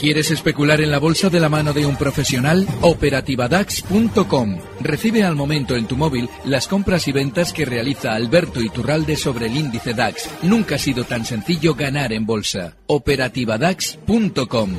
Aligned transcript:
¿Quieres 0.00 0.30
especular 0.30 0.80
en 0.80 0.90
la 0.90 0.98
bolsa 0.98 1.28
de 1.28 1.40
la 1.40 1.50
mano 1.50 1.74
de 1.74 1.84
un 1.84 1.94
profesional? 1.96 2.64
Operativadax.com. 2.80 4.58
Recibe 4.80 5.24
al 5.24 5.36
momento 5.36 5.76
en 5.76 5.86
tu 5.86 5.96
móvil 5.96 6.26
las 6.46 6.66
compras 6.68 7.06
y 7.06 7.12
ventas 7.12 7.52
que 7.52 7.66
realiza 7.66 8.12
Alberto 8.14 8.60
Iturralde 8.62 9.16
sobre 9.16 9.46
el 9.46 9.56
índice 9.56 9.92
DAX. 9.92 10.42
Nunca 10.42 10.76
ha 10.76 10.78
sido 10.78 11.04
tan 11.04 11.26
sencillo 11.26 11.74
ganar 11.74 12.14
en 12.14 12.24
bolsa. 12.24 12.78
Operativadax.com. 12.86 14.70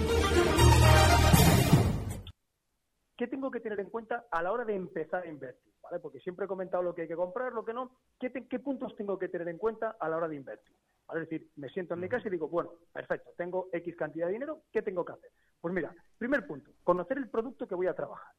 ¿Qué 3.15 3.27
tengo 3.27 3.51
que 3.51 3.59
tener 3.59 3.79
en 3.79 3.89
cuenta 3.91 4.25
a 4.31 4.41
la 4.41 4.51
hora 4.51 4.65
de 4.65 4.75
empezar 4.75 5.21
a 5.23 5.27
invertir? 5.29 5.71
Porque 6.01 6.19
siempre 6.21 6.45
he 6.45 6.47
comentado 6.47 6.81
lo 6.81 6.95
que 6.95 7.03
hay 7.03 7.07
que 7.07 7.15
comprar, 7.15 7.51
lo 7.53 7.63
que 7.63 7.73
no. 7.73 7.91
¿Qué, 8.19 8.29
te- 8.31 8.47
qué 8.47 8.57
puntos 8.59 8.95
tengo 8.97 9.19
que 9.19 9.27
tener 9.27 9.47
en 9.49 9.57
cuenta 9.59 9.95
a 9.99 10.09
la 10.09 10.17
hora 10.17 10.27
de 10.29 10.37
invertir? 10.37 10.75
¿Vale? 11.11 11.23
Es 11.23 11.29
decir, 11.29 11.49
me 11.57 11.67
siento 11.69 11.93
en 11.93 11.99
mi 11.99 12.07
casa 12.07 12.27
y 12.27 12.31
digo, 12.31 12.47
bueno, 12.47 12.71
perfecto, 12.93 13.31
tengo 13.35 13.67
X 13.73 13.95
cantidad 13.97 14.27
de 14.27 14.33
dinero, 14.33 14.61
¿qué 14.71 14.81
tengo 14.81 15.03
que 15.03 15.11
hacer? 15.11 15.29
Pues 15.59 15.73
mira, 15.73 15.93
primer 16.17 16.47
punto, 16.47 16.71
conocer 16.83 17.17
el 17.17 17.29
producto 17.29 17.67
que 17.67 17.75
voy 17.75 17.87
a 17.87 17.93
trabajar. 17.93 18.33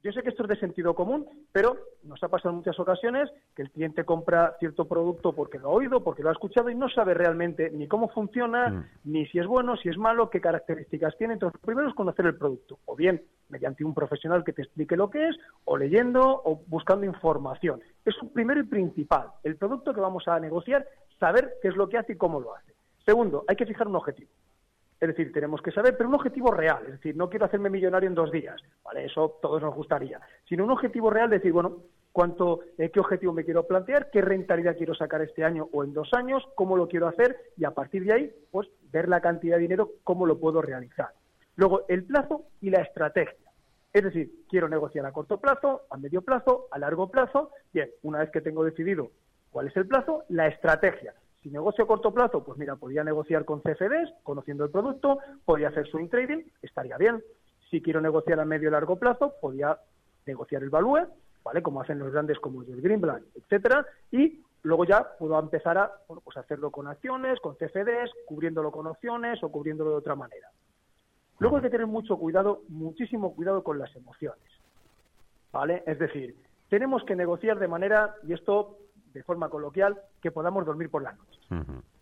Yo 0.00 0.12
sé 0.12 0.22
que 0.22 0.28
esto 0.28 0.44
es 0.44 0.50
de 0.50 0.60
sentido 0.60 0.94
común, 0.94 1.26
pero 1.50 1.76
nos 2.04 2.22
ha 2.22 2.28
pasado 2.28 2.50
en 2.50 2.56
muchas 2.56 2.78
ocasiones 2.78 3.28
que 3.56 3.62
el 3.62 3.70
cliente 3.72 4.04
compra 4.04 4.54
cierto 4.60 4.86
producto 4.86 5.32
porque 5.32 5.58
lo 5.58 5.70
ha 5.70 5.72
oído, 5.72 6.04
porque 6.04 6.22
lo 6.22 6.28
ha 6.28 6.32
escuchado 6.32 6.70
y 6.70 6.76
no 6.76 6.88
sabe 6.88 7.14
realmente 7.14 7.70
ni 7.70 7.88
cómo 7.88 8.08
funciona, 8.10 8.88
ni 9.02 9.26
si 9.26 9.40
es 9.40 9.46
bueno, 9.46 9.76
si 9.76 9.88
es 9.88 9.98
malo, 9.98 10.30
qué 10.30 10.40
características 10.40 11.16
tiene. 11.16 11.32
Entonces, 11.32 11.60
lo 11.60 11.66
primero 11.66 11.88
es 11.88 11.94
conocer 11.96 12.26
el 12.26 12.36
producto, 12.36 12.78
o 12.84 12.94
bien 12.94 13.24
mediante 13.48 13.82
un 13.82 13.92
profesional 13.94 14.44
que 14.44 14.52
te 14.52 14.62
explique 14.62 14.96
lo 14.96 15.10
que 15.10 15.30
es, 15.30 15.36
o 15.64 15.76
leyendo, 15.76 16.42
o 16.44 16.62
buscando 16.68 17.04
información. 17.04 17.80
Eso 18.04 18.24
es 18.24 18.30
primero 18.30 18.60
y 18.60 18.64
principal. 18.64 19.30
El 19.42 19.56
producto 19.56 19.92
que 19.92 20.00
vamos 20.00 20.28
a 20.28 20.38
negociar, 20.38 20.86
saber 21.18 21.54
qué 21.62 21.68
es 21.68 21.76
lo 21.76 21.88
que 21.88 21.98
hace 21.98 22.12
y 22.12 22.16
cómo 22.16 22.40
lo 22.40 22.54
hace. 22.54 22.72
Segundo, 23.04 23.44
hay 23.48 23.56
que 23.56 23.66
fijar 23.66 23.88
un 23.88 23.96
objetivo. 23.96 24.30
Es 25.00 25.08
decir, 25.08 25.32
tenemos 25.32 25.62
que 25.62 25.70
saber, 25.70 25.96
pero 25.96 26.08
un 26.08 26.16
objetivo 26.16 26.50
real. 26.50 26.82
Es 26.86 26.92
decir, 26.92 27.16
no 27.16 27.30
quiero 27.30 27.46
hacerme 27.46 27.70
millonario 27.70 28.08
en 28.08 28.14
dos 28.14 28.32
días, 28.32 28.60
¿vale? 28.84 29.04
Eso 29.04 29.38
todos 29.40 29.62
nos 29.62 29.74
gustaría. 29.74 30.20
Sino 30.48 30.64
un 30.64 30.72
objetivo 30.72 31.08
real, 31.08 31.30
decir, 31.30 31.52
bueno, 31.52 31.76
cuánto, 32.10 32.60
eh, 32.78 32.90
qué 32.90 32.98
objetivo 32.98 33.32
me 33.32 33.44
quiero 33.44 33.66
plantear, 33.66 34.10
qué 34.10 34.20
rentabilidad 34.20 34.76
quiero 34.76 34.94
sacar 34.94 35.22
este 35.22 35.44
año 35.44 35.68
o 35.72 35.84
en 35.84 35.94
dos 35.94 36.12
años, 36.14 36.42
cómo 36.56 36.76
lo 36.76 36.88
quiero 36.88 37.06
hacer 37.06 37.36
y 37.56 37.64
a 37.64 37.70
partir 37.70 38.04
de 38.04 38.12
ahí, 38.12 38.32
pues 38.50 38.68
ver 38.90 39.08
la 39.08 39.20
cantidad 39.20 39.56
de 39.56 39.62
dinero, 39.62 39.92
cómo 40.02 40.26
lo 40.26 40.40
puedo 40.40 40.60
realizar. 40.60 41.10
Luego, 41.54 41.84
el 41.88 42.04
plazo 42.04 42.46
y 42.60 42.70
la 42.70 42.82
estrategia. 42.82 43.48
Es 43.92 44.02
decir, 44.02 44.30
quiero 44.48 44.68
negociar 44.68 45.06
a 45.06 45.12
corto 45.12 45.40
plazo, 45.40 45.82
a 45.90 45.96
medio 45.96 46.22
plazo, 46.22 46.66
a 46.70 46.78
largo 46.78 47.08
plazo. 47.08 47.52
Bien, 47.72 47.88
una 48.02 48.18
vez 48.18 48.30
que 48.30 48.40
tengo 48.40 48.64
decidido 48.64 49.10
cuál 49.50 49.68
es 49.68 49.76
el 49.76 49.86
plazo, 49.86 50.24
la 50.28 50.46
estrategia. 50.46 51.14
Si 51.42 51.50
negocio 51.50 51.84
a 51.84 51.86
corto 51.86 52.12
plazo, 52.12 52.44
pues 52.44 52.58
mira, 52.58 52.76
podría 52.76 53.04
negociar 53.04 53.44
con 53.44 53.60
CFDs, 53.60 54.12
conociendo 54.22 54.64
el 54.64 54.70
producto, 54.70 55.18
podría 55.44 55.68
hacer 55.68 55.86
swing 55.88 56.08
trading, 56.08 56.44
estaría 56.62 56.96
bien. 56.96 57.22
Si 57.70 57.80
quiero 57.80 58.00
negociar 58.00 58.40
a 58.40 58.44
medio 58.44 58.68
y 58.68 58.72
largo 58.72 58.96
plazo, 58.96 59.34
podría 59.40 59.78
negociar 60.26 60.62
el 60.62 60.70
value, 60.70 61.06
¿vale? 61.44 61.62
Como 61.62 61.80
hacen 61.80 61.98
los 61.98 62.12
grandes 62.12 62.38
como 62.40 62.62
el 62.62 62.80
Greenblatt, 62.80 63.22
etcétera, 63.36 63.86
y 64.10 64.42
luego 64.62 64.84
ya 64.84 65.16
puedo 65.18 65.38
empezar 65.38 65.78
a 65.78 65.92
bueno, 66.08 66.20
pues 66.24 66.36
hacerlo 66.36 66.70
con 66.70 66.88
acciones, 66.88 67.40
con 67.40 67.54
CFDs, 67.54 68.10
cubriéndolo 68.26 68.72
con 68.72 68.86
opciones 68.86 69.42
o 69.42 69.50
cubriéndolo 69.50 69.90
de 69.90 69.96
otra 69.96 70.14
manera. 70.14 70.48
Luego 71.38 71.56
hay 71.56 71.62
que 71.62 71.70
tener 71.70 71.86
mucho 71.86 72.16
cuidado, 72.16 72.62
muchísimo 72.68 73.34
cuidado 73.34 73.62
con 73.62 73.78
las 73.78 73.94
emociones. 73.94 74.42
¿Vale? 75.52 75.82
Es 75.86 75.98
decir, 75.98 76.36
tenemos 76.68 77.04
que 77.04 77.16
negociar 77.16 77.58
de 77.58 77.68
manera, 77.68 78.14
y 78.26 78.32
esto 78.32 78.76
de 79.12 79.22
forma 79.22 79.48
coloquial, 79.48 79.98
que 80.20 80.30
podamos 80.30 80.64
dormir 80.64 80.90
por 80.90 81.02
la 81.02 81.12
noche. 81.12 81.38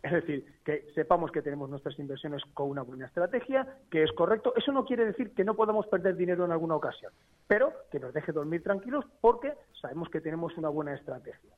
Es 0.03 0.11
decir, 0.11 0.45
que 0.63 0.87
sepamos 0.93 1.31
que 1.31 1.41
tenemos 1.41 1.69
nuestras 1.69 1.97
inversiones 1.99 2.41
con 2.53 2.69
una 2.69 2.81
buena 2.81 3.05
estrategia, 3.05 3.67
que 3.89 4.03
es 4.03 4.11
correcto. 4.13 4.53
Eso 4.55 4.71
no 4.71 4.85
quiere 4.85 5.05
decir 5.05 5.33
que 5.33 5.43
no 5.43 5.55
podamos 5.55 5.87
perder 5.87 6.15
dinero 6.15 6.45
en 6.45 6.51
alguna 6.51 6.75
ocasión, 6.75 7.11
pero 7.47 7.71
que 7.91 7.99
nos 7.99 8.13
deje 8.13 8.31
dormir 8.31 8.63
tranquilos 8.63 9.05
porque 9.21 9.53
sabemos 9.81 10.09
que 10.09 10.21
tenemos 10.21 10.57
una 10.57 10.69
buena 10.69 10.93
estrategia. 10.93 11.51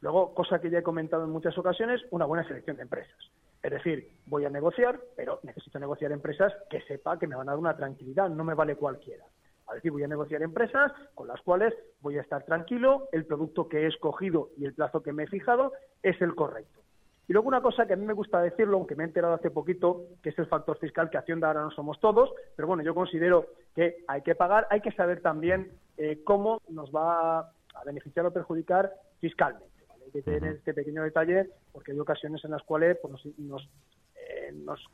Luego, 0.00 0.34
cosa 0.34 0.60
que 0.60 0.70
ya 0.70 0.78
he 0.78 0.82
comentado 0.82 1.24
en 1.24 1.30
muchas 1.30 1.56
ocasiones, 1.56 2.02
una 2.10 2.26
buena 2.26 2.46
selección 2.46 2.76
de 2.76 2.82
empresas. 2.82 3.16
Es 3.62 3.70
decir, 3.70 4.10
voy 4.26 4.44
a 4.44 4.50
negociar, 4.50 5.00
pero 5.16 5.40
necesito 5.42 5.78
negociar 5.78 6.12
empresas 6.12 6.52
que 6.68 6.82
sepa 6.82 7.18
que 7.18 7.26
me 7.26 7.34
van 7.34 7.48
a 7.48 7.52
dar 7.52 7.58
una 7.58 7.74
tranquilidad, 7.74 8.28
no 8.28 8.44
me 8.44 8.52
vale 8.52 8.76
cualquiera. 8.76 9.24
Es 9.68 9.76
decir, 9.76 9.92
voy 9.92 10.04
a 10.04 10.08
negociar 10.08 10.42
empresas 10.42 10.92
con 11.14 11.26
las 11.26 11.40
cuales 11.40 11.74
voy 12.00 12.18
a 12.18 12.20
estar 12.20 12.44
tranquilo, 12.44 13.08
el 13.12 13.24
producto 13.24 13.68
que 13.68 13.82
he 13.82 13.86
escogido 13.86 14.50
y 14.56 14.66
el 14.66 14.74
plazo 14.74 15.02
que 15.02 15.12
me 15.12 15.24
he 15.24 15.26
fijado 15.26 15.72
es 16.02 16.20
el 16.20 16.34
correcto. 16.34 16.80
Y 17.26 17.32
luego 17.32 17.48
una 17.48 17.62
cosa 17.62 17.86
que 17.86 17.94
a 17.94 17.96
mí 17.96 18.04
me 18.04 18.12
gusta 18.12 18.42
decirlo, 18.42 18.76
aunque 18.76 18.94
me 18.94 19.04
he 19.04 19.06
enterado 19.06 19.34
hace 19.34 19.50
poquito, 19.50 20.02
que 20.22 20.28
es 20.28 20.38
el 20.38 20.46
factor 20.46 20.78
fiscal, 20.78 21.08
que 21.08 21.16
Hacienda 21.16 21.48
ahora 21.48 21.62
no 21.62 21.70
somos 21.70 21.98
todos, 21.98 22.30
pero 22.54 22.68
bueno, 22.68 22.82
yo 22.82 22.94
considero 22.94 23.46
que 23.74 24.04
hay 24.06 24.20
que 24.20 24.34
pagar, 24.34 24.66
hay 24.70 24.82
que 24.82 24.92
saber 24.92 25.22
también 25.22 25.72
eh, 25.96 26.20
cómo 26.22 26.60
nos 26.68 26.94
va 26.94 27.38
a 27.40 27.84
beneficiar 27.86 28.26
o 28.26 28.32
perjudicar 28.32 28.92
fiscalmente. 29.20 29.84
¿vale? 29.88 30.04
Hay 30.04 30.12
que 30.12 30.22
tener 30.22 30.56
este 30.56 30.74
pequeño 30.74 31.02
detalle 31.02 31.48
porque 31.72 31.92
hay 31.92 31.98
ocasiones 31.98 32.44
en 32.44 32.50
las 32.50 32.62
cuales 32.62 32.98
pues, 33.00 33.12
nos, 33.12 33.38
nos, 33.38 33.70
eh, 34.16 34.52
nos, 34.52 34.84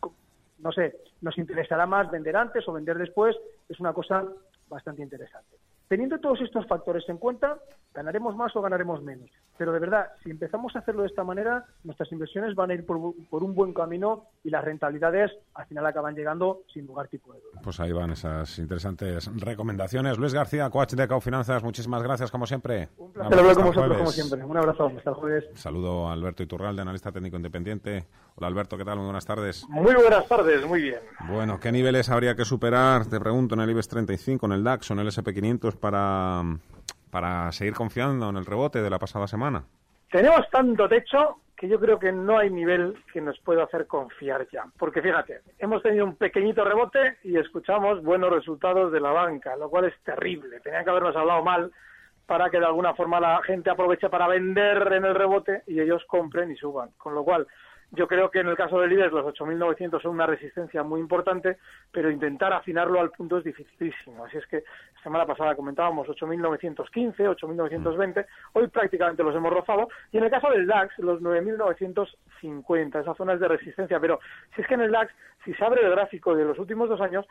no 0.58 0.70
sé, 0.70 0.98
nos 1.22 1.36
interesará 1.36 1.84
más 1.86 2.10
vender 2.12 2.36
antes 2.36 2.66
o 2.68 2.72
vender 2.72 2.96
después, 2.96 3.36
es 3.68 3.80
una 3.80 3.92
cosa 3.92 4.24
bastante 4.70 5.02
interesante. 5.02 5.58
Teniendo 5.90 6.20
todos 6.20 6.40
estos 6.40 6.68
factores 6.68 7.02
en 7.08 7.18
cuenta, 7.18 7.58
ganaremos 7.92 8.36
más 8.36 8.54
o 8.54 8.62
ganaremos 8.62 9.02
menos. 9.02 9.28
Pero 9.58 9.72
de 9.72 9.80
verdad, 9.80 10.06
si 10.22 10.30
empezamos 10.30 10.76
a 10.76 10.78
hacerlo 10.78 11.02
de 11.02 11.08
esta 11.08 11.24
manera, 11.24 11.64
nuestras 11.82 12.12
inversiones 12.12 12.54
van 12.54 12.70
a 12.70 12.74
ir 12.74 12.86
por, 12.86 13.12
por 13.28 13.42
un 13.42 13.56
buen 13.56 13.74
camino 13.74 14.26
y 14.44 14.50
las 14.50 14.64
rentabilidades 14.64 15.32
al 15.52 15.66
final 15.66 15.84
acaban 15.84 16.14
llegando 16.14 16.62
sin 16.72 16.86
lugar 16.86 17.08
tipo 17.08 17.32
de 17.32 17.40
duda. 17.40 17.60
Pues 17.64 17.80
ahí 17.80 17.90
van 17.90 18.12
esas 18.12 18.56
interesantes 18.60 19.28
recomendaciones. 19.34 20.16
Luis 20.16 20.32
García, 20.32 20.70
coach 20.70 20.92
de 20.92 21.08
Cau 21.08 21.20
Finanzas, 21.20 21.64
muchísimas 21.64 22.04
gracias 22.04 22.30
como 22.30 22.46
siempre. 22.46 22.88
Un 22.96 23.12
placer 23.12 23.38
hablar 23.40 23.56
con 23.56 23.64
vosotros 23.64 23.98
como 23.98 24.10
siempre. 24.12 24.44
Un 24.44 24.56
abrazo, 24.56 24.92
hasta 24.96 25.10
el 25.10 25.16
jueves. 25.16 25.44
Saludo 25.54 26.08
a 26.08 26.12
Alberto 26.12 26.44
Iturralde, 26.44 26.82
analista 26.82 27.10
técnico 27.10 27.36
independiente. 27.36 28.06
Hola 28.36 28.46
Alberto, 28.46 28.78
¿qué 28.78 28.84
tal? 28.84 28.98
Muy 28.98 29.06
buenas 29.06 29.26
tardes. 29.26 29.66
Muy 29.68 29.94
buenas 29.94 30.28
tardes, 30.28 30.64
muy 30.64 30.82
bien. 30.82 31.00
Bueno, 31.28 31.58
¿qué 31.58 31.72
niveles 31.72 32.08
habría 32.10 32.36
que 32.36 32.44
superar, 32.44 33.06
te 33.06 33.18
pregunto, 33.18 33.56
en 33.56 33.62
el 33.62 33.70
IBEX 33.70 33.88
35, 33.88 34.46
en 34.46 34.52
el 34.52 34.62
DAX 34.62 34.88
o 34.92 34.94
en 34.94 35.00
el 35.00 35.08
SP500 35.08 35.79
para, 35.80 36.42
para 37.10 37.50
seguir 37.52 37.74
confiando 37.74 38.28
en 38.28 38.36
el 38.36 38.46
rebote 38.46 38.82
de 38.82 38.90
la 38.90 38.98
pasada 38.98 39.26
semana? 39.26 39.64
Tenemos 40.10 40.48
tanto 40.50 40.88
techo 40.88 41.38
que 41.60 41.68
yo 41.68 41.78
creo 41.78 41.98
que 41.98 42.10
no 42.10 42.38
hay 42.38 42.48
nivel 42.48 43.04
que 43.12 43.20
nos 43.20 43.38
pueda 43.40 43.64
hacer 43.64 43.86
confiar 43.86 44.48
ya. 44.50 44.64
Porque 44.78 45.02
fíjate, 45.02 45.42
hemos 45.58 45.82
tenido 45.82 46.06
un 46.06 46.16
pequeñito 46.16 46.64
rebote 46.64 47.18
y 47.22 47.36
escuchamos 47.36 48.02
buenos 48.02 48.30
resultados 48.30 48.90
de 48.90 48.98
la 48.98 49.10
banca, 49.10 49.56
lo 49.56 49.68
cual 49.68 49.84
es 49.84 49.94
terrible. 50.02 50.60
Tenían 50.60 50.84
que 50.84 50.90
habernos 50.90 51.14
hablado 51.14 51.44
mal 51.44 51.70
para 52.24 52.48
que 52.48 52.58
de 52.58 52.64
alguna 52.64 52.94
forma 52.94 53.20
la 53.20 53.42
gente 53.42 53.68
aproveche 53.68 54.08
para 54.08 54.26
vender 54.26 54.90
en 54.90 55.04
el 55.04 55.14
rebote 55.14 55.62
y 55.66 55.80
ellos 55.80 56.02
compren 56.06 56.50
y 56.50 56.56
suban. 56.56 56.92
Con 56.96 57.14
lo 57.14 57.24
cual, 57.24 57.46
yo 57.92 58.06
creo 58.06 58.30
que 58.30 58.40
en 58.40 58.46
el 58.46 58.56
caso 58.56 58.80
del 58.80 58.92
IBEX 58.92 59.12
los 59.12 59.34
8.900 59.34 60.00
son 60.00 60.12
una 60.12 60.26
resistencia 60.26 60.82
muy 60.82 61.00
importante, 61.00 61.58
pero 61.90 62.10
intentar 62.10 62.52
afinarlo 62.52 63.00
al 63.00 63.10
punto 63.10 63.38
es 63.38 63.44
dificilísimo. 63.44 64.24
Así 64.24 64.38
es 64.38 64.46
que 64.46 64.62
semana 65.02 65.26
pasada 65.26 65.56
comentábamos 65.56 66.06
8.915, 66.08 67.16
8.920, 67.16 68.26
hoy 68.52 68.68
prácticamente 68.68 69.24
los 69.24 69.34
hemos 69.34 69.52
rozado. 69.52 69.88
Y 70.12 70.18
en 70.18 70.24
el 70.24 70.30
caso 70.30 70.50
del 70.50 70.66
DAX, 70.66 70.98
los 70.98 71.20
9.950, 71.20 73.00
esa 73.00 73.14
zona 73.14 73.32
es 73.34 73.40
de 73.40 73.48
resistencia. 73.48 73.98
Pero 73.98 74.20
si 74.54 74.62
es 74.62 74.68
que 74.68 74.74
en 74.74 74.82
el 74.82 74.92
DAX, 74.92 75.12
si 75.44 75.52
se 75.54 75.64
abre 75.64 75.84
el 75.84 75.90
gráfico 75.90 76.36
de 76.36 76.44
los 76.44 76.58
últimos 76.58 76.88
dos 76.88 77.00
años, 77.00 77.26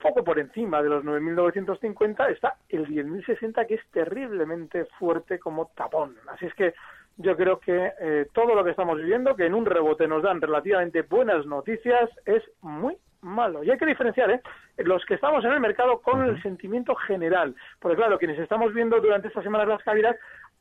poco 0.00 0.22
por 0.22 0.38
encima 0.38 0.82
de 0.82 0.90
los 0.90 1.04
9.950 1.04 2.30
está 2.30 2.56
el 2.68 2.86
10.060, 2.86 3.66
que 3.66 3.74
es 3.74 3.86
terriblemente 3.90 4.84
fuerte 4.98 5.38
como 5.38 5.70
tapón. 5.74 6.16
Así 6.28 6.46
es 6.46 6.54
que 6.54 6.74
yo 7.16 7.36
creo 7.36 7.60
que 7.60 7.92
eh, 8.00 8.26
todo 8.32 8.54
lo 8.54 8.64
que 8.64 8.70
estamos 8.70 8.98
viviendo, 8.98 9.36
que 9.36 9.46
en 9.46 9.54
un 9.54 9.66
rebote 9.66 10.08
nos 10.08 10.22
dan 10.22 10.40
relativamente 10.40 11.02
buenas 11.02 11.46
noticias, 11.46 12.10
es 12.26 12.42
muy 12.60 12.96
malo. 13.20 13.62
Y 13.64 13.70
hay 13.70 13.78
que 13.78 13.86
diferenciar 13.86 14.30
¿eh? 14.30 14.40
los 14.78 15.04
que 15.06 15.14
estamos 15.14 15.44
en 15.44 15.52
el 15.52 15.60
mercado 15.60 16.00
con 16.00 16.22
el 16.22 16.40
sentimiento 16.42 16.94
general. 16.94 17.54
Porque 17.80 17.96
claro, 17.96 18.18
quienes 18.18 18.38
estamos 18.38 18.72
viendo 18.74 19.00
durante 19.00 19.28
estas 19.28 19.44
semanas 19.44 19.68
las 19.68 19.82
caídas, 19.82 20.16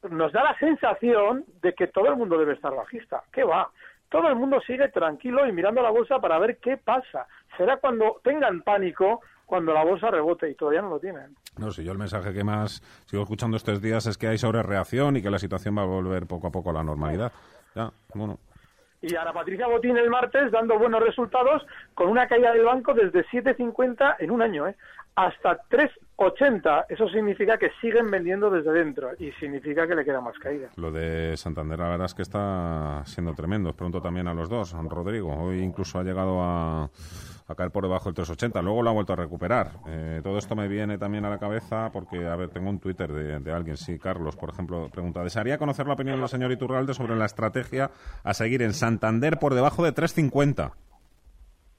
nos 0.10 0.32
da 0.32 0.44
la 0.44 0.58
sensación 0.58 1.46
de 1.62 1.74
que 1.74 1.88
todo 1.88 2.08
el 2.08 2.18
mundo 2.18 2.38
debe 2.38 2.54
estar 2.54 2.74
bajista. 2.76 3.24
¿Qué 3.32 3.44
va? 3.44 3.70
Todo 4.10 4.28
el 4.28 4.36
mundo 4.36 4.62
sigue 4.62 4.90
tranquilo 4.90 5.48
y 5.48 5.52
mirando 5.52 5.82
la 5.82 5.90
bolsa 5.90 6.20
para 6.20 6.38
ver 6.40 6.58
qué 6.58 6.78
pasa. 6.78 7.26
Será 7.58 7.78
cuando 7.78 8.20
tengan 8.24 8.62
pánico 8.62 9.22
cuando 9.54 9.72
la 9.72 9.84
bolsa 9.84 10.10
rebote 10.10 10.50
y 10.50 10.56
todavía 10.56 10.82
no 10.82 10.90
lo 10.90 11.00
tienen. 11.00 11.36
No 11.60 11.70
sé, 11.70 11.84
yo 11.84 11.92
el 11.92 12.00
mensaje 12.00 12.34
que 12.34 12.44
más 12.44 12.82
sigo 13.06 13.22
escuchando 13.22 13.56
estos 13.56 13.84
días 13.84 14.08
es 14.08 14.18
que 14.18 14.26
hay 14.26 14.40
sobrereacción 14.40 15.16
y 15.16 15.22
que 15.22 15.30
la 15.30 15.38
situación 15.38 15.78
va 15.78 15.84
a 15.84 15.86
volver 15.86 16.26
poco 16.26 16.48
a 16.48 16.52
poco 16.52 16.72
a 16.72 16.74
la 16.74 16.82
normalidad. 16.82 17.32
Ya, 17.76 17.92
bueno. 18.16 18.40
Y 19.00 19.14
ahora 19.14 19.32
Patricia 19.32 19.68
Botín 19.68 19.96
el 19.96 20.10
martes 20.10 20.52
dando 20.52 20.80
buenos 20.80 21.04
resultados 21.04 21.64
con 21.94 22.10
una 22.10 22.28
caída 22.28 22.52
del 22.52 22.66
banco 22.66 22.96
desde 22.96 23.24
7.50 23.26 24.16
en 24.18 24.32
un 24.32 24.42
año, 24.42 24.68
¿eh? 24.68 24.76
hasta 25.14 25.60
3.80. 26.18 26.86
Eso 26.90 27.08
significa 27.10 27.58
que 27.58 27.70
siguen 27.82 28.10
vendiendo 28.10 28.50
desde 28.50 28.72
dentro 28.72 29.12
y 29.20 29.32
significa 29.34 29.88
que 29.88 29.96
le 29.96 30.06
queda 30.06 30.22
más 30.22 30.38
caída. 30.40 30.70
Lo 30.76 30.92
de 30.92 31.36
Santander, 31.38 31.80
la 31.80 31.90
verdad 31.90 32.06
es 32.06 32.14
que 32.14 32.22
está 32.22 33.04
siendo 33.06 33.34
tremendo. 33.34 33.74
Pronto 33.74 34.02
también 34.02 34.28
a 34.28 34.34
los 34.34 34.50
dos. 34.50 34.74
Rodrigo, 34.74 35.34
hoy 35.34 35.62
incluso 35.62 36.00
ha 36.00 36.04
llegado 36.04 36.42
a, 36.42 36.90
caer 37.56 37.72
por 37.72 37.84
debajo 37.84 38.06
del 38.06 38.16
380. 38.16 38.62
Luego 38.62 38.82
lo 38.82 38.90
ha 38.90 38.94
vuelto 38.94 39.14
a 39.14 39.16
recuperar. 39.16 39.72
Eh, 39.88 40.22
todo 40.24 40.38
esto 40.38 40.56
me 40.56 40.68
viene 40.68 40.98
también 40.98 41.26
a 41.26 41.30
la 41.30 41.38
cabeza 41.38 41.90
porque, 41.92 42.26
a 42.26 42.36
ver, 42.36 42.50
tengo 42.50 42.70
un 42.70 42.80
Twitter 42.80 43.12
de, 43.12 43.40
de 43.40 43.52
alguien, 43.52 43.78
sí, 43.78 44.00
Carlos, 44.00 44.36
por 44.36 44.50
ejemplo, 44.50 44.90
pregunta, 44.90 45.24
¿desearía 45.24 45.58
conocer 45.58 45.86
la 45.86 45.94
opinión 45.94 46.20
del 46.20 46.30
señor 46.30 46.52
Iturralde 46.52 46.94
sobre 46.94 47.16
la 47.16 47.26
estrategia 47.26 47.92
a 48.24 48.34
seguir 48.34 48.62
en 48.62 48.74
Santander 48.74 49.38
por 49.38 49.54
debajo 49.54 49.84
de 49.84 49.92
350? 49.92 50.74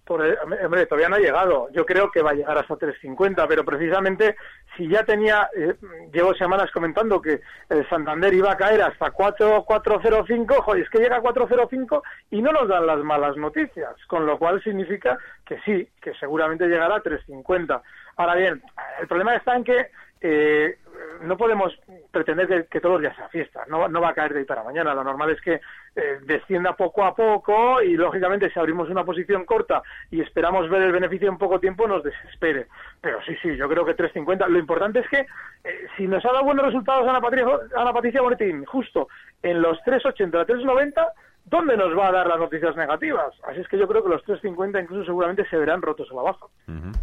Por, 0.05 0.21
hombre, 0.65 0.87
todavía 0.87 1.09
no 1.09 1.17
ha 1.17 1.21
llegado. 1.21 1.69
Yo 1.73 1.87
creo 1.87 2.11
que 2.11 2.23
va 2.23 2.33
a 2.33 2.35
llegar 2.35 2.59
hasta 2.59 2.75
3.50, 2.75 3.47
pero 3.49 3.65
precisamente 3.65 4.37
si 4.77 4.89
ya 4.89 5.05
tenía, 5.05 5.49
eh, 5.57 5.75
llevo 6.13 6.35
semanas 6.35 6.71
comentando 6.73 7.23
que 7.23 7.41
el 7.71 7.89
Santander 7.89 8.35
iba 8.35 8.53
a 8.53 8.57
caer 8.57 8.83
hasta 8.83 9.13
4.405, 9.13 10.61
joder, 10.61 10.83
es 10.83 10.91
que 10.91 10.99
llega 10.99 11.17
a 11.17 11.23
4.05 11.23 12.03
y 12.31 12.43
no 12.43 12.53
nos 12.53 12.69
dan 12.69 12.87
las 12.87 12.99
malas 12.99 13.37
noticias, 13.37 13.95
con 14.07 14.27
lo 14.27 14.39
cual 14.39 14.63
significa 14.63 15.19
que 15.47 15.59
sí, 15.61 15.89
que 16.03 16.13
seguramente 16.15 16.67
llegará 16.67 16.97
a 16.97 17.03
3.50. 17.03 17.81
Ahora 18.17 18.35
bien, 18.35 18.63
el 19.01 19.09
problema 19.09 19.35
está 19.35 19.57
en 19.57 19.65
que 19.65 19.91
eh, 20.27 20.79
no 21.21 21.37
podemos 21.37 21.79
pretender 22.11 22.67
que, 22.67 22.81
todos 22.81 22.95
los 22.95 23.03
días 23.03 23.17
sea 23.17 23.29
fiesta, 23.29 23.65
no, 23.69 23.89
no 23.89 24.01
va 24.01 24.09
a 24.09 24.15
caer 24.15 24.33
de 24.33 24.39
ahí 24.39 24.45
para 24.47 24.63
mañana. 24.63 24.95
Lo 24.95 25.05
normal 25.05 25.31
es 25.31 25.41
que 25.43 25.61
eh, 25.97 26.19
descienda 26.23 26.75
poco 26.75 27.05
a 27.05 27.15
poco 27.15 27.83
y, 27.83 27.95
lógicamente, 27.95 28.51
si 28.51 28.59
abrimos 28.59 28.89
una 28.89 29.05
posición 29.05 29.45
corta 29.45 29.83
y 30.11 30.23
esperamos 30.23 30.71
ver 30.71 30.83
el 30.83 30.93
beneficio 30.93 31.29
en 31.29 31.37
poco 31.37 31.61
tiempo, 31.61 31.87
nos 31.87 32.03
desespere. 32.03 32.69
Pero 33.03 33.23
sí, 33.25 33.37
sí, 33.43 33.55
yo 33.57 33.69
creo 33.69 33.85
que 33.85 33.95
3.50. 33.95 34.49
Lo 34.49 34.59
importante 34.59 35.01
es 35.01 35.09
que 35.09 35.27
eh, 35.65 35.87
si 35.97 36.07
nos 36.07 36.25
ha 36.25 36.33
dado 36.33 36.45
buenos 36.45 36.65
resultados 36.65 37.07
Ana 37.07 37.21
Patricia, 37.21 37.47
Ana 37.77 37.93
Patricia 37.93 38.23
justo 38.67 39.09
en 39.43 39.61
los 39.61 39.79
3.80, 39.81 40.47
3.90, 40.47 41.07
¿dónde 41.45 41.77
nos 41.77 41.97
va 41.97 42.09
a 42.09 42.13
dar 42.13 42.27
las 42.27 42.39
noticias 42.39 42.75
negativas? 42.77 43.35
Así 43.49 43.61
es 43.61 43.69
que 43.69 43.79
yo 43.79 43.87
creo 43.87 44.03
que 44.03 44.09
los 44.09 44.23
3.50 44.25 44.83
incluso 44.83 45.05
seguramente 45.05 45.49
se 45.49 45.57
verán 45.57 45.83
rotos 45.83 46.09
a 46.11 46.15
la 46.15 46.23
baja. 46.23 46.47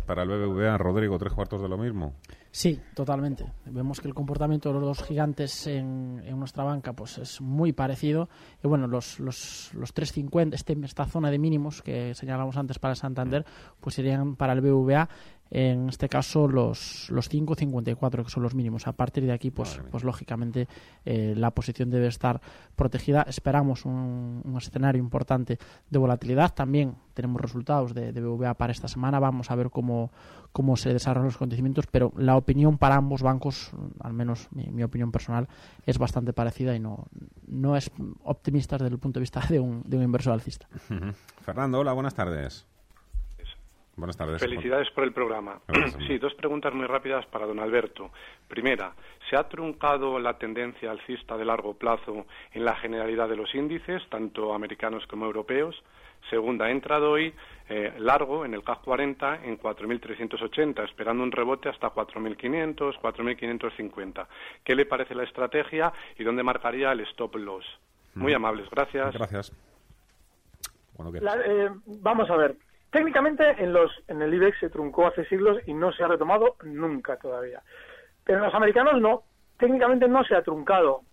Para 0.05 0.23
el 0.23 0.29
BBVA, 0.29 0.77
Rodrigo, 0.77 1.17
tres 1.17 1.33
cuartos 1.33 1.61
de 1.61 1.69
lo 1.69 1.77
mismo. 1.77 2.13
Sí, 2.51 2.81
totalmente. 2.95 3.45
Vemos 3.65 4.01
que 4.01 4.07
el 4.07 4.13
comportamiento 4.13 4.69
de 4.69 4.79
los 4.79 4.83
dos 4.83 5.03
gigantes 5.07 5.67
en, 5.67 6.17
nuestra 6.37 6.63
banca 6.63 6.93
pues 6.93 7.17
es 7.17 7.39
muy 7.39 7.71
parecido. 7.71 8.29
Y 8.63 8.67
bueno, 8.67 8.87
los, 8.87 9.19
los, 9.19 9.71
los 9.73 9.95
3.50, 9.95 10.53
este, 10.53 10.77
esta 10.83 11.05
zona 11.05 11.31
de 11.31 11.39
mínimos 11.39 11.81
que 11.81 12.13
señalamos 12.13 12.57
antes 12.57 12.79
para 12.79 12.95
Santander, 12.95 13.45
pues 13.79 13.95
serían 13.95 14.35
para 14.35 14.53
el 14.53 14.61
BVA 14.61 15.07
en 15.51 15.89
este 15.89 16.07
caso 16.07 16.47
los, 16.47 17.09
los 17.09 17.29
5,54 17.29 18.23
que 18.23 18.29
son 18.31 18.41
los 18.41 18.55
mínimos. 18.55 18.87
A 18.87 18.93
partir 18.93 19.25
de 19.25 19.33
aquí, 19.33 19.51
pues, 19.51 19.81
pues 19.91 20.05
lógicamente 20.05 20.67
eh, 21.05 21.33
la 21.35 21.51
posición 21.51 21.89
debe 21.89 22.07
estar 22.07 22.41
protegida. 22.77 23.23
Esperamos 23.23 23.85
un, 23.85 24.41
un, 24.45 24.57
escenario 24.57 24.99
importante 24.99 25.59
de 25.89 25.99
volatilidad. 25.99 26.53
También 26.53 26.95
tenemos 27.13 27.41
resultados 27.41 27.93
de, 27.93 28.13
de 28.13 28.21
BVA 28.21 28.53
para 28.53 28.71
esta 28.71 28.87
semana. 28.87 29.19
Vamos 29.19 29.51
a 29.51 29.55
ver 29.55 29.69
cómo, 29.69 30.11
cómo 30.53 30.77
se 30.77 30.93
desarrollan 30.93 31.25
los 31.25 31.35
acontecimientos, 31.35 31.85
pero 31.87 32.13
la 32.15 32.37
opinión 32.37 32.77
para 32.77 32.95
ambos 32.95 33.21
bancos, 33.21 33.71
al 33.99 34.13
menos 34.13 34.47
mi, 34.51 34.83
opinión 34.83 35.11
personal, 35.11 35.49
es 35.85 35.97
bastante 35.97 36.31
parecida 36.31 36.75
y 36.75 36.79
no, 36.79 37.07
no 37.47 37.75
es 37.75 37.91
optimista 38.23 38.77
desde 38.77 38.93
el 38.93 38.99
punto 38.99 39.19
de 39.19 39.21
vista 39.21 39.41
de 39.49 39.59
un, 39.59 39.83
de 39.85 39.97
un 39.97 40.03
inversor 40.03 40.31
alcista. 40.31 40.67
Fernando, 41.41 41.79
hola, 41.79 41.91
buenas 41.91 42.15
tardes. 42.15 42.70
Buenas 44.01 44.17
tardes. 44.17 44.41
Felicidades 44.41 44.89
por 44.89 45.03
el 45.03 45.13
programa. 45.13 45.61
sí, 46.07 46.17
dos 46.17 46.33
preguntas 46.33 46.73
muy 46.73 46.87
rápidas 46.87 47.23
para 47.27 47.45
don 47.45 47.59
Alberto. 47.59 48.09
Primera, 48.47 48.93
¿se 49.29 49.35
ha 49.37 49.47
truncado 49.47 50.17
la 50.17 50.39
tendencia 50.39 50.89
alcista 50.89 51.37
de 51.37 51.45
largo 51.45 51.75
plazo 51.75 52.25
en 52.51 52.65
la 52.65 52.75
generalidad 52.77 53.29
de 53.29 53.35
los 53.35 53.53
índices, 53.53 54.01
tanto 54.09 54.55
americanos 54.55 55.05
como 55.05 55.27
europeos? 55.27 55.83
Segunda, 56.31 56.65
ha 56.65 56.71
entrado 56.71 57.11
hoy 57.11 57.31
eh, 57.69 57.93
largo 57.99 58.43
en 58.43 58.55
el 58.55 58.63
CAC 58.63 58.81
40 58.81 59.45
en 59.45 59.59
4.380, 59.59 60.83
esperando 60.83 61.21
un 61.21 61.31
rebote 61.31 61.69
hasta 61.69 61.93
4.500, 61.93 62.99
4.550. 62.99 64.25
¿Qué 64.63 64.73
le 64.73 64.87
parece 64.87 65.13
la 65.13 65.25
estrategia 65.25 65.93
y 66.17 66.23
dónde 66.23 66.41
marcaría 66.41 66.91
el 66.91 67.01
stop 67.01 67.35
loss? 67.35 67.65
Muy 68.15 68.33
mm. 68.33 68.35
amables, 68.35 68.67
gracias. 68.71 69.13
Gracias. 69.13 69.51
Eh, 71.45 71.69
vamos 71.85 72.29
a 72.31 72.37
ver, 72.37 72.55
Técnicamente 72.91 73.55
en, 73.57 73.71
los, 73.71 73.89
en 74.09 74.21
el 74.21 74.33
IBEX 74.33 74.59
se 74.59 74.69
truncó 74.69 75.07
hace 75.07 75.25
siglos 75.25 75.57
y 75.65 75.73
no 75.73 75.93
se 75.93 76.03
ha 76.03 76.07
retomado 76.07 76.57
nunca 76.63 77.15
todavía. 77.17 77.61
Pero 78.25 78.39
en 78.39 78.45
los 78.45 78.53
americanos 78.53 79.01
no, 79.01 79.23
técnicamente 79.57 80.09
no 80.09 80.25
se 80.25 80.35
ha 80.35 80.43
truncado. 80.43 81.03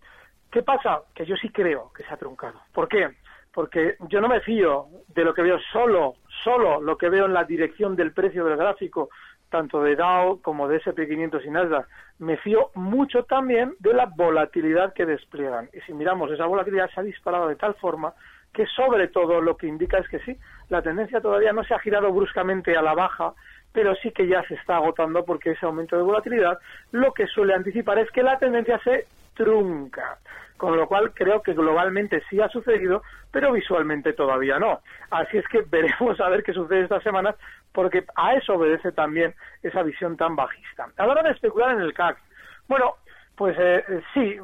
¿Qué 0.50 0.62
pasa? 0.62 1.02
Que 1.14 1.24
yo 1.24 1.36
sí 1.36 1.50
creo 1.50 1.92
que 1.92 2.02
se 2.02 2.12
ha 2.12 2.16
truncado. 2.16 2.60
¿Por 2.72 2.88
qué? 2.88 3.08
Porque 3.54 3.96
yo 4.08 4.20
no 4.20 4.28
me 4.28 4.40
fío 4.40 4.86
de 5.08 5.24
lo 5.24 5.32
que 5.32 5.42
veo 5.42 5.58
solo, 5.72 6.14
solo 6.42 6.80
lo 6.80 6.98
que 6.98 7.08
veo 7.08 7.26
en 7.26 7.34
la 7.34 7.44
dirección 7.44 7.94
del 7.94 8.12
precio 8.12 8.44
del 8.44 8.56
gráfico, 8.56 9.08
tanto 9.48 9.80
de 9.80 9.94
Dow 9.94 10.42
como 10.42 10.66
de 10.66 10.80
SP500 10.80 11.44
y 11.44 11.50
Nasdaq. 11.50 11.86
Me 12.18 12.36
fío 12.38 12.70
mucho 12.74 13.22
también 13.22 13.74
de 13.78 13.94
la 13.94 14.06
volatilidad 14.06 14.92
que 14.94 15.06
despliegan. 15.06 15.70
Y 15.72 15.80
si 15.82 15.94
miramos, 15.94 16.30
esa 16.32 16.46
volatilidad 16.46 16.90
se 16.90 17.00
ha 17.00 17.04
disparado 17.04 17.46
de 17.46 17.56
tal 17.56 17.74
forma 17.74 18.14
que 18.52 18.66
sobre 18.66 19.08
todo 19.08 19.40
lo 19.40 19.56
que 19.56 19.66
indica 19.66 19.98
es 19.98 20.08
que 20.08 20.18
sí, 20.20 20.36
la 20.68 20.82
tendencia 20.82 21.20
todavía 21.20 21.52
no 21.52 21.64
se 21.64 21.74
ha 21.74 21.78
girado 21.78 22.12
bruscamente 22.12 22.76
a 22.76 22.82
la 22.82 22.94
baja, 22.94 23.34
pero 23.72 23.94
sí 23.96 24.10
que 24.10 24.26
ya 24.26 24.42
se 24.44 24.54
está 24.54 24.76
agotando 24.76 25.24
porque 25.24 25.52
ese 25.52 25.66
aumento 25.66 25.96
de 25.96 26.02
volatilidad 26.02 26.58
lo 26.92 27.12
que 27.12 27.26
suele 27.26 27.54
anticipar 27.54 27.98
es 27.98 28.10
que 28.10 28.22
la 28.22 28.38
tendencia 28.38 28.78
se 28.80 29.06
trunca. 29.34 30.18
Con 30.56 30.76
lo 30.76 30.88
cual 30.88 31.12
creo 31.14 31.40
que 31.40 31.54
globalmente 31.54 32.20
sí 32.28 32.40
ha 32.40 32.48
sucedido, 32.48 33.02
pero 33.30 33.52
visualmente 33.52 34.12
todavía 34.12 34.58
no. 34.58 34.80
Así 35.10 35.38
es 35.38 35.46
que 35.46 35.62
veremos 35.70 36.20
a 36.20 36.28
ver 36.28 36.42
qué 36.42 36.52
sucede 36.52 36.82
esta 36.82 37.00
semana, 37.00 37.36
porque 37.72 38.04
a 38.16 38.34
eso 38.34 38.54
obedece 38.54 38.90
también 38.90 39.34
esa 39.62 39.82
visión 39.84 40.16
tan 40.16 40.34
bajista. 40.34 40.88
A 40.96 41.06
la 41.06 41.12
hora 41.12 41.22
de 41.22 41.30
especular 41.30 41.76
en 41.76 41.82
el 41.82 41.94
CAC, 41.94 42.18
bueno, 42.66 42.96
pues 43.38 43.56
eh, 43.56 43.84
eh, 43.88 44.02
sí, 44.12 44.36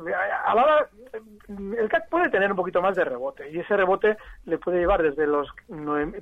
a 0.46 0.54
la 0.54 0.64
hora, 0.64 0.88
el 1.48 1.88
CAC 1.88 2.08
puede 2.08 2.30
tener 2.30 2.48
un 2.48 2.56
poquito 2.56 2.80
más 2.80 2.94
de 2.94 3.04
rebote 3.04 3.50
y 3.50 3.58
ese 3.58 3.76
rebote 3.76 4.16
le 4.46 4.58
puede 4.58 4.78
llevar 4.78 5.02
desde 5.02 5.26
los 5.26 5.48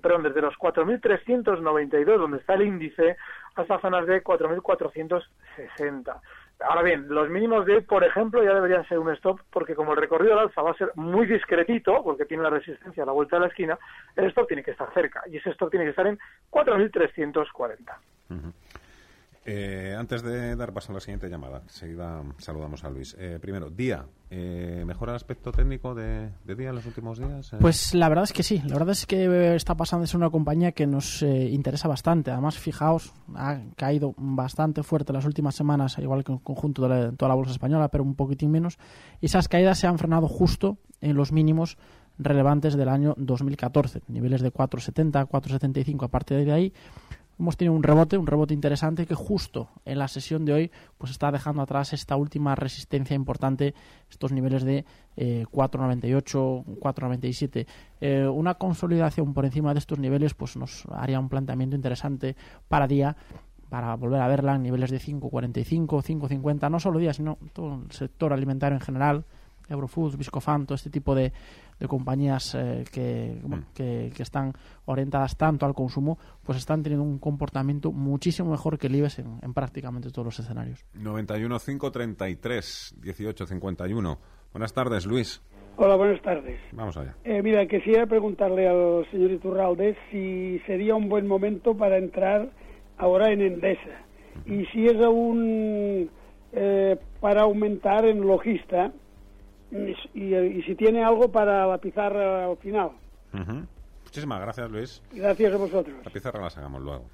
perdón, 0.01 0.23
desde 0.23 0.41
los 0.41 0.55
4.392 0.55 2.17
donde 2.17 2.39
está 2.39 2.55
el 2.55 2.63
índice 2.63 3.19
hasta 3.57 3.79
zonas 3.79 4.07
de 4.07 4.25
4.460. 4.25 6.21
Ahora 6.61 6.83
bien, 6.83 7.09
los 7.11 7.29
mínimos 7.29 7.67
de 7.67 7.83
por 7.83 8.05
ejemplo, 8.05 8.43
ya 8.43 8.55
deberían 8.55 8.89
ser 8.89 8.99
un 8.99 9.11
stop 9.11 9.41
porque 9.51 9.75
como 9.75 9.93
el 9.93 9.99
recorrido 9.99 10.31
del 10.31 10.47
alza 10.47 10.63
va 10.63 10.71
a 10.71 10.75
ser 10.75 10.93
muy 10.95 11.27
discretito 11.27 12.03
porque 12.03 12.25
tiene 12.25 12.43
la 12.43 12.51
resistencia 12.51 13.03
a 13.03 13.07
la 13.07 13.13
vuelta 13.13 13.37
de 13.37 13.41
la 13.41 13.49
esquina, 13.49 13.79
el 14.17 14.29
stop 14.29 14.49
tiene 14.49 14.63
que 14.63 14.71
estar 14.71 14.91
cerca 14.95 15.23
y 15.27 15.37
ese 15.37 15.51
stop 15.51 15.71
tiene 15.71 15.85
que 15.85 15.91
estar 15.91 16.07
en 16.07 16.19
4.340. 16.51 17.97
Eh, 19.45 19.97
antes 19.99 20.23
de 20.23 20.55
dar 20.55 20.73
paso 20.73 20.93
a 20.93 20.95
la 20.95 21.01
siguiente 21.01 21.29
llamada, 21.29 21.63
enseguida 21.65 22.23
saludamos 22.39 22.85
a 22.85 22.91
Luis. 22.91 23.17
Eh, 23.19 23.39
primero, 23.41 23.71
Día, 23.71 24.07
eh, 24.31 24.85
¿mejora 24.87 25.13
el 25.13 25.17
aspecto 25.17 25.51
técnico 25.51 25.97
de, 25.97 26.31
Día 26.45 26.69
en 26.69 26.77
los 26.77 26.87
últimos 26.87 27.19
días? 27.19 27.51
Pues 27.61 27.93
la 27.93 28.09
verdad 28.09 28.25
es 28.25 28.33
que 28.33 28.45
sí, 28.45 28.63
la 28.65 28.75
verdad 28.75 28.91
es 28.91 29.05
que 29.05 29.57
está 29.57 29.75
pasando 29.75 30.07
ser 30.07 30.19
una 30.19 30.31
compañía 30.31 30.71
que 30.71 30.87
nos 30.87 31.23
interesa 31.23 31.89
bastante. 31.89 32.31
Además, 32.31 32.57
fijaos, 32.57 33.13
ha 33.35 33.59
caído 33.75 34.15
bastante 34.17 34.85
fuerte 34.85 35.13
las 35.13 35.25
últimas 35.25 35.57
semanas, 35.57 35.99
igual 35.99 36.23
que 36.23 36.33
en 36.33 36.39
conjunto 36.39 36.87
de 36.89 37.11
toda 37.13 37.31
la 37.31 37.35
bolsa 37.35 37.53
española, 37.53 37.89
pero 37.89 38.05
un 38.05 38.15
poquitín 38.15 38.53
menos. 38.53 38.79
Esas 39.21 39.49
caídas 39.49 39.77
se 39.79 39.89
han 39.89 39.99
frenado 39.99 40.29
justo 40.29 40.79
en 41.01 41.17
los 41.17 41.33
mínimos 41.33 41.79
relevantes 42.17 42.77
del 42.77 42.89
año 42.89 43.15
2014, 43.17 44.03
niveles 44.07 44.41
de 44.41 44.53
4,70, 44.53 45.27
4,75 45.27 46.05
a 46.05 46.09
partir 46.09 46.45
de 46.45 46.53
ahí 46.53 46.73
hemos 47.43 47.57
tenido 47.57 47.75
un 47.75 47.83
rebote, 47.83 48.17
un 48.17 48.29
rebote 48.29 48.55
interesante 48.55 49.05
que 49.05 49.17
justo 49.17 49.69
en 49.85 49.99
la 49.99 50.07
sesión 50.07 50.45
de 50.45 50.53
hoy 50.53 50.71
pues 50.97 51.11
está 51.11 51.33
dejando 51.33 51.61
atrás 51.61 51.93
esta 51.93 52.15
última 52.15 52.55
resistencia 52.55 53.17
importante, 53.17 53.75
estos 54.09 54.31
niveles 54.31 54.63
de 54.63 54.85
4.98, 55.17 56.65
eh, 56.69 56.81
4.97. 56.81 57.67
Eh, 58.01 58.29
una 58.29 58.55
consolidación 58.55 59.35
por 59.35 59.45
encima 59.45 59.75
de 59.75 59.81
estos 59.81 59.99
niveles 59.99 60.35
pues 60.35 60.57
nos 60.57 60.85
haría 60.93 61.19
un 61.19 61.29
planteamiento 61.29 61.75
interesante 61.75 62.37
para 62.69 62.87
día 62.87 63.17
para 63.69 63.97
volver 63.97 64.21
a 64.21 64.29
verla 64.29 64.55
en 64.55 64.63
niveles 64.63 64.93
de 64.93 65.01
5.45, 65.01 65.87
5.50, 65.87 66.71
no 66.71 66.79
solo 66.79 67.01
día, 67.01 67.13
sino 67.13 67.39
todo 67.53 67.83
el 67.83 67.91
sector 67.91 68.33
alimentario 68.33 68.77
en 68.77 68.83
general, 68.83 69.25
Eurofoods, 69.69 70.17
Viscofan, 70.17 70.67
todo 70.67 70.75
este 70.75 70.91
tipo 70.91 71.15
de, 71.15 71.33
de 71.79 71.89
compañías 71.89 72.55
eh, 72.55 72.85
mm. 72.85 73.75
que, 73.75 74.13
que, 74.15 74.23
están 74.23 74.53
orientadas 74.85 75.37
tanto 75.37 75.67
al 75.67 75.75
consumo, 75.75 76.19
pues 76.45 76.59
están 76.59 76.83
teniendo 76.83 77.05
un 77.05 77.19
comportamiento 77.19 77.93
muchísimo 77.93 78.51
mejor 78.51 78.79
que 78.79 78.87
el 78.87 78.97
IBEX 78.97 79.19
en, 79.19 79.55
prácticamente 79.55 80.11
todos 80.11 80.27
los 80.27 80.39
escenarios. 80.39 80.85
91 80.95 81.59
533 81.59 82.97
18 83.01 83.47
51. 83.47 84.19
Buenas 84.53 84.73
tardes, 84.73 85.07
Luis. 85.07 85.43
Hola, 85.77 85.97
buenas 85.97 86.21
tardes. 86.23 86.61
Vamos 86.73 86.97
allá. 86.97 87.17
Eh, 87.25 87.43
mira, 87.43 87.67
quisiera 87.67 88.07
preguntarle 88.07 88.69
al 88.69 89.11
señor 89.11 89.31
Iturralde 89.33 89.97
si 90.11 90.61
sería 90.67 90.95
un 90.95 91.09
buen 91.09 91.27
momento 91.27 91.75
para 91.75 91.97
entrar 91.97 92.51
ahora 92.99 93.33
en 93.33 93.41
Endesa 93.41 94.05
y 94.47 94.67
si 94.67 94.87
es 94.87 95.01
aún 95.01 96.11
eh, 96.53 96.97
para 97.21 97.43
aumentar 97.43 98.05
en 98.05 98.21
logista 98.21 98.93
y, 99.73 100.35
y, 100.35 100.63
si 100.63 100.75
tiene 100.75 101.03
algo 101.03 101.31
para 101.33 101.67
la 101.67 101.79
pizarra 101.79 102.47
al 102.47 102.57
final. 102.59 102.91
Muchísimas 104.05 104.41
gracias, 104.41 104.71
Luis. 104.71 105.03
Gracias 105.13 105.55
a 105.55 105.57
vosotros. 105.57 105.97
La 106.05 106.11
pizarra 106.11 106.41
la 106.41 106.51
sacamos 106.51 106.83
luego. 106.83 107.05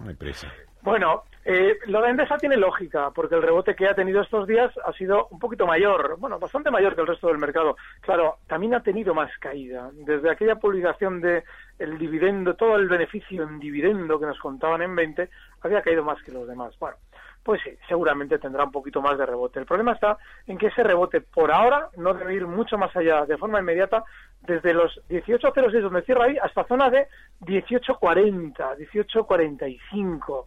No 0.00 0.08
hay 0.08 0.14
prisa. 0.14 0.52
Bueno, 0.82 1.24
eh, 1.44 1.76
lo 1.86 2.02
de 2.02 2.10
Endesa 2.10 2.36
tiene 2.36 2.56
lógica, 2.56 3.10
porque 3.10 3.34
el 3.34 3.42
rebote 3.42 3.74
que 3.74 3.86
ha 3.86 3.94
tenido 3.94 4.22
estos 4.22 4.46
días 4.46 4.72
ha 4.84 4.92
sido 4.92 5.28
un 5.30 5.38
poquito 5.38 5.66
mayor, 5.66 6.16
bueno, 6.18 6.38
bastante 6.38 6.70
mayor 6.70 6.94
que 6.94 7.00
el 7.00 7.06
resto 7.06 7.28
del 7.28 7.38
mercado. 7.38 7.76
Claro, 8.00 8.38
también 8.46 8.74
ha 8.74 8.82
tenido 8.82 9.14
más 9.14 9.30
caída. 9.38 9.90
Desde 9.92 10.30
aquella 10.30 10.56
publicación 10.56 11.20
de 11.20 11.44
el 11.78 11.98
dividendo, 11.98 12.54
todo 12.54 12.76
el 12.76 12.88
beneficio 12.88 13.42
en 13.42 13.58
dividendo 13.58 14.20
que 14.20 14.26
nos 14.26 14.38
contaban 14.38 14.82
en 14.82 14.94
20, 14.94 15.28
había 15.62 15.82
caído 15.82 16.04
más 16.04 16.22
que 16.22 16.32
los 16.32 16.46
demás. 16.46 16.74
Bueno, 16.78 16.96
pues 17.42 17.60
sí, 17.62 17.70
seguramente 17.88 18.38
tendrá 18.38 18.64
un 18.64 18.72
poquito 18.72 19.00
más 19.00 19.16
de 19.16 19.26
rebote. 19.26 19.58
El 19.58 19.66
problema 19.66 19.92
está 19.92 20.18
en 20.46 20.58
que 20.58 20.66
ese 20.66 20.82
rebote 20.82 21.20
por 21.20 21.50
ahora 21.50 21.88
no 21.96 22.14
debe 22.14 22.34
ir 22.34 22.46
mucho 22.46 22.76
más 22.76 22.94
allá 22.96 23.24
de 23.24 23.38
forma 23.38 23.60
inmediata 23.60 24.04
desde 24.40 24.74
los 24.74 25.00
18.06 25.08 25.80
donde 25.80 26.02
cierra 26.02 26.26
ahí 26.26 26.36
hasta 26.40 26.64
zona 26.64 26.90
de 26.90 27.08
18.40, 27.40 28.54
18.45. 28.76 30.44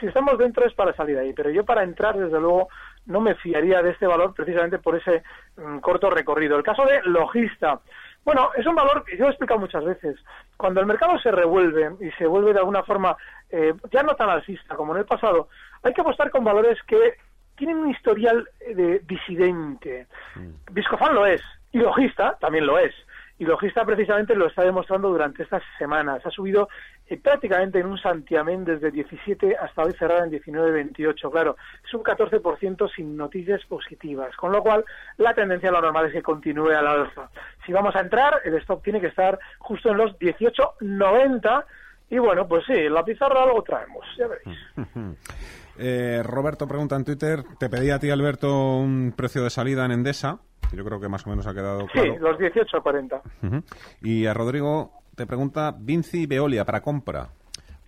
Si 0.00 0.06
estamos 0.06 0.38
dentro 0.38 0.64
es 0.66 0.74
para 0.74 0.94
salir 0.94 1.18
ahí, 1.18 1.32
pero 1.32 1.50
yo 1.50 1.64
para 1.64 1.82
entrar 1.82 2.16
desde 2.16 2.40
luego 2.40 2.68
no 3.06 3.20
me 3.20 3.34
fiaría 3.34 3.82
de 3.82 3.90
este 3.90 4.06
valor 4.06 4.34
precisamente 4.34 4.78
por 4.78 4.96
ese 4.96 5.22
mm, 5.56 5.78
corto 5.78 6.10
recorrido. 6.10 6.56
El 6.56 6.62
caso 6.62 6.84
de 6.84 7.00
Logista. 7.04 7.80
Bueno, 8.24 8.50
es 8.56 8.66
un 8.66 8.74
valor 8.74 9.04
que 9.04 9.16
yo 9.16 9.26
he 9.26 9.28
explicado 9.30 9.58
muchas 9.58 9.84
veces. 9.84 10.16
Cuando 10.56 10.80
el 10.80 10.86
mercado 10.86 11.18
se 11.18 11.30
revuelve 11.30 11.96
y 12.00 12.10
se 12.12 12.26
vuelve 12.26 12.52
de 12.52 12.58
alguna 12.58 12.82
forma 12.82 13.16
eh, 13.50 13.72
ya 13.90 14.02
no 14.02 14.14
tan 14.14 14.28
alcista 14.28 14.76
como 14.76 14.92
en 14.92 15.00
el 15.00 15.06
pasado, 15.06 15.48
hay 15.82 15.92
que 15.92 16.00
apostar 16.00 16.30
con 16.30 16.44
valores 16.44 16.78
que 16.86 17.14
tienen 17.56 17.78
un 17.78 17.90
historial 17.90 18.48
de 18.74 19.00
disidente. 19.00 20.06
Mm. 20.36 20.72
Viscofan 20.72 21.14
lo 21.14 21.26
es 21.26 21.42
y 21.72 21.78
Logista 21.78 22.36
también 22.40 22.66
lo 22.66 22.78
es. 22.78 22.94
Y 23.40 23.44
Logista 23.44 23.84
precisamente 23.84 24.34
lo 24.34 24.48
está 24.48 24.62
demostrando 24.62 25.08
durante 25.08 25.44
estas 25.44 25.62
semanas. 25.78 26.24
Ha 26.26 26.30
subido 26.30 26.68
eh, 27.06 27.16
prácticamente 27.16 27.78
en 27.78 27.86
un 27.86 27.96
santiamén 27.96 28.64
desde 28.64 28.90
17 28.90 29.56
hasta 29.56 29.82
hoy 29.82 29.92
cerrada 29.92 30.24
en 30.24 30.32
19.28. 30.32 31.30
Claro, 31.30 31.56
es 31.84 31.94
un 31.94 32.02
14% 32.02 32.92
sin 32.94 33.16
noticias 33.16 33.64
positivas. 33.66 34.34
Con 34.34 34.50
lo 34.50 34.60
cual, 34.60 34.84
la 35.18 35.34
tendencia 35.34 35.68
a 35.68 35.72
lo 35.72 35.80
normal 35.80 36.06
es 36.06 36.12
que 36.12 36.22
continúe 36.22 36.70
al 36.70 36.86
alza. 36.86 37.30
Si 37.64 37.72
vamos 37.72 37.94
a 37.94 38.00
entrar, 38.00 38.40
el 38.44 38.54
stop 38.54 38.82
tiene 38.82 39.00
que 39.00 39.06
estar 39.06 39.38
justo 39.58 39.90
en 39.90 39.98
los 39.98 40.18
18.90. 40.18 41.64
Y 42.10 42.18
bueno, 42.18 42.48
pues 42.48 42.64
sí, 42.66 42.88
la 42.88 43.04
pizarra 43.04 43.44
algo 43.44 43.62
traemos, 43.62 44.04
ya 44.16 44.26
veréis. 44.26 44.58
Eh, 45.78 46.22
Roberto 46.24 46.66
pregunta 46.66 46.96
en 46.96 47.04
Twitter, 47.04 47.44
te 47.58 47.68
pedí 47.68 47.90
a 47.90 47.98
ti, 47.98 48.10
Alberto, 48.10 48.76
un 48.78 49.14
precio 49.16 49.42
de 49.44 49.50
salida 49.50 49.84
en 49.84 49.92
Endesa. 49.92 50.40
Yo 50.72 50.84
creo 50.84 51.00
que 51.00 51.08
más 51.08 51.26
o 51.26 51.30
menos 51.30 51.46
ha 51.46 51.54
quedado 51.54 51.86
claro. 51.86 52.14
Sí, 52.14 52.18
los 52.20 52.38
18.40. 52.38 53.62
Y 54.02 54.26
a 54.26 54.34
Rodrigo 54.34 54.92
te 55.14 55.26
pregunta, 55.26 55.74
Vinci 55.78 56.26
Veolia 56.26 56.64
para 56.64 56.82
compra. 56.82 57.28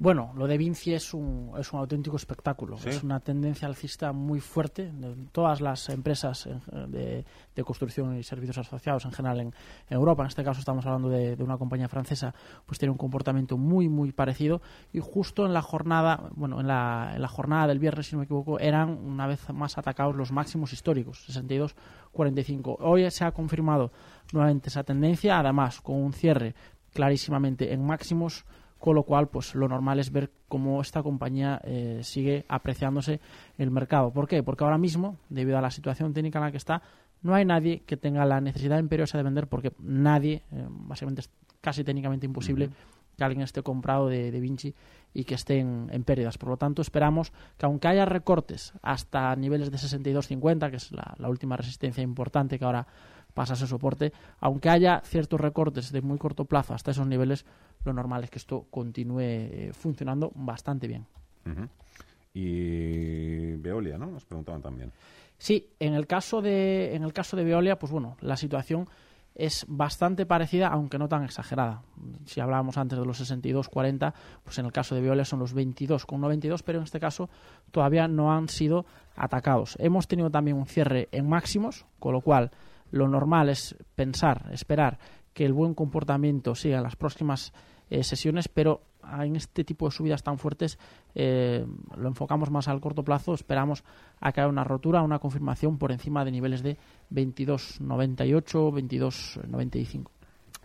Bueno, 0.00 0.33
lo 0.35 0.47
de 0.47 0.57
Vinci 0.57 0.95
es 0.95 1.12
un, 1.12 1.52
es 1.59 1.75
un 1.75 1.80
auténtico 1.80 2.16
espectáculo. 2.16 2.78
Es 2.87 3.02
una 3.04 3.21
tendencia 3.21 3.69
alcista 3.69 4.12
muy 4.14 4.40
fuerte. 4.40 4.90
De 4.90 5.14
todas 5.30 5.61
las 5.61 5.90
empresas 5.90 6.49
de, 6.88 7.23
construcción 7.62 8.16
y 8.16 8.23
servicios 8.23 8.57
asociados 8.57 9.04
en 9.04 9.12
general 9.12 9.40
en, 9.40 9.54
Europa, 9.90 10.23
en 10.23 10.28
este 10.28 10.42
caso 10.42 10.61
estamos 10.61 10.87
hablando 10.87 11.11
de, 11.11 11.37
una 11.40 11.59
compañía 11.59 11.87
francesa, 11.87 12.35
pues 12.64 12.78
tiene 12.78 12.92
un 12.92 12.97
comportamiento 12.97 13.59
muy, 13.59 13.90
muy 13.90 14.11
parecido. 14.11 14.62
Y 14.90 15.00
justo 15.00 15.45
en 15.45 15.52
la 15.52 15.61
jornada, 15.61 16.30
bueno, 16.35 16.61
en 16.61 16.69
la, 16.69 17.12
en 17.14 17.21
la 17.21 17.28
jornada 17.28 17.66
del 17.66 17.78
viernes, 17.78 18.07
si 18.07 18.14
no 18.14 18.21
me 18.21 18.25
equivoco, 18.25 18.59
eran 18.59 18.88
una 18.88 19.26
vez 19.26 19.50
más 19.52 19.76
atacados 19.76 20.16
los 20.16 20.33
máximos 20.33 20.73
históricos, 20.73 21.28
62-45. 22.14 22.76
Hoy 22.80 23.11
se 23.11 23.26
ha 23.26 23.33
confirmado 23.33 23.92
nuevamente 24.33 24.71
esa 24.71 24.83
tendencia, 24.83 25.38
además 25.38 25.83
con 25.83 25.97
un 25.97 26.14
cierre 26.14 26.54
clarísimamente 26.95 27.75
en 27.75 27.85
máximos 27.85 28.47
con 28.80 28.94
lo 28.94 29.04
cual 29.04 29.28
pues 29.28 29.54
lo 29.54 29.68
normal 29.68 30.00
es 30.00 30.10
ver 30.10 30.32
cómo 30.49 30.80
esta 30.80 31.02
compañía 31.02 31.60
eh, 31.64 32.00
sigue 32.02 32.46
apreciándose 32.49 33.20
el 33.58 33.70
mercado. 33.70 34.10
¿Por 34.10 34.26
qué? 34.26 34.42
Porque 34.42 34.64
ahora 34.64 34.78
mismo, 34.78 35.18
debido 35.28 35.58
a 35.58 35.60
la 35.60 35.70
situación 35.70 36.14
técnica 36.14 36.38
en 36.38 36.46
la 36.46 36.50
que 36.50 36.56
está, 36.56 36.82
no 37.22 37.34
hay 37.34 37.44
nadie 37.44 37.82
que 37.87 37.99
tenga 37.99 38.25
la 38.25 38.40
necesidad 38.40 38.78
imperiosa 38.78 39.18
de 39.18 39.25
vender 39.25 39.46
porque 39.46 39.72
nadie, 39.78 40.42
eh, 40.50 40.66
básicamente 40.68 41.20
es 41.20 41.30
casi 41.60 41.84
técnicamente 41.84 42.25
imposible 42.25 42.70
que 43.21 43.25
alguien 43.25 43.43
esté 43.43 43.62
comprado 43.62 44.09
de, 44.09 44.31
Vinci 44.41 44.75
y 45.12 45.25
que 45.25 45.35
esté 45.35 45.59
en, 45.59 46.05
pérdidas. 46.05 46.39
Por 46.39 46.49
lo 46.49 46.57
tanto, 46.57 46.81
esperamos 46.81 47.35
que 47.59 47.67
aunque 47.67 47.87
haya 47.87 48.07
recortes 48.07 48.73
hasta 48.81 49.37
niveles 49.37 49.71
de 49.71 49.77
62.50, 49.77 50.71
que 50.71 50.77
es 50.77 50.91
la, 50.91 51.15
la 51.19 51.29
última 51.29 51.55
resistencia 51.55 52.03
importante 52.03 52.59
que 52.59 52.65
ahora 52.65 52.87
pasa 53.35 53.53
ese 53.53 53.67
soporte, 53.67 54.15
aunque 54.41 54.71
haya 54.71 55.03
ciertos 55.05 55.39
recortes 55.39 55.93
de 55.93 56.00
muy 56.00 56.17
corto 56.17 56.47
plazo 56.47 56.73
hasta 56.73 56.93
esos 56.93 57.07
niveles, 57.07 57.45
lo 57.85 57.93
normal 57.93 58.25
es 58.25 58.31
que 58.31 58.39
esto 58.39 58.69
continúe 58.71 59.21
eh, 59.21 59.71
funcionando 59.75 60.33
bastante 60.35 60.89
bien. 60.89 61.07
Y 62.33 63.53
Veolia, 63.57 63.99
¿no? 63.99 64.07
Nos 64.07 64.25
preguntaban 64.25 64.62
también. 64.62 64.93
Sí, 65.37 65.69
en 65.79 65.93
el 65.93 66.07
caso 66.07 66.41
de 66.41 66.95
en 66.95 67.03
el 67.03 67.12
caso 67.12 67.37
de 67.37 67.45
Veolia, 67.45 67.79
pues 67.79 67.93
bueno, 67.93 68.17
la 68.23 68.39
situación 68.39 68.89
es 69.40 69.64
bastante 69.68 70.26
parecida, 70.26 70.68
aunque 70.68 70.99
no 70.99 71.09
tan 71.09 71.25
exagerada. 71.25 71.82
Si 72.26 72.40
hablábamos 72.40 72.76
antes 72.76 72.99
de 72.99 73.06
los 73.06 73.18
62-40, 73.20 74.12
pues 74.44 74.59
en 74.59 74.66
el 74.66 74.73
caso 74.73 74.94
de 74.94 75.00
Veolia 75.00 75.25
son 75.25 75.38
los 75.38 75.54
22 75.54 76.04
con 76.04 76.20
22, 76.20 76.62
pero 76.62 76.78
en 76.78 76.85
este 76.85 77.00
caso 77.00 77.30
todavía 77.70 78.06
no 78.06 78.32
han 78.32 78.49
sido 78.49 78.85
atacados. 79.16 79.76
Hemos 79.80 80.09
tenido 80.09 80.30
también 80.30 80.59
un 80.59 80.66
cierre 80.66 81.09
en 81.11 81.26
máximos, 81.26 81.87
con 81.99 82.12
lo 82.12 82.20
cual 82.20 82.50
lo 82.90 83.09
normal 83.09 83.49
es 83.49 83.76
pensar, 83.94 84.50
esperar 84.52 84.99
que 85.32 85.47
el 85.47 85.54
buen 85.54 85.73
comportamiento 85.73 86.54
siga 86.54 86.76
en 86.76 86.82
las 86.82 86.97
próximas 86.97 87.54
eh, 87.88 88.04
sesiones, 88.04 88.49
pero 88.49 88.82
en 89.23 89.37
este 89.37 89.64
tipo 89.64 89.87
de 89.87 89.92
subidas 89.92 90.23
tan 90.23 90.37
fuertes 90.37 90.78
eh, 91.14 91.67
lo 91.97 92.09
enfocamos 92.09 92.50
más 92.50 92.69
al 92.69 92.81
corto 92.81 93.02
plazo. 93.02 93.35
Esperamos 93.35 93.85
a 94.21 94.33
que 94.33 94.40
haya 94.40 94.49
una 94.49 94.64
rotura, 94.64 95.02
una 95.02 95.19
confirmación 95.19 95.79
por 95.79 95.93
encima 95.93 96.25
de 96.25 96.31
niveles 96.31 96.62
de 96.62 96.76
22.98, 97.12 98.73
22.95. 98.73 100.11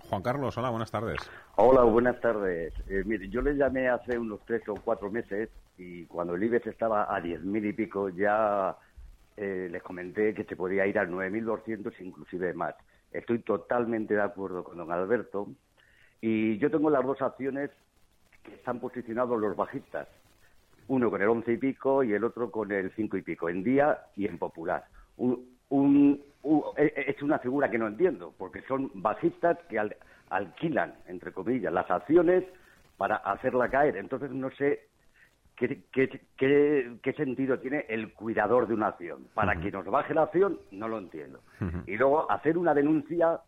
Juan 0.09 0.21
Carlos, 0.21 0.57
hola, 0.57 0.69
buenas 0.69 0.91
tardes. 0.91 1.17
Hola, 1.55 1.83
buenas 1.83 2.19
tardes. 2.21 2.73
Eh, 2.87 3.03
mire, 3.05 3.27
yo 3.29 3.41
le 3.41 3.55
llamé 3.55 3.89
hace 3.89 4.17
unos 4.17 4.39
tres 4.45 4.61
o 4.69 4.75
cuatro 4.75 5.09
meses 5.09 5.49
y 5.77 6.05
cuando 6.05 6.35
el 6.35 6.43
IBEX 6.43 6.67
estaba 6.67 7.03
a 7.03 7.19
10.000 7.19 7.69
y 7.69 7.73
pico 7.73 8.09
ya 8.09 8.75
les 9.37 9.83
comenté 9.83 10.33
que 10.33 10.45
se 10.45 10.55
podía 10.55 10.87
ir 10.87 10.97
a 10.97 11.05
9.200 11.05 11.93
inclusive 11.99 12.53
más. 12.53 12.73
Estoy 13.11 13.39
totalmente 13.39 14.13
de 14.13 14.21
acuerdo 14.21 14.63
con 14.63 14.77
don 14.77 14.91
Alberto 14.91 15.49
y 16.21 16.57
yo 16.57 16.71
tengo 16.71 16.89
las 16.89 17.05
dos 17.05 17.21
acciones 17.21 17.69
que 18.43 18.55
están 18.55 18.79
posicionados 18.79 19.39
los 19.39 19.55
bajistas. 19.55 20.07
Uno 20.87 21.09
con 21.09 21.21
el 21.21 21.29
once 21.29 21.53
y 21.53 21.57
pico 21.57 22.03
y 22.03 22.13
el 22.13 22.23
otro 22.23 22.51
con 22.51 22.71
el 22.71 22.91
cinco 22.95 23.17
y 23.17 23.21
pico, 23.21 23.49
en 23.49 23.63
día 23.63 23.99
y 24.15 24.27
en 24.27 24.37
popular. 24.37 24.85
es 26.77 27.21
una 27.21 27.39
figura 27.39 27.69
que 27.69 27.77
no 27.77 27.87
entiendo, 27.87 28.33
porque 28.37 28.61
son 28.67 28.91
bajistas 28.93 29.57
que 29.69 29.79
alquilan, 30.29 30.93
entre 31.07 31.31
comillas, 31.31 31.73
las 31.73 31.89
acciones 31.89 32.43
para 32.97 33.15
hacerla 33.17 33.69
caer. 33.69 33.97
Entonces 33.97 34.31
no 34.31 34.51
sé 34.51 34.87
qué, 35.55 35.81
qué, 35.91 37.13
sentido 37.13 37.59
tiene 37.59 37.85
el 37.89 38.13
cuidador 38.13 38.67
de 38.67 38.73
una 38.73 38.87
acción. 38.87 39.27
Para 39.33 39.59
que 39.59 39.71
nos 39.71 39.85
baje 39.85 40.13
la 40.13 40.23
acción, 40.23 40.59
no 40.71 40.87
lo 40.87 40.97
entiendo. 40.97 41.41
Y 41.87 41.97
luego 41.97 42.29
hacer 42.29 42.57
una 42.57 42.73
denuncia 42.73 43.39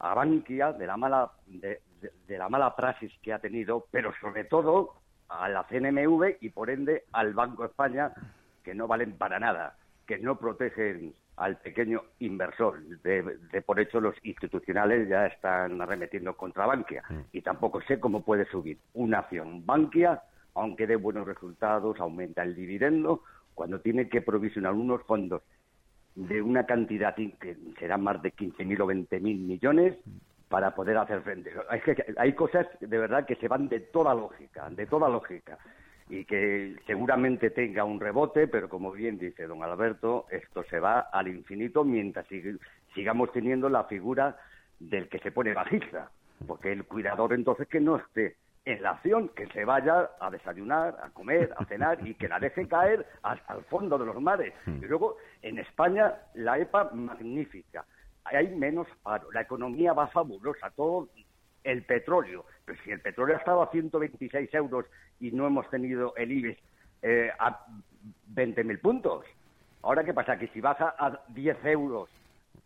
a 0.00 0.14
Bankia 0.14 0.72
de 0.72 0.86
la 0.86 0.96
mala 0.96 1.30
de, 1.46 1.80
la 2.28 2.48
mala 2.48 2.76
praxis 2.76 3.12
que 3.22 3.32
ha 3.32 3.38
tenido, 3.38 3.86
pero 3.90 4.12
sobre 4.20 4.44
todo 4.44 4.94
a 5.28 5.48
la 5.48 5.64
CNMV 5.64 6.36
y 6.40 6.50
por 6.50 6.70
ende 6.70 7.04
al 7.12 7.34
Banco 7.34 7.62
de 7.62 7.68
España 7.68 8.12
que 8.62 8.74
no 8.74 8.86
valen 8.86 9.12
para 9.16 9.38
nada, 9.38 9.76
que 10.06 10.18
no 10.18 10.36
protegen 10.36 11.14
al 11.36 11.56
pequeño 11.58 12.02
inversor. 12.18 12.80
De, 13.02 13.62
por 13.64 13.80
hecho 13.80 14.00
los 14.00 14.14
institucionales 14.22 15.08
ya 15.08 15.26
están 15.26 15.80
arremetiendo 15.80 16.36
contra 16.36 16.66
Bankia 16.66 17.02
mm. 17.08 17.20
y 17.32 17.42
tampoco 17.42 17.80
sé 17.82 18.00
cómo 18.00 18.22
puede 18.24 18.44
subir 18.46 18.78
una 18.94 19.20
acción 19.20 19.64
Bankia 19.64 20.22
aunque 20.58 20.86
dé 20.86 20.96
buenos 20.96 21.26
resultados, 21.26 22.00
aumenta 22.00 22.42
el 22.42 22.54
dividendo, 22.54 23.22
cuando 23.54 23.80
tiene 23.80 24.08
que 24.08 24.22
provisionar 24.22 24.72
unos 24.72 25.02
fondos 25.04 25.42
de 26.14 26.42
una 26.42 26.66
cantidad 26.66 27.14
que 27.14 27.56
será 27.78 27.96
más 27.96 28.20
de 28.22 28.34
15.000 28.34 28.80
o 28.80 28.86
20.000 28.86 29.20
millones 29.20 29.96
para 30.48 30.74
poder 30.74 30.96
hacer 30.96 31.20
frente. 31.22 31.52
hay 32.16 32.32
cosas 32.32 32.66
de 32.80 32.98
verdad 32.98 33.26
que 33.26 33.36
se 33.36 33.48
van 33.48 33.68
de 33.68 33.80
toda 33.80 34.14
lógica, 34.14 34.68
de 34.70 34.86
toda 34.86 35.08
lógica, 35.08 35.58
y 36.08 36.24
que 36.24 36.76
seguramente 36.86 37.50
tenga 37.50 37.84
un 37.84 38.00
rebote, 38.00 38.48
pero 38.48 38.68
como 38.68 38.92
bien 38.92 39.18
dice 39.18 39.46
don 39.46 39.62
Alberto, 39.62 40.26
esto 40.30 40.64
se 40.64 40.80
va 40.80 41.00
al 41.00 41.28
infinito 41.28 41.84
mientras 41.84 42.26
sigamos 42.94 43.30
teniendo 43.32 43.68
la 43.68 43.84
figura 43.84 44.36
del 44.80 45.08
que 45.08 45.18
se 45.18 45.32
pone 45.32 45.52
bajista, 45.52 46.10
porque 46.46 46.72
el 46.72 46.84
cuidador 46.84 47.34
entonces 47.34 47.68
que 47.68 47.80
no 47.80 47.96
esté 47.96 48.36
en 48.64 48.82
la 48.82 48.90
acción 48.90 49.28
que 49.30 49.46
se 49.46 49.64
vaya 49.64 50.10
a 50.20 50.30
desayunar, 50.30 50.96
a 51.02 51.08
comer, 51.10 51.54
a 51.56 51.64
cenar 51.64 52.06
y 52.06 52.14
que 52.14 52.28
la 52.28 52.38
deje 52.38 52.68
caer 52.68 53.06
hasta 53.22 53.54
el 53.54 53.64
fondo 53.64 53.96
de 53.98 54.04
los 54.04 54.20
mares. 54.20 54.52
Hmm. 54.66 54.76
Y 54.82 54.86
luego, 54.86 55.16
en 55.40 55.58
España, 55.58 56.14
la 56.34 56.58
EPA 56.58 56.90
magnífica. 56.92 57.86
Hay 58.32 58.54
menos 58.54 58.86
paro, 59.02 59.30
la 59.32 59.42
economía 59.42 59.92
va 59.92 60.08
fabulosa, 60.08 60.70
todo 60.70 61.08
el 61.64 61.82
petróleo. 61.84 62.44
Pero 62.64 62.78
si 62.82 62.90
el 62.90 63.00
petróleo 63.00 63.36
ha 63.36 63.38
estado 63.38 63.62
a 63.62 63.70
126 63.70 64.52
euros 64.54 64.86
y 65.20 65.30
no 65.32 65.46
hemos 65.46 65.68
tenido 65.70 66.14
el 66.16 66.32
IBEX 66.32 66.60
eh, 67.02 67.30
a 67.38 67.66
20.000 68.34 68.80
puntos. 68.80 69.24
Ahora, 69.82 70.04
¿qué 70.04 70.12
pasa? 70.12 70.38
Que 70.38 70.48
si 70.48 70.60
baja 70.60 70.94
a 70.98 71.20
10 71.28 71.64
euros 71.66 72.10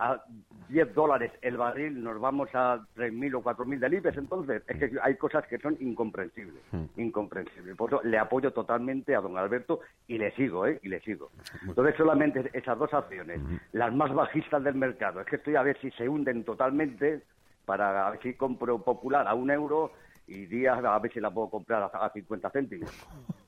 a 0.03 0.21
10 0.69 0.95
dólares 0.95 1.31
el 1.43 1.57
barril 1.57 2.03
nos 2.03 2.19
vamos 2.21 2.49
a 2.55 2.81
3.000 2.97 3.35
o 3.35 3.43
4.000 3.43 3.79
del 3.79 3.95
IBEX, 3.95 4.17
entonces 4.17 4.63
es 4.67 4.77
que 4.79 4.99
hay 5.01 5.17
cosas 5.17 5.47
que 5.47 5.59
son 5.59 5.77
incomprensibles, 5.81 6.63
hmm. 6.73 6.85
incomprensibles. 6.97 7.77
Por 7.77 7.91
eso 7.91 8.03
le 8.03 8.19
apoyo 8.19 8.53
totalmente 8.53 9.15
a 9.15 9.21
don 9.21 9.37
Alberto 9.37 9.81
y 10.09 10.19
le 10.19 10.33
sigo, 10.33 10.67
¿eh? 10.67 10.81
Y 10.83 10.89
le 10.89 11.01
sigo. 11.01 11.31
Entonces 11.67 11.95
solamente 11.97 12.51
esas 12.53 12.79
dos 12.79 12.93
acciones, 12.93 13.41
hmm. 13.41 13.57
las 13.73 13.95
más 13.95 14.13
bajistas 14.13 14.65
del 14.65 14.75
mercado, 14.75 15.21
es 15.21 15.27
que 15.27 15.37
estoy 15.37 15.57
a 15.57 15.63
ver 15.63 15.79
si 15.81 15.91
se 15.93 16.09
hunden 16.09 16.45
totalmente 16.45 17.23
para 17.65 18.11
ver 18.11 18.21
si 18.23 18.35
compro 18.35 18.79
Popular 18.79 19.29
a 19.29 19.35
un 19.35 19.51
euro 19.51 19.93
y 20.27 20.47
días 20.47 20.83
a 20.83 20.99
ver 20.99 21.13
si 21.13 21.21
la 21.21 21.31
puedo 21.31 21.51
comprar 21.51 21.91
a 21.93 22.11
50 22.11 22.51
céntimos. 22.51 22.91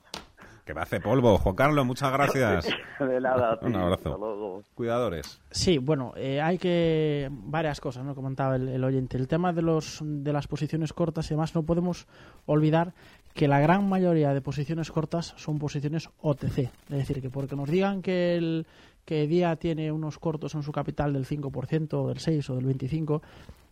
Que 0.65 0.73
me 0.73 0.81
hace 0.81 0.99
polvo. 0.99 1.37
Juan 1.39 1.55
Carlos, 1.55 1.85
muchas 1.85 2.11
gracias. 2.11 2.67
de 2.99 3.21
nada. 3.21 3.59
Un 3.61 3.77
abrazo. 3.77 4.63
Cuidadores. 4.75 5.41
Sí, 5.51 5.79
bueno, 5.79 6.13
eh, 6.17 6.41
hay 6.41 6.57
que... 6.59 7.29
Varias 7.31 7.81
cosas, 7.81 8.05
¿no? 8.05 8.15
Comentaba 8.15 8.57
el, 8.57 8.83
oyente. 8.83 9.19
El 9.19 9.29
tema 9.29 9.53
de, 9.53 9.61
los, 9.61 10.01
de 10.03 10.33
las 10.33 10.47
posiciones 10.47 10.93
cortas 10.93 11.27
y 11.27 11.35
demás, 11.35 11.55
no 11.55 11.65
podemos 11.65 12.07
olvidar 12.47 12.95
que 13.35 13.47
la 13.47 13.61
gran 13.61 13.89
mayoría 13.89 14.33
de 14.33 14.41
posiciones 14.41 14.91
cortas 14.91 15.35
son 15.37 15.59
posiciones 15.59 16.09
OTC. 16.21 16.59
Es 16.59 16.71
decir, 16.89 17.21
que 17.21 17.29
porque 17.29 17.57
nos 17.57 17.69
digan 17.69 18.01
que 18.01 18.37
el 18.37 18.67
que 19.05 19.27
día 19.27 19.55
tiene 19.57 19.93
unos 19.93 20.19
cortos 20.19 20.55
en 20.55 20.63
su 20.63 20.73
capital 20.73 21.13
del 21.13 21.27
5% 21.27 21.93
o 21.93 22.09
del 22.09 22.19
6 22.19 22.51
o 22.51 22.55
del 22.55 22.65
25 22.65 23.23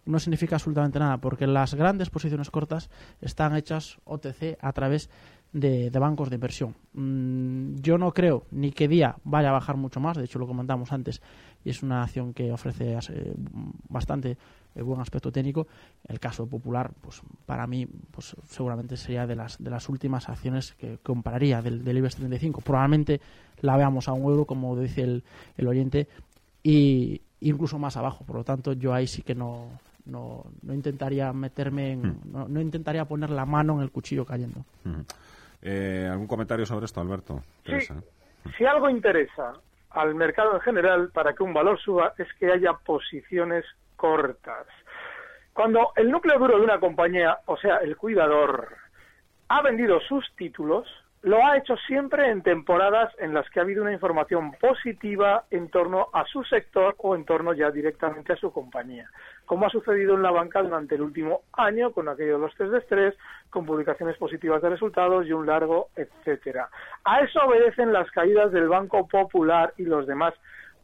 no 0.05 0.19
significa 0.19 0.57
absolutamente 0.57 0.99
nada, 0.99 1.19
porque 1.19 1.47
las 1.47 1.75
grandes 1.75 2.11
posiciones 2.11 2.51
cortas 2.51 2.91
están 3.21 3.55
hechas 3.55 3.99
OTC 4.05 4.59
a 4.61 4.73
través 4.73 5.11
de, 5.53 5.91
bancos 5.91 6.31
de 6.31 6.37
inversión. 6.37 6.75
Mm, 6.95 7.77
yo 7.81 7.99
no 7.99 8.13
creo 8.13 8.45
ni 8.51 8.73
que 8.73 8.89
día 8.89 9.17
vaya 9.25 9.51
a 9.51 9.53
bajar 9.53 9.77
mucho 9.77 10.01
más, 10.01 10.17
de 10.17 10.25
hecho 10.25 10.39
lo 10.39 10.47
comentamos 10.47 10.93
antes, 10.93 11.21
y 11.65 11.71
es 11.71 11.83
una 11.83 12.03
acción 12.03 12.33
que 12.33 12.51
ofrece 12.51 12.99
eh, 13.11 13.35
bastante 13.89 14.37
eh, 14.75 14.83
buen 14.83 15.01
aspecto 15.01 15.31
técnico. 15.31 15.67
El 16.09 16.19
caso 16.19 16.47
popular, 16.47 16.91
pues 17.01 17.23
para 17.47 17.67
mí, 17.67 17.87
pues 18.11 18.35
seguramente 18.49 18.97
sería 18.97 19.27
de 19.27 19.37
las 19.37 19.63
de 19.63 19.71
las 19.71 19.89
últimas 19.89 20.29
acciones 20.29 20.73
que 20.73 20.99
compararía 21.03 21.63
del, 21.63 21.85
del 21.85 21.99
IBEX 21.99 22.17
35. 22.17 22.61
Probablemente 22.63 23.21
la 23.61 23.77
veamos 23.77 24.09
a 24.09 24.13
un 24.13 24.23
euro, 24.23 24.45
como 24.45 24.79
dice 24.79 25.03
el, 25.03 25.23
el 25.57 25.69
oyente, 25.69 26.09
y 26.63 27.21
incluso 27.41 27.79
más 27.79 27.97
abajo. 27.97 28.25
Por 28.25 28.37
lo 28.37 28.45
tanto, 28.45 28.73
yo 28.73 28.95
ahí 28.95 29.07
sí 29.07 29.23
que 29.23 29.35
no, 29.35 29.69
no, 30.07 30.45
no 30.63 30.75
intentaría 30.75 31.33
meterme 31.33 31.93
en, 31.93 32.03
hmm. 32.03 32.49
no, 32.49 32.61
intentaría 32.61 33.05
poner 33.05 33.31
la 33.31 33.45
mano 33.45 33.75
en 33.75 33.81
el 33.83 33.91
cuchillo 33.91 34.25
cayendo. 34.25 34.65
Hmm. 34.85 35.03
Eh, 35.63 36.09
¿Algún 36.11 36.27
comentario 36.27 36.67
sobre 36.67 36.87
esto, 36.87 37.01
Alberto? 37.01 37.43
Sí. 37.65 37.79
Si 38.59 38.67
algo 38.67 38.91
interesa 38.91 39.53
al 39.91 40.15
mercado 40.15 40.55
en 40.55 40.61
general 40.61 41.11
para 41.13 41.35
que 41.35 41.43
un 41.43 41.55
valor 41.55 41.79
suba 41.79 42.15
es 42.19 42.27
que 42.35 42.51
haya 42.51 42.73
posiciones 42.73 43.65
cortas. 43.97 44.67
Cuando 45.53 45.93
el 45.97 46.11
núcleo 46.11 46.39
duro 46.39 46.59
de 46.59 46.65
una 46.65 46.81
compañía, 46.81 47.39
o 47.47 47.57
sea, 47.57 47.77
el 47.77 47.97
cuidador, 47.97 48.77
ha 49.49 49.63
vendido 49.63 50.01
sus 50.01 50.25
títulos, 50.37 50.89
lo 51.23 51.45
ha 51.45 51.57
hecho 51.57 51.77
siempre 51.87 52.29
en 52.31 52.43
temporadas 52.43 53.15
en 53.19 53.33
las 53.33 53.49
que 53.51 53.61
ha 53.61 53.63
habido 53.63 53.83
una 53.83 53.93
información 53.93 54.53
positiva 54.61 55.45
en 55.51 55.69
torno 55.71 56.09
a 56.13 56.25
su 56.27 56.43
sector 56.45 56.97
o 56.99 57.15
en 57.15 57.25
torno 57.25 57.53
ya 57.53 57.71
directamente 57.71 58.33
a 58.33 58.37
su 58.37 58.53
compañía, 58.53 59.09
como 59.47 59.67
ha 59.67 59.71
sucedido 59.71 60.15
en 60.15 60.23
la 60.23 60.33
banca 60.33 60.63
durante 60.63 60.97
el 60.97 61.03
último 61.03 61.43
año 61.53 61.93
con 61.93 62.09
aquellos 62.09 62.41
de 62.41 62.47
los 62.47 62.57
test 62.57 62.73
de 62.73 62.79
estrés, 62.79 63.15
con 63.51 63.65
publicaciones 63.65 64.17
positivas 64.17 64.61
de 64.63 64.71
resultados 64.71 65.27
y 65.27 65.33
un 65.33 65.47
largo 65.47 65.89
etcétera. 65.95 66.69
A 67.05 67.21
eso 67.21 67.39
obedecen 67.47 67.93
las 67.93 68.11
caídas 68.11 68.51
del 68.51 68.69
Banco 68.69 69.07
Popular 69.07 69.75
y 69.77 69.85
los 69.85 70.07
demás 70.07 70.35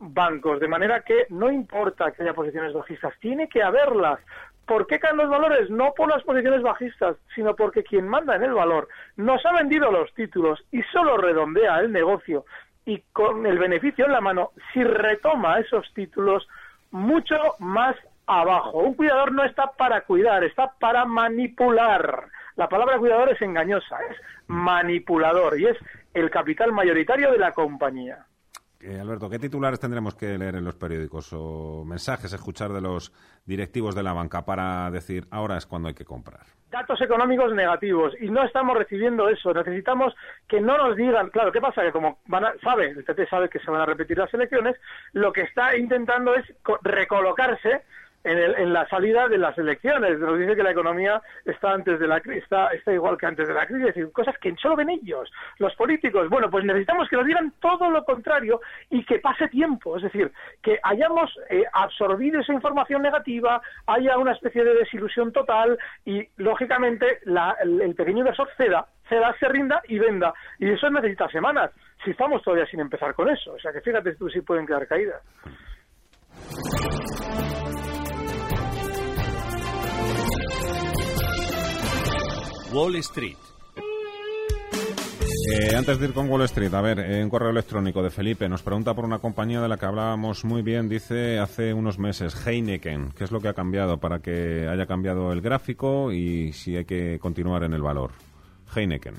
bancos, 0.01 0.61
de 0.61 0.69
manera 0.69 1.01
que 1.01 1.27
no 1.31 1.51
importa 1.51 2.13
que 2.13 2.23
haya 2.23 2.35
posiciones 2.35 2.73
bajistas, 2.73 3.15
tiene 3.21 3.49
que 3.49 3.63
haberlas, 3.63 4.21
¿Por 4.69 4.87
qué 4.87 5.01
caen 5.01 5.17
los 5.17 5.31
valores? 5.31 5.71
No 5.71 5.95
por 5.97 6.11
las 6.11 6.23
posiciones 6.23 6.63
bajistas, 6.63 7.17
sino 7.35 7.57
porque 7.57 7.83
quien 7.83 8.07
manda 8.07 8.37
en 8.37 8.45
el 8.45 8.53
valor 8.53 8.87
nos 9.17 9.45
ha 9.47 9.53
vendido 9.55 9.91
los 9.91 10.13
títulos 10.13 10.63
y 10.71 10.83
solo 10.93 11.17
redondea 11.17 11.81
el 11.81 11.91
negocio 11.91 12.45
y 12.85 13.03
con 13.13 13.47
el 13.47 13.59
beneficio 13.59 14.05
en 14.05 14.13
la 14.13 14.21
mano, 14.21 14.53
si 14.73 14.85
retoma 14.85 15.59
esos 15.59 15.93
títulos 15.95 16.47
mucho 16.91 17.37
más 17.59 17.97
abajo. 18.27 18.79
Un 18.79 18.95
cuidador 18.95 19.33
no 19.33 19.43
está 19.43 19.73
para 19.73 20.03
cuidar, 20.03 20.45
está 20.45 20.73
para 20.79 21.07
manipular. 21.07 22.27
La 22.57 22.69
palabra 22.69 22.99
cuidador 22.99 23.31
es 23.31 23.41
engañosa, 23.41 23.99
es 24.11 24.17
manipulador 24.49 25.59
y 25.59 25.67
es 25.67 25.79
el 26.13 26.31
capital 26.31 26.73
mayoritario 26.73 27.33
de 27.33 27.39
la 27.39 27.53
compañía. 27.53 28.28
Eh, 28.81 29.01
Alberto, 29.01 29.29
¿qué 29.29 29.41
titulares 29.41 29.81
tendremos 29.81 30.15
que 30.15 30.39
leer 30.39 30.55
en 30.55 30.65
los 30.65 30.77
periódicos 30.77 31.33
o 31.33 31.85
mensajes, 31.85 32.33
escuchar 32.33 32.73
de 32.73 32.81
los 32.81 33.13
directivos 33.45 33.97
de 33.97 34.05
la 34.05 34.13
banca 34.13 34.45
para 34.45 34.89
decir 34.93 35.27
ahora 35.33 35.57
es 35.57 35.67
cuando 35.67 35.89
hay 35.89 35.95
que 35.95 36.05
comprar? 36.05 36.43
Datos 36.71 37.01
económicos 37.01 37.53
negativos 37.55 38.15
y 38.21 38.31
no 38.31 38.45
estamos 38.45 38.77
recibiendo 38.77 39.29
eso. 39.29 39.53
Necesitamos 39.53 40.15
que 40.47 40.61
no 40.61 40.79
nos 40.79 40.97
digan, 40.97 41.31
claro, 41.31 41.51
¿qué 41.51 41.61
pasa? 41.61 41.83
Que 41.83 41.91
como 41.91 42.19
van 42.27 42.45
sabe, 42.63 42.91
el 42.91 43.03
PP 43.03 43.27
sabe 43.27 43.49
que 43.49 43.59
se 43.59 43.71
van 43.71 43.81
a 43.81 43.87
repetir 43.87 44.17
las 44.17 44.33
elecciones, 44.33 44.77
lo 45.13 45.33
que 45.33 45.43
está 45.43 45.77
intentando 45.77 46.37
es 46.37 46.45
recolocarse 46.83 47.83
en, 48.29 48.73
la 48.73 48.87
salida 48.89 49.29
de 49.29 49.39
las 49.39 49.57
elecciones. 49.57 50.19
Nos 50.19 50.39
dice 50.39 50.55
que 50.55 50.63
la 50.63 50.73
economía 50.73 51.23
está 51.45 51.73
antes 51.73 51.99
de 51.99 52.07
la 52.07 52.19
está, 52.19 52.69
está 52.69 52.93
igual 52.93 53.17
que 53.17 53.27
antes 53.27 53.49
de 53.49 53.55
la 53.55 53.67
crisis, 53.67 53.87
decir, 53.87 54.13
cosas 54.13 54.37
que 54.39 54.55
solo 54.57 54.77
ven 54.77 54.91
ellos, 54.91 55.31
los 55.59 55.75
políticos. 55.75 56.29
Bueno, 56.29 56.51
pues 56.51 56.65
necesitamos 56.65 57.09
que 57.09 57.17
nos 57.17 57.27
digan 57.27 57.53
todo 57.61 57.91
lo 57.91 58.05
contrario 58.05 58.61
y 58.91 59.05
que 59.05 59.19
pase 59.19 59.49
tiempo, 59.49 59.97
es 59.97 60.03
decir, 60.03 60.31
que 60.63 60.79
hayamos 60.83 61.31
eh, 61.51 61.65
absorbido 61.73 62.41
esa 62.41 62.53
información 62.53 63.03
negativa, 63.03 63.61
haya 63.87 64.19
una 64.19 64.33
especie 64.33 64.65
de 64.65 64.75
desilusión 64.75 65.33
total 65.33 65.79
y, 66.05 66.29
lógicamente, 66.37 67.21
el, 67.61 67.95
pequeño 67.95 68.19
inversor 68.19 68.49
ceda 68.57 68.87
ceda, 69.09 69.35
se 69.41 69.49
rinda 69.49 69.81
y 69.89 69.99
venda. 69.99 70.35
Y 70.59 70.69
eso 70.71 70.91
necesita 70.91 71.29
semanas. 71.29 71.71
Si 72.05 72.11
estamos 72.11 72.43
todavía 72.43 72.67
sin 72.67 72.81
empezar 72.81 73.15
con 73.15 73.31
eso. 73.31 73.55
O 73.55 73.59
sea 73.59 73.73
que 73.73 73.81
fíjate 73.81 74.15
tú 74.17 74.29
si 74.29 74.43
pueden 74.43 74.67
quedar 74.67 74.87
caídas. 74.87 75.23
Wall 82.79 82.95
Street. 82.95 83.37
Eh, 85.53 85.75
antes 85.75 85.99
de 85.99 86.07
ir 86.07 86.13
con 86.13 86.31
Wall 86.31 86.43
Street, 86.43 86.73
a 86.73 86.81
ver, 86.81 87.25
un 87.25 87.29
correo 87.29 87.51
electrónico 87.51 88.05
de 88.05 88.11
Felipe 88.11 88.49
nos 88.49 88.63
pregunta 88.63 88.95
por 88.95 89.05
una 89.05 89.19
compañía 89.19 89.61
de 89.61 89.67
la 89.67 89.77
que 89.77 89.87
hablábamos 89.87 90.45
muy 90.45 90.63
bien, 90.63 90.89
dice 90.89 91.41
hace 91.41 91.75
unos 91.75 91.99
meses, 91.99 92.37
Heineken. 92.47 93.11
¿Qué 93.19 93.25
es 93.25 93.33
lo 93.33 93.41
que 93.41 93.49
ha 93.49 93.53
cambiado 93.53 93.99
para 93.99 94.21
que 94.21 94.69
haya 94.69 94.87
cambiado 94.87 95.33
el 95.33 95.41
gráfico 95.41 96.13
y 96.13 96.53
si 96.53 96.77
hay 96.77 96.85
que 96.85 97.19
continuar 97.19 97.65
en 97.65 97.73
el 97.73 97.83
valor? 97.83 98.13
Heineken. 98.73 99.15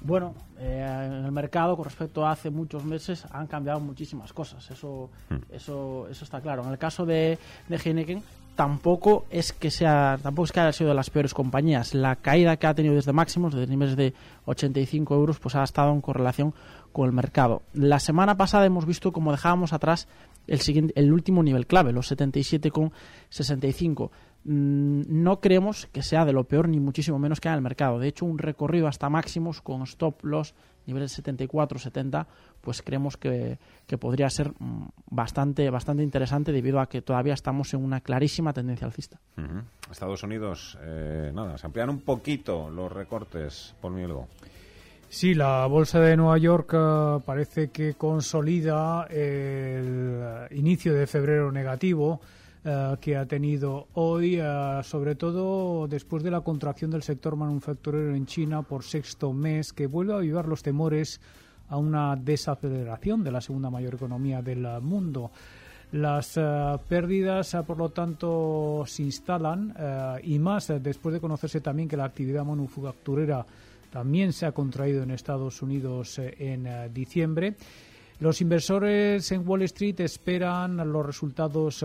Bueno, 0.00 0.34
eh, 0.58 0.84
en 1.06 1.26
el 1.26 1.30
mercado 1.30 1.76
con 1.76 1.84
respecto 1.84 2.26
a 2.26 2.32
hace 2.32 2.50
muchos 2.50 2.84
meses 2.84 3.24
han 3.30 3.46
cambiado 3.46 3.78
muchísimas 3.78 4.32
cosas. 4.32 4.68
Eso, 4.68 5.10
hmm. 5.30 5.54
eso, 5.54 6.08
eso 6.10 6.24
está 6.24 6.40
claro. 6.40 6.64
En 6.64 6.70
el 6.70 6.78
caso 6.78 7.06
de, 7.06 7.38
de 7.68 7.76
Heineken, 7.76 8.20
tampoco 8.58 9.24
es 9.30 9.52
que 9.52 9.70
sea 9.70 10.18
tampoco 10.20 10.46
es 10.46 10.52
que 10.52 10.58
haya 10.58 10.72
sido 10.72 10.90
de 10.90 10.96
las 10.96 11.10
peores 11.10 11.32
compañías. 11.32 11.94
La 11.94 12.16
caída 12.16 12.56
que 12.56 12.66
ha 12.66 12.74
tenido 12.74 12.96
desde 12.96 13.12
máximos, 13.12 13.54
desde 13.54 13.70
niveles 13.70 13.94
de 13.94 14.14
85 14.46 15.14
euros, 15.14 15.38
pues 15.38 15.54
ha 15.54 15.62
estado 15.62 15.92
en 15.92 16.00
correlación 16.00 16.52
con 16.90 17.06
el 17.06 17.12
mercado. 17.12 17.62
La 17.72 18.00
semana 18.00 18.36
pasada 18.36 18.66
hemos 18.66 18.84
visto 18.84 19.12
como 19.12 19.30
dejábamos 19.30 19.72
atrás 19.72 20.08
el, 20.48 20.60
siguiente, 20.60 20.92
el 20.96 21.12
último 21.12 21.44
nivel 21.44 21.68
clave, 21.68 21.92
los 21.92 22.10
77,65. 22.10 24.10
Mm, 24.50 25.02
no 25.08 25.40
creemos 25.40 25.86
que 25.92 26.02
sea 26.02 26.24
de 26.24 26.32
lo 26.32 26.44
peor 26.44 26.70
ni 26.70 26.80
muchísimo 26.80 27.18
menos 27.18 27.38
que 27.38 27.48
en 27.48 27.54
el 27.54 27.60
mercado. 27.60 27.98
De 27.98 28.08
hecho, 28.08 28.24
un 28.24 28.38
recorrido 28.38 28.88
hasta 28.88 29.10
máximos 29.10 29.60
con 29.60 29.82
stop 29.82 30.24
loss 30.24 30.54
niveles 30.86 31.12
74, 31.12 31.78
70, 31.78 32.26
pues 32.62 32.80
creemos 32.80 33.18
que, 33.18 33.58
podría 34.00 34.30
ser 34.30 34.52
mm, 34.58 34.88
bastante, 35.10 35.68
bastante 35.68 36.02
interesante 36.02 36.50
debido 36.50 36.80
a 36.80 36.88
que 36.88 37.02
todavía 37.02 37.34
estamos 37.34 37.74
en 37.74 37.84
una 37.84 38.00
clarísima 38.00 38.54
tendencia 38.54 38.86
alcista. 38.86 39.20
Estados 39.90 40.22
Unidos, 40.22 40.78
eh, 40.80 41.30
nada, 41.34 41.58
se 41.58 41.66
amplían 41.66 41.90
un 41.90 42.00
poquito 42.00 42.70
los 42.70 42.90
recortes, 42.90 43.74
por 43.82 43.92
algo. 43.92 44.28
Sí, 45.10 45.34
la 45.34 45.66
bolsa 45.66 46.00
de 46.00 46.16
Nueva 46.16 46.38
York 46.38 46.72
eh, 46.72 47.18
parece 47.26 47.68
que 47.68 47.92
consolida 47.92 49.04
el 49.10 50.46
inicio 50.52 50.94
de 50.94 51.06
febrero 51.06 51.52
negativo 51.52 52.22
eh, 52.70 52.96
que 53.00 53.16
ha 53.16 53.24
tenido 53.24 53.88
hoy, 53.94 54.38
eh, 54.38 54.80
sobre 54.82 55.14
todo 55.14 55.88
después 55.88 56.22
de 56.22 56.30
la 56.30 56.42
contracción 56.42 56.90
del 56.90 57.02
sector 57.02 57.34
manufacturero 57.34 58.14
en 58.14 58.26
China 58.26 58.60
por 58.60 58.84
sexto 58.84 59.32
mes, 59.32 59.72
que 59.72 59.86
vuelve 59.86 60.12
a 60.12 60.16
avivar 60.16 60.46
los 60.46 60.62
temores 60.62 61.18
a 61.70 61.78
una 61.78 62.14
desaceleración 62.14 63.24
de 63.24 63.32
la 63.32 63.40
segunda 63.40 63.70
mayor 63.70 63.94
economía 63.94 64.42
del 64.42 64.66
mundo. 64.82 65.30
Las 65.92 66.36
eh, 66.36 66.76
pérdidas, 66.86 67.56
por 67.66 67.78
lo 67.78 67.88
tanto, 67.88 68.84
se 68.86 69.02
instalan 69.02 69.74
y 70.22 70.38
más 70.38 70.70
después 70.82 71.14
de 71.14 71.20
conocerse 71.20 71.62
también 71.62 71.88
que 71.88 71.96
la 71.96 72.04
actividad 72.04 72.44
manufacturera 72.44 73.46
también 73.90 74.34
se 74.34 74.44
ha 74.44 74.52
contraído 74.52 75.02
en 75.02 75.12
Estados 75.12 75.62
Unidos 75.62 76.18
en 76.18 76.92
diciembre. 76.92 77.56
Los 78.20 78.40
inversores 78.40 79.30
en 79.30 79.48
Wall 79.48 79.62
Street 79.62 80.00
esperan 80.00 80.76
los 80.90 81.06
resultados 81.06 81.80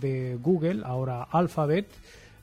de 0.00 0.38
Google, 0.42 0.82
ahora 0.84 1.22
Alphabet. 1.30 1.86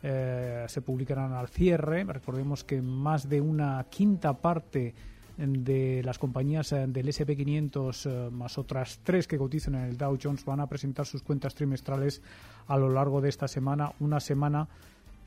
se 0.01 0.81
publicarán 0.81 1.33
al 1.33 1.49
cierre. 1.49 2.05
Recordemos 2.05 2.63
que 2.63 2.81
más 2.81 3.27
de 3.27 3.41
una 3.41 3.85
quinta 3.89 4.33
parte 4.33 4.93
de 5.37 6.01
las 6.03 6.17
compañías 6.17 6.71
eh, 6.71 6.85
del 6.87 7.07
SP500 7.07 8.09
eh, 8.09 8.29
más 8.31 8.57
otras 8.57 8.99
tres 9.03 9.27
que 9.27 9.37
cotizan 9.37 9.75
en 9.75 9.83
el 9.83 9.97
Dow 9.97 10.17
Jones 10.21 10.43
van 10.43 10.59
a 10.59 10.67
presentar 10.67 11.05
sus 11.05 11.21
cuentas 11.21 11.53
trimestrales 11.53 12.21
a 12.67 12.77
lo 12.77 12.89
largo 12.89 13.21
de 13.21 13.29
esta 13.29 13.47
semana, 13.47 13.93
una 13.99 14.19
semana 14.19 14.67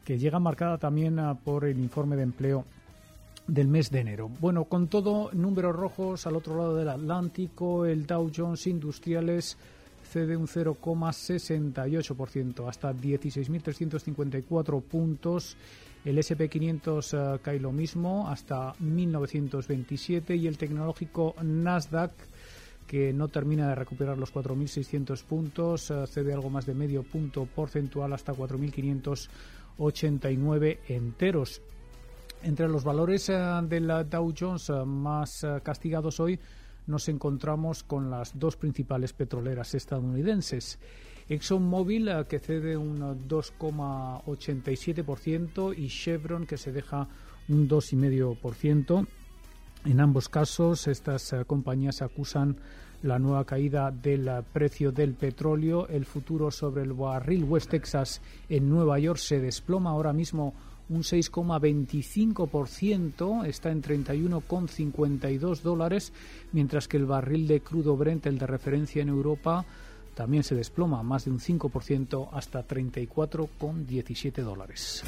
que 0.05 0.19
llega 0.19 0.41
marcada 0.41 0.79
también 0.79 1.19
eh, 1.19 1.35
por 1.45 1.65
el 1.65 1.79
informe 1.79 2.17
de 2.17 2.25
empleo 2.25 2.65
del 3.51 3.69
mes 3.69 3.91
de 3.91 4.01
enero. 4.01 4.31
Bueno, 4.41 4.65
con 4.65 4.89
todo, 4.89 5.31
números 5.33 5.77
rojos 5.77 6.27
al 6.27 6.37
otro 6.37 6.57
lado 6.57 6.75
del 6.77 6.89
Atlántico, 6.89 7.85
el 7.85 8.07
Dow 8.07 8.31
Jones 8.35 8.67
Industriales 8.67 9.59
cede 10.03 10.35
un 10.37 10.47
0,68% 10.47 12.69
hasta 12.69 12.93
16.354 12.93 14.83
puntos 14.83 15.57
el 16.05 16.19
SP500 16.19 17.37
eh, 17.37 17.41
cae 17.43 17.59
lo 17.61 17.73
mismo 17.73 18.29
hasta 18.29 18.75
1927 18.79 20.37
y 20.37 20.47
el 20.47 20.57
tecnológico 20.57 21.35
Nasdaq 21.43 22.13
que 22.87 23.13
no 23.13 23.29
termina 23.29 23.69
de 23.69 23.75
recuperar 23.75 24.17
los 24.19 24.33
4.600 24.35 25.23
puntos, 25.25 25.91
eh, 25.91 26.07
cede 26.07 26.33
algo 26.33 26.49
más 26.51 26.65
de 26.67 26.75
medio 26.75 27.03
punto 27.03 27.47
porcentual 27.47 28.15
hasta 28.15 28.33
4.589 28.33 30.79
enteros. 30.89 31.63
Entre 32.43 32.69
los 32.69 32.85
valores 32.85 33.29
eh, 33.29 33.39
de 33.69 33.81
la 33.81 34.05
Dow 34.05 34.33
Jones 34.39 34.71
más 34.87 35.47
castigados 35.63 36.21
hoy 36.21 36.39
nos 36.87 37.09
encontramos 37.09 37.83
con 37.83 38.11
las 38.11 38.39
dos 38.39 38.57
principales 38.57 39.13
petroleras 39.13 39.75
estadounidenses. 39.75 40.79
ExxonMobil 41.31 42.09
eh, 42.09 42.27
que 42.29 42.39
cede 42.41 42.77
un 42.77 42.99
2,87% 43.29 45.79
y 45.79 45.89
Chevron 45.89 46.45
que 46.45 46.59
se 46.59 46.73
deja 46.73 47.07
un 47.49 47.69
2,5%. 47.69 49.07
En 49.85 50.01
ambos 50.01 50.29
casos, 50.29 50.89
estas 50.89 51.33
eh, 51.33 51.45
compañías 51.47 52.03
acusan 52.03 52.57
la 53.03 53.19
nueva 53.19 53.47
caída 53.47 53.91
del 53.91 54.29
eh, 54.29 54.43
precio 54.53 54.93
del 54.93 55.15
petróleo. 55.15 55.89
El 55.89 56.05
futuro 56.05 56.51
sobre 56.51 56.83
el 56.83 56.93
barril 56.93 57.45
West 57.45 57.71
Texas 57.71 58.21
en 58.49 58.69
Nueva 58.69 58.99
York 58.99 59.19
se 59.19 59.41
desploma 59.41 59.89
ahora 59.91 60.13
mismo 60.13 60.55
un 60.91 61.03
6,25%, 61.03 63.47
está 63.47 63.71
en 63.71 63.83
31,52 63.83 65.63
dólares, 65.63 66.13
mientras 66.53 66.87
que 66.89 66.99
el 66.99 67.07
barril 67.07 67.49
de 67.49 67.61
crudo 67.61 67.97
Brent, 67.97 68.27
el 68.27 68.37
de 68.39 68.47
referencia 68.47 69.01
en 69.01 69.09
Europa, 69.09 69.65
también 70.15 70.43
se 70.43 70.55
desploma 70.55 71.03
más 71.03 71.25
de 71.25 71.31
un 71.31 71.39
5% 71.39 72.29
hasta 72.33 72.67
34,17 72.67 74.43
dólares. 74.43 75.03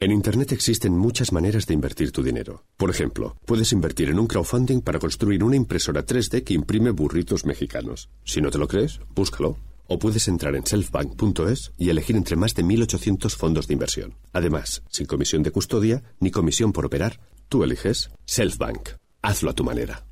En 0.00 0.12
Internet 0.12 0.52
existen 0.52 0.96
muchas 0.96 1.32
maneras 1.32 1.66
de 1.66 1.74
invertir 1.74 2.12
tu 2.12 2.22
dinero. 2.22 2.62
Por 2.76 2.88
ejemplo, 2.88 3.36
puedes 3.44 3.72
invertir 3.72 4.10
en 4.10 4.20
un 4.20 4.28
crowdfunding 4.28 4.80
para 4.80 5.00
construir 5.00 5.42
una 5.42 5.56
impresora 5.56 6.06
3D 6.06 6.44
que 6.44 6.54
imprime 6.54 6.90
burritos 6.92 7.44
mexicanos. 7.44 8.08
Si 8.24 8.40
no 8.40 8.50
te 8.50 8.58
lo 8.58 8.68
crees, 8.68 9.00
búscalo. 9.12 9.58
O 9.88 9.98
puedes 9.98 10.28
entrar 10.28 10.54
en 10.54 10.64
selfbank.es 10.64 11.72
y 11.76 11.90
elegir 11.90 12.14
entre 12.14 12.36
más 12.36 12.54
de 12.54 12.64
1.800 12.64 13.34
fondos 13.34 13.66
de 13.66 13.72
inversión. 13.72 14.14
Además, 14.32 14.84
sin 14.88 15.06
comisión 15.06 15.42
de 15.42 15.50
custodia 15.50 16.04
ni 16.20 16.30
comisión 16.30 16.72
por 16.72 16.86
operar, 16.86 17.18
tú 17.48 17.64
eliges 17.64 18.10
Selfbank. 18.24 18.90
Hazlo 19.22 19.50
a 19.50 19.54
tu 19.54 19.64
manera. 19.64 20.04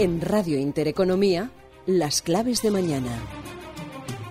En 0.00 0.20
Radio 0.20 0.58
Intereconomía, 0.58 1.52
las 1.86 2.20
claves 2.20 2.62
de 2.62 2.72
mañana. 2.72 3.37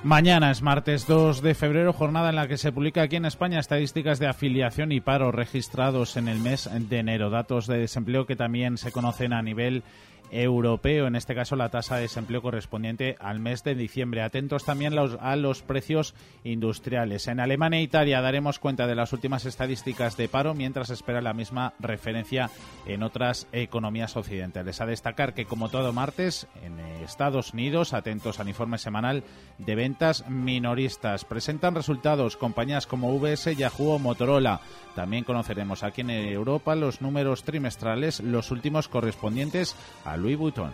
Mañana 0.03 0.51
es 0.51 0.61
martes 0.61 1.07
2 1.07 1.41
de 1.41 1.55
febrero, 1.55 1.91
jornada 1.91 2.29
en 2.29 2.35
la 2.35 2.47
que 2.47 2.57
se 2.57 2.71
publica 2.71 3.01
aquí 3.01 3.15
en 3.15 3.25
España 3.25 3.59
estadísticas 3.59 4.19
de 4.19 4.27
afiliación 4.27 4.91
y 4.91 5.01
paro 5.01 5.31
registrados 5.31 6.17
en 6.17 6.27
el 6.27 6.39
mes 6.39 6.69
de 6.71 6.99
enero, 6.99 7.29
datos 7.29 7.67
de 7.67 7.79
desempleo 7.79 8.25
que 8.25 8.35
también 8.35 8.77
se 8.77 8.91
conocen 8.91 9.33
a 9.33 9.41
nivel 9.41 9.83
europeo, 10.31 11.07
en 11.07 11.15
este 11.15 11.35
caso 11.35 11.55
la 11.55 11.69
tasa 11.69 11.95
de 11.95 12.03
desempleo 12.03 12.41
correspondiente 12.41 13.15
al 13.19 13.39
mes 13.39 13.63
de 13.63 13.75
diciembre. 13.75 14.21
Atentos 14.21 14.65
también 14.65 14.93
a 14.97 15.35
los 15.35 15.61
precios 15.61 16.15
industriales. 16.43 17.27
En 17.27 17.39
Alemania 17.39 17.79
e 17.79 17.83
Italia 17.83 18.21
daremos 18.21 18.59
cuenta 18.59 18.87
de 18.87 18.95
las 18.95 19.13
últimas 19.13 19.45
estadísticas 19.45 20.17
de 20.17 20.29
paro 20.29 20.53
mientras 20.53 20.89
espera 20.89 21.21
la 21.21 21.33
misma 21.33 21.73
referencia 21.79 22.49
en 22.85 23.03
otras 23.03 23.47
economías 23.51 24.17
occidentales. 24.17 24.81
A 24.81 24.85
destacar 24.85 25.33
que 25.33 25.45
como 25.45 25.69
todo 25.69 25.93
martes 25.93 26.47
en 26.63 26.79
Estados 26.79 27.53
Unidos, 27.53 27.93
atentos 27.93 28.39
al 28.39 28.49
informe 28.49 28.77
semanal 28.77 29.23
de 29.57 29.75
ventas 29.75 30.27
minoristas, 30.29 31.25
presentan 31.25 31.75
resultados 31.75 32.37
compañías 32.37 32.87
como 32.87 33.17
VS, 33.17 33.55
Yahoo 33.55 33.91
o 33.91 33.99
Motorola. 33.99 34.59
También 34.95 35.23
conoceremos 35.23 35.83
aquí 35.83 36.01
en 36.01 36.09
Europa 36.09 36.75
los 36.75 37.01
números 37.01 37.43
trimestrales, 37.43 38.19
los 38.19 38.51
últimos 38.51 38.87
correspondientes 38.87 39.75
a 40.03 40.16
Louis 40.21 40.37
Vuitton. 40.37 40.71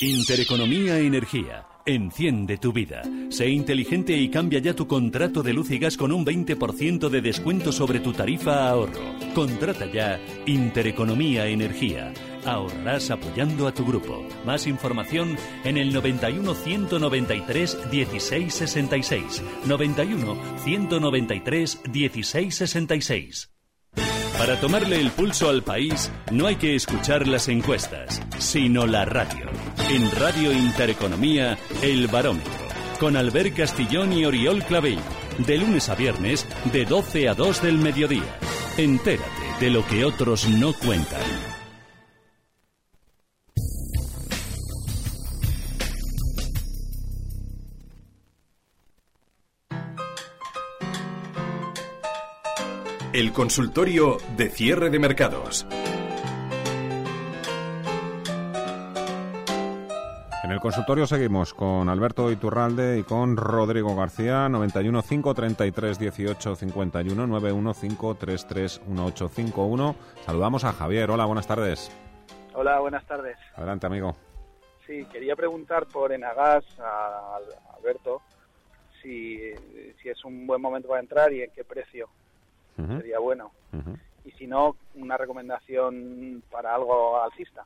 Intereconomía 0.00 0.98
Energía. 0.98 1.75
Enciende 1.88 2.58
tu 2.58 2.72
vida. 2.72 3.02
Sé 3.28 3.48
inteligente 3.48 4.16
y 4.16 4.28
cambia 4.28 4.58
ya 4.58 4.74
tu 4.74 4.88
contrato 4.88 5.44
de 5.44 5.52
luz 5.52 5.70
y 5.70 5.78
gas 5.78 5.96
con 5.96 6.10
un 6.10 6.26
20% 6.26 7.08
de 7.08 7.20
descuento 7.20 7.70
sobre 7.70 8.00
tu 8.00 8.12
tarifa 8.12 8.68
ahorro. 8.68 9.14
Contrata 9.36 9.86
ya 9.86 10.18
Intereconomía 10.46 11.46
Energía. 11.46 12.12
Ahorrarás 12.44 13.12
apoyando 13.12 13.68
a 13.68 13.72
tu 13.72 13.86
grupo. 13.86 14.26
Más 14.44 14.66
información 14.66 15.36
en 15.62 15.76
el 15.76 15.92
91 15.92 16.54
193 16.54 17.78
1666. 17.92 19.44
91 19.66 20.36
193 20.64 21.82
1666. 21.88 23.52
Para 24.36 24.58
tomarle 24.60 25.00
el 25.00 25.12
pulso 25.12 25.48
al 25.48 25.62
país 25.62 26.10
no 26.32 26.48
hay 26.48 26.56
que 26.56 26.74
escuchar 26.74 27.28
las 27.28 27.46
encuestas, 27.46 28.20
sino 28.38 28.86
la 28.86 29.04
radio. 29.04 29.45
En 29.90 30.10
Radio 30.10 30.52
Intereconomía, 30.52 31.56
El 31.80 32.08
Barómetro, 32.08 32.52
con 32.98 33.16
Albert 33.16 33.56
Castillón 33.56 34.12
y 34.12 34.24
Oriol 34.24 34.64
Clavell, 34.64 34.98
de 35.38 35.58
lunes 35.58 35.88
a 35.88 35.94
viernes, 35.94 36.46
de 36.72 36.84
12 36.84 37.28
a 37.28 37.34
2 37.34 37.62
del 37.62 37.78
mediodía. 37.78 38.38
Entérate 38.76 39.30
de 39.60 39.70
lo 39.70 39.86
que 39.86 40.04
otros 40.04 40.48
no 40.48 40.72
cuentan. 40.74 41.20
El 53.12 53.32
consultorio 53.32 54.18
de 54.36 54.50
cierre 54.50 54.90
de 54.90 54.98
mercados. 54.98 55.66
El 60.56 60.62
consultorio 60.62 61.06
seguimos 61.06 61.52
con 61.52 61.90
Alberto 61.90 62.30
Iturralde 62.32 62.98
y 62.98 63.02
con 63.02 63.36
Rodrigo 63.36 63.94
García, 63.94 64.48
91 64.48 65.02
533 65.02 65.98
18 65.98 66.56
51 66.56 67.26
91 67.26 67.74
533 67.74 68.80
1851. 68.86 69.96
Saludamos 70.24 70.64
a 70.64 70.72
Javier. 70.72 71.10
Hola, 71.10 71.26
buenas 71.26 71.46
tardes. 71.46 71.94
Hola, 72.54 72.80
buenas 72.80 73.04
tardes. 73.04 73.36
Adelante, 73.54 73.84
amigo. 73.86 74.16
Sí, 74.86 75.04
quería 75.12 75.36
preguntar 75.36 75.84
por 75.88 76.10
Enagas 76.12 76.64
a 76.80 77.38
Alberto 77.76 78.22
si, 79.02 79.38
si 80.02 80.08
es 80.08 80.24
un 80.24 80.46
buen 80.46 80.62
momento 80.62 80.88
para 80.88 81.02
entrar 81.02 81.34
y 81.34 81.42
en 81.42 81.50
qué 81.50 81.64
precio 81.64 82.08
sería 82.76 83.18
bueno. 83.18 83.50
Y 84.24 84.30
si 84.32 84.46
no, 84.46 84.74
una 84.94 85.18
recomendación 85.18 86.42
para 86.50 86.74
algo 86.74 87.22
alcista. 87.22 87.62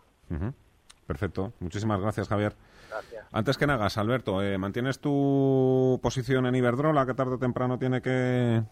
Perfecto. 1.06 1.52
Muchísimas 1.60 2.00
gracias, 2.00 2.28
Javier. 2.28 2.52
Gracias. 2.90 3.26
Antes 3.32 3.56
que 3.56 3.66
nada, 3.66 3.86
Alberto, 3.96 4.42
eh, 4.42 4.58
¿mantienes 4.58 5.00
tu 5.00 5.98
posición 6.02 6.46
en 6.46 6.56
Iberdrola 6.56 7.06
que 7.06 7.14
tarde 7.14 7.34
o 7.34 7.38
temprano 7.38 7.78
tiene 7.78 8.02
que... 8.02 8.62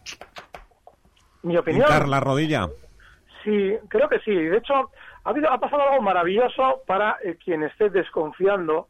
¿Mi 1.42 1.56
opinión? 1.56 2.10
la 2.10 2.20
rodilla? 2.20 2.68
Sí, 3.44 3.76
creo 3.88 4.08
que 4.08 4.18
sí. 4.20 4.34
De 4.34 4.58
hecho, 4.58 4.90
ha, 5.24 5.30
habido, 5.30 5.50
ha 5.50 5.58
pasado 5.58 5.82
algo 5.82 6.02
maravilloso 6.02 6.82
para 6.86 7.16
eh, 7.22 7.36
quien 7.42 7.62
esté 7.62 7.90
desconfiando 7.90 8.88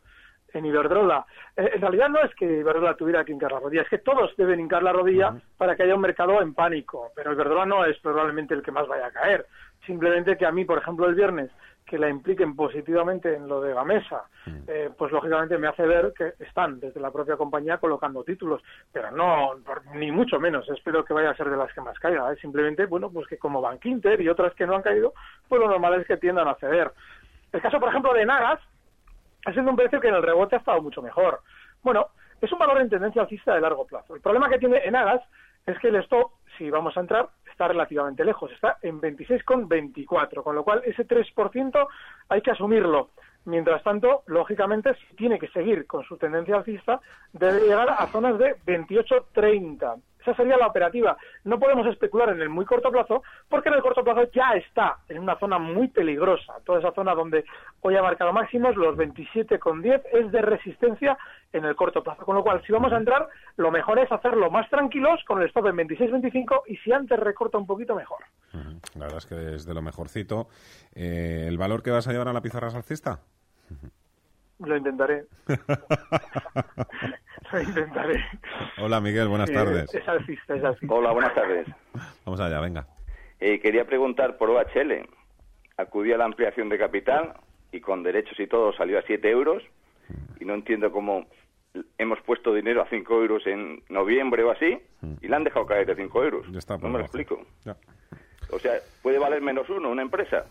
en 0.55 0.65
Iberdrola. 0.65 1.27
Eh, 1.57 1.71
en 1.75 1.81
realidad 1.81 2.09
no 2.09 2.21
es 2.21 2.35
que 2.35 2.47
Iberdrola 2.47 2.97
tuviera 2.97 3.25
que 3.25 3.33
hincar 3.33 3.53
la 3.53 3.61
rodilla, 3.61 3.83
es 3.83 3.89
que 3.89 3.99
todos 3.99 4.35
deben 4.37 4.61
hincar 4.61 4.83
la 4.83 4.93
rodilla 4.93 5.35
para 5.57 5.77
que 5.77 5.83
haya 5.83 5.95
un 5.95 6.01
mercado 6.01 6.41
en 6.41 6.55
pánico. 6.55 7.13
Pero 7.15 7.33
Iberdrola 7.33 7.67
no 7.67 7.85
es 7.85 7.99
probablemente 7.99 8.55
el 8.55 8.63
que 8.63 8.73
más 8.73 8.87
vaya 8.89 9.07
a 9.07 9.13
caer. 9.13 9.47
Simplemente 9.87 10.37
que 10.37 10.47
a 10.47 10.53
mí, 10.53 10.65
por 10.65 10.79
ejemplo, 10.79 11.07
el 11.07 11.15
viernes 11.15 11.51
que 11.89 11.99
la 11.99 12.09
impliquen 12.09 12.55
positivamente 12.55 13.35
en 13.35 13.49
lo 13.49 13.61
de 13.61 13.73
Gamesa, 13.73 14.25
mm. 14.47 14.51
eh, 14.69 14.91
pues 14.97 15.11
lógicamente 15.11 15.57
me 15.57 15.69
hace 15.69 15.87
ver 15.87 16.13
que 16.17 16.35
están 16.39 16.79
desde 16.79 17.01
la 17.01 17.11
propia 17.11 17.37
compañía 17.37 17.79
colocando 17.79 18.23
títulos, 18.25 18.63
pero 18.93 19.11
no, 19.11 19.55
ni 19.95 20.13
mucho 20.13 20.39
menos, 20.39 20.69
espero 20.69 21.05
que 21.05 21.15
vaya 21.15 21.31
a 21.31 21.37
ser 21.37 21.49
de 21.49 21.57
las 21.57 21.73
que 21.73 21.81
más 21.81 21.99
caiga, 21.99 22.33
¿eh? 22.33 22.37
simplemente, 22.41 22.85
bueno, 22.87 23.11
pues 23.11 23.27
que 23.27 23.39
como 23.39 23.63
Bank 23.63 23.85
Inter 23.87 24.21
y 24.21 24.29
otras 24.29 24.55
que 24.55 24.67
no 24.67 24.77
han 24.77 24.83
caído, 24.83 25.15
pues 25.49 25.61
lo 25.61 25.69
normal 25.69 26.01
es 26.01 26.07
que 26.07 26.19
tiendan 26.19 26.49
a 26.49 26.55
ceder. 26.57 26.93
El 27.53 27.63
caso, 27.63 27.81
por 27.81 27.89
ejemplo, 27.89 28.13
de 28.13 28.27
Nagas, 28.27 28.61
ha 29.47 29.53
sido 29.53 29.71
un 29.71 29.77
precio 29.77 30.01
que 30.01 30.09
en 30.09 30.15
el 30.15 30.23
rebote 30.23 30.57
ha 30.57 30.59
estado 30.59 30.83
mucho 30.83 31.01
mejor. 31.01 31.41
Bueno, 31.83 32.09
es 32.41 32.53
un 32.53 32.59
valor 32.59 32.81
en 32.81 32.91
tendencia 32.91 33.23
alcista 33.23 33.55
de 33.55 33.61
largo 33.61 33.87
plazo. 33.87 34.15
El 34.15 34.21
problema 34.21 34.49
que 34.49 34.59
tiene 34.59 34.79
Enagas 34.85 35.23
es 35.73 35.79
que 35.79 35.89
el 35.89 35.97
stop, 35.97 36.33
si 36.57 36.71
vamos 36.71 36.97
a 36.97 37.01
entrar, 37.01 37.29
está 37.51 37.69
relativamente 37.69 38.25
lejos, 38.25 38.51
está 38.53 38.79
en 38.83 39.01
26,24, 39.01 40.43
con 40.43 40.55
lo 40.55 40.65
cual 40.65 40.83
ese 40.85 41.07
3% 41.07 41.89
hay 42.29 42.41
que 42.41 42.51
asumirlo. 42.51 43.11
Mientras 43.45 43.83
tanto, 43.83 44.23
lógicamente, 44.27 44.95
si 44.95 45.17
tiene 45.17 45.39
que 45.39 45.49
seguir 45.49 45.87
con 45.87 46.05
su 46.05 46.17
tendencia 46.17 46.57
alcista, 46.57 47.01
debe 47.33 47.61
llegar 47.61 47.89
a 47.91 48.07
zonas 48.09 48.39
de 48.39 48.57
28,30. 48.67 50.01
Esa 50.21 50.35
sería 50.35 50.57
la 50.57 50.67
operativa. 50.67 51.17
No 51.45 51.59
podemos 51.59 51.87
especular 51.87 52.31
en 52.31 52.41
el 52.41 52.49
muy 52.49 52.65
corto 52.65 52.91
plazo, 52.91 53.23
porque 53.49 53.69
en 53.69 53.77
el 53.77 53.83
corto 53.83 54.05
plazo 54.05 54.25
ya 54.33 54.53
está 54.53 54.99
en 55.09 55.19
una 55.21 55.39
zona 55.39 55.59
muy 55.59 55.89
peligrosa. 55.89 56.55
Toda 56.65 56.81
esa 56.81 56.93
zona 56.93 57.15
donde 57.15 57.45
hoy 57.81 57.97
ha 57.97 58.03
marcado 58.03 58.33
máximos, 58.33 58.77
los 58.77 58.97
27,10 58.97 60.03
es 60.13 60.33
de 60.33 60.43
resistencia 60.43 61.17
en 61.53 61.65
el 61.65 61.77
corto 61.77 62.03
plazo. 62.03 62.25
Con 62.25 62.37
lo 62.37 62.43
cual, 62.43 62.63
si 62.67 62.73
vamos 62.73 62.93
a 62.93 62.97
entrar, 62.97 63.29
lo 63.57 63.71
mejor 63.71 63.99
es 63.99 64.11
hacerlo 64.11 64.51
más 64.51 64.69
tranquilos 64.71 65.23
con 65.27 65.41
el 65.41 65.49
stop 65.49 65.67
en 65.67 65.77
26,25 65.77 66.63
y 66.67 66.77
si 66.79 66.93
antes 66.93 67.19
recorta 67.19 67.59
un 67.59 67.67
poquito, 67.67 67.95
mejor. 67.95 68.19
La 68.95 69.05
verdad 69.05 69.19
es 69.19 69.27
que 69.27 69.55
es 69.55 69.67
de 69.67 69.75
lo 69.75 69.83
mejorcito. 69.83 70.49
Eh, 70.95 71.47
¿El 71.49 71.59
valor 71.59 71.83
que 71.83 71.91
vas 71.91 72.09
a 72.09 72.13
llevar 72.13 72.29
a 72.29 72.33
la 72.33 72.41
pizarra 72.41 72.71
salcista? 72.71 73.21
Lo 74.59 74.77
intentaré. 74.77 75.25
Lo 77.53 77.63
intentaré. 77.63 78.25
Hola 78.81 79.01
Miguel, 79.01 79.29
buenas 79.29 79.51
tardes. 79.51 79.95
Es 79.95 80.07
alcista, 80.09 80.57
es 80.57 80.65
alcista. 80.65 80.95
Hola, 80.95 81.13
buenas 81.13 81.35
tardes. 81.35 81.67
Vamos 82.25 82.41
allá, 82.41 82.61
venga. 82.61 82.87
Eh, 83.41 83.61
quería 83.61 83.87
preguntar 83.87 84.37
por 84.37 84.51
OHL. 84.51 85.09
Acudí 85.77 86.13
a 86.13 86.19
la 86.19 86.25
ampliación 86.25 86.69
de 86.69 86.79
capital 86.79 87.35
y 87.71 87.81
con 87.81 88.03
derechos 88.03 88.39
y 88.41 88.47
todo 88.49 88.73
salió 88.73 88.99
a 88.99 89.03
7 89.03 89.31
euros 89.31 89.63
y 90.41 90.45
no 90.45 90.55
entiendo 90.55 90.91
cómo 90.91 91.27
hemos 91.99 92.21
puesto 92.23 92.53
dinero 92.53 92.83
a 92.83 92.89
5 92.89 93.15
euros 93.15 93.47
en 93.47 93.83
noviembre 93.89 94.43
o 94.43 94.51
así 94.51 94.81
y 95.21 95.29
la 95.29 95.37
han 95.37 95.45
dejado 95.45 95.67
caer 95.67 95.87
de 95.87 95.95
5 95.95 96.25
euros. 96.25 96.47
no 96.51 96.89
me 96.89 96.99
lo 96.99 97.05
explico. 97.05 97.41
O 98.51 98.59
sea, 98.59 98.73
¿puede 99.03 99.19
valer 99.19 99.41
menos 99.41 99.69
uno 99.69 99.91
una 99.91 100.03
empresa? 100.03 100.47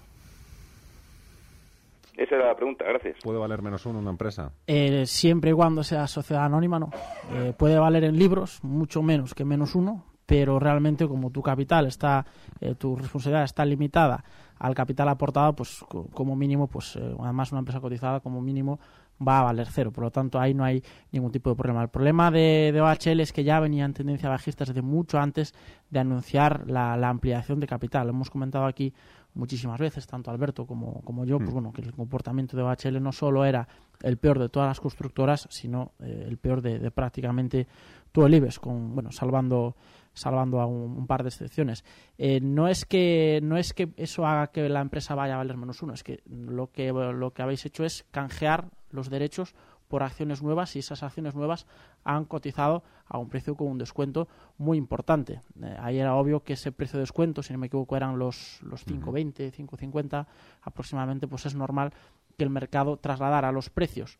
Esa 2.17 2.35
era 2.35 2.47
la 2.47 2.55
pregunta, 2.55 2.83
gracias. 2.83 3.17
¿Puede 3.23 3.37
valer 3.37 3.61
menos 3.61 3.85
uno 3.85 3.99
una 3.99 4.09
empresa? 4.09 4.51
Eh, 4.65 5.05
siempre 5.05 5.51
y 5.51 5.53
cuando 5.53 5.83
sea 5.83 6.07
sociedad 6.07 6.45
anónima, 6.45 6.79
no. 6.79 6.89
Eh, 7.31 7.53
puede 7.55 7.77
valer 7.77 8.05
en 8.05 8.17
libros 8.17 8.63
mucho 8.63 9.03
menos 9.03 9.35
que 9.35 9.45
menos 9.45 9.75
uno, 9.75 10.03
pero 10.25 10.59
realmente 10.59 11.07
como 11.07 11.29
tu 11.29 11.43
capital 11.43 11.85
está, 11.85 12.25
eh, 12.59 12.73
tu 12.73 12.95
responsabilidad 12.95 13.43
está 13.43 13.63
limitada 13.65 14.23
al 14.59 14.75
capital 14.75 15.09
aportado, 15.09 15.53
pues 15.53 15.83
como 16.13 16.35
mínimo, 16.35 16.67
pues 16.67 16.97
además 17.19 17.51
una 17.51 17.59
empresa 17.59 17.79
cotizada 17.79 18.19
como 18.19 18.41
mínimo 18.41 18.79
va 19.25 19.39
a 19.39 19.43
valer 19.43 19.67
cero. 19.69 19.91
Por 19.91 20.03
lo 20.03 20.11
tanto, 20.11 20.39
ahí 20.39 20.53
no 20.53 20.63
hay 20.63 20.83
ningún 21.11 21.31
tipo 21.31 21.49
de 21.49 21.55
problema. 21.55 21.81
El 21.81 21.89
problema 21.89 22.31
de, 22.31 22.71
de 22.73 22.81
OHL 22.81 23.19
es 23.19 23.33
que 23.33 23.43
ya 23.43 23.59
venía 23.59 23.85
en 23.85 23.93
tendencia 23.93 24.29
bajista 24.29 24.65
desde 24.65 24.81
mucho 24.81 25.19
antes 25.19 25.53
de 25.89 25.99
anunciar 25.99 26.69
la, 26.69 26.95
la 26.97 27.09
ampliación 27.09 27.59
de 27.59 27.67
capital. 27.67 28.07
Lo 28.07 28.13
hemos 28.13 28.29
comentado 28.29 28.65
aquí 28.65 28.93
muchísimas 29.33 29.79
veces, 29.79 30.05
tanto 30.07 30.31
Alberto 30.31 30.65
como, 30.65 31.01
como 31.01 31.23
yo, 31.25 31.37
pues 31.37 31.51
mm. 31.51 31.53
bueno, 31.53 31.71
que 31.71 31.81
el 31.81 31.93
comportamiento 31.93 32.57
de 32.57 32.63
OHL 32.63 33.01
no 33.01 33.11
solo 33.11 33.45
era 33.45 33.67
el 34.01 34.17
peor 34.17 34.39
de 34.39 34.49
todas 34.49 34.67
las 34.67 34.79
constructoras, 34.79 35.47
sino 35.49 35.91
eh, 35.99 36.25
el 36.27 36.37
peor 36.37 36.61
de, 36.61 36.91
prácticamente 36.91 37.67
todo 38.11 38.25
el 38.25 38.33
IBEX, 38.33 38.59
con, 38.59 38.93
bueno, 38.93 39.11
salvando 39.11 39.75
salvando 40.17 40.59
a 40.59 40.65
un, 40.65 41.07
par 41.07 41.23
de 41.23 41.29
excepciones. 41.29 41.85
Eh, 42.17 42.39
no 42.41 42.67
es 42.67 42.85
que 42.85 43.39
no 43.43 43.57
es 43.57 43.73
que 43.73 43.89
eso 43.97 44.25
haga 44.25 44.47
que 44.47 44.67
la 44.67 44.81
empresa 44.81 45.15
vaya 45.15 45.35
a 45.35 45.37
valer 45.37 45.57
menos 45.57 45.81
uno, 45.81 45.93
es 45.93 46.03
que 46.03 46.21
lo 46.25 46.71
que 46.71 46.91
lo 46.91 47.31
que 47.31 47.41
habéis 47.41 47.65
hecho 47.65 47.85
es 47.85 48.05
canjear 48.11 48.69
los 48.91 49.09
derechos 49.09 49.55
por 49.87 50.03
acciones 50.03 50.41
nuevas 50.41 50.75
y 50.75 50.79
esas 50.79 51.03
acciones 51.03 51.35
nuevas 51.35 51.65
han 52.03 52.25
cotizado 52.25 52.83
a 53.05 53.17
un 53.17 53.29
precio 53.29 53.55
con 53.55 53.67
un 53.67 53.77
descuento 53.77 54.27
muy 54.57 54.77
importante. 54.77 55.41
Eh, 55.61 55.77
ahí 55.79 55.99
era 55.99 56.15
obvio 56.15 56.43
que 56.43 56.53
ese 56.53 56.71
precio 56.71 56.97
de 56.97 57.03
descuento, 57.03 57.41
si 57.43 57.53
no 57.53 57.59
me 57.59 57.67
equivoco, 57.67 57.95
eran 57.95 58.19
los, 58.19 58.59
los 58.63 58.85
5,20, 58.85 59.53
5,50 59.53 60.25
aproximadamente, 60.61 61.27
pues 61.27 61.45
es 61.45 61.55
normal 61.55 61.93
que 62.37 62.43
el 62.43 62.49
mercado 62.49 62.97
trasladara 62.97 63.51
los 63.51 63.69
precios 63.69 64.19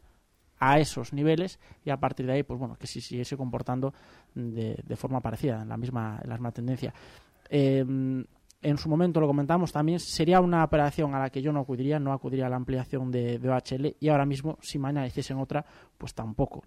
a 0.60 0.80
esos 0.80 1.14
niveles 1.14 1.60
y 1.86 1.92
a 1.92 1.98
partir 1.98 2.26
de 2.26 2.34
ahí, 2.34 2.44
pues 2.44 2.60
bueno, 2.60 2.78
que 2.78 2.88
si 2.88 3.02
siguiese 3.02 3.38
comportando 3.38 3.94
de, 4.38 4.96
forma 4.96 5.20
parecida, 5.20 5.62
en 5.62 5.70
la 5.70 5.78
misma, 5.78 6.20
en 6.22 6.30
la 6.30 6.36
misma 6.36 6.52
tendencia. 6.52 6.94
Eh, 7.50 7.84
en 8.62 8.78
su 8.78 8.90
momento 8.90 9.20
lo 9.20 9.28
comentamos 9.28 9.72
también, 9.72 10.00
sería 10.00 10.42
una 10.42 10.64
operación 10.64 11.14
a 11.14 11.20
la 11.20 11.30
que 11.30 11.42
yo 11.42 11.52
no 11.52 11.60
acudiría, 11.60 12.00
no 12.00 12.12
acudiría 12.12 12.48
a 12.48 12.50
la 12.50 12.56
ampliación 12.56 13.12
de, 13.12 13.38
de 13.38 13.50
OHL 13.50 13.96
y 14.00 14.10
ahora 14.10 14.26
mismo, 14.26 14.58
si 14.62 14.80
mañana 14.80 15.06
hiciesen 15.06 15.38
otra, 15.38 15.64
pues 15.98 16.14
tampoco. 16.16 16.64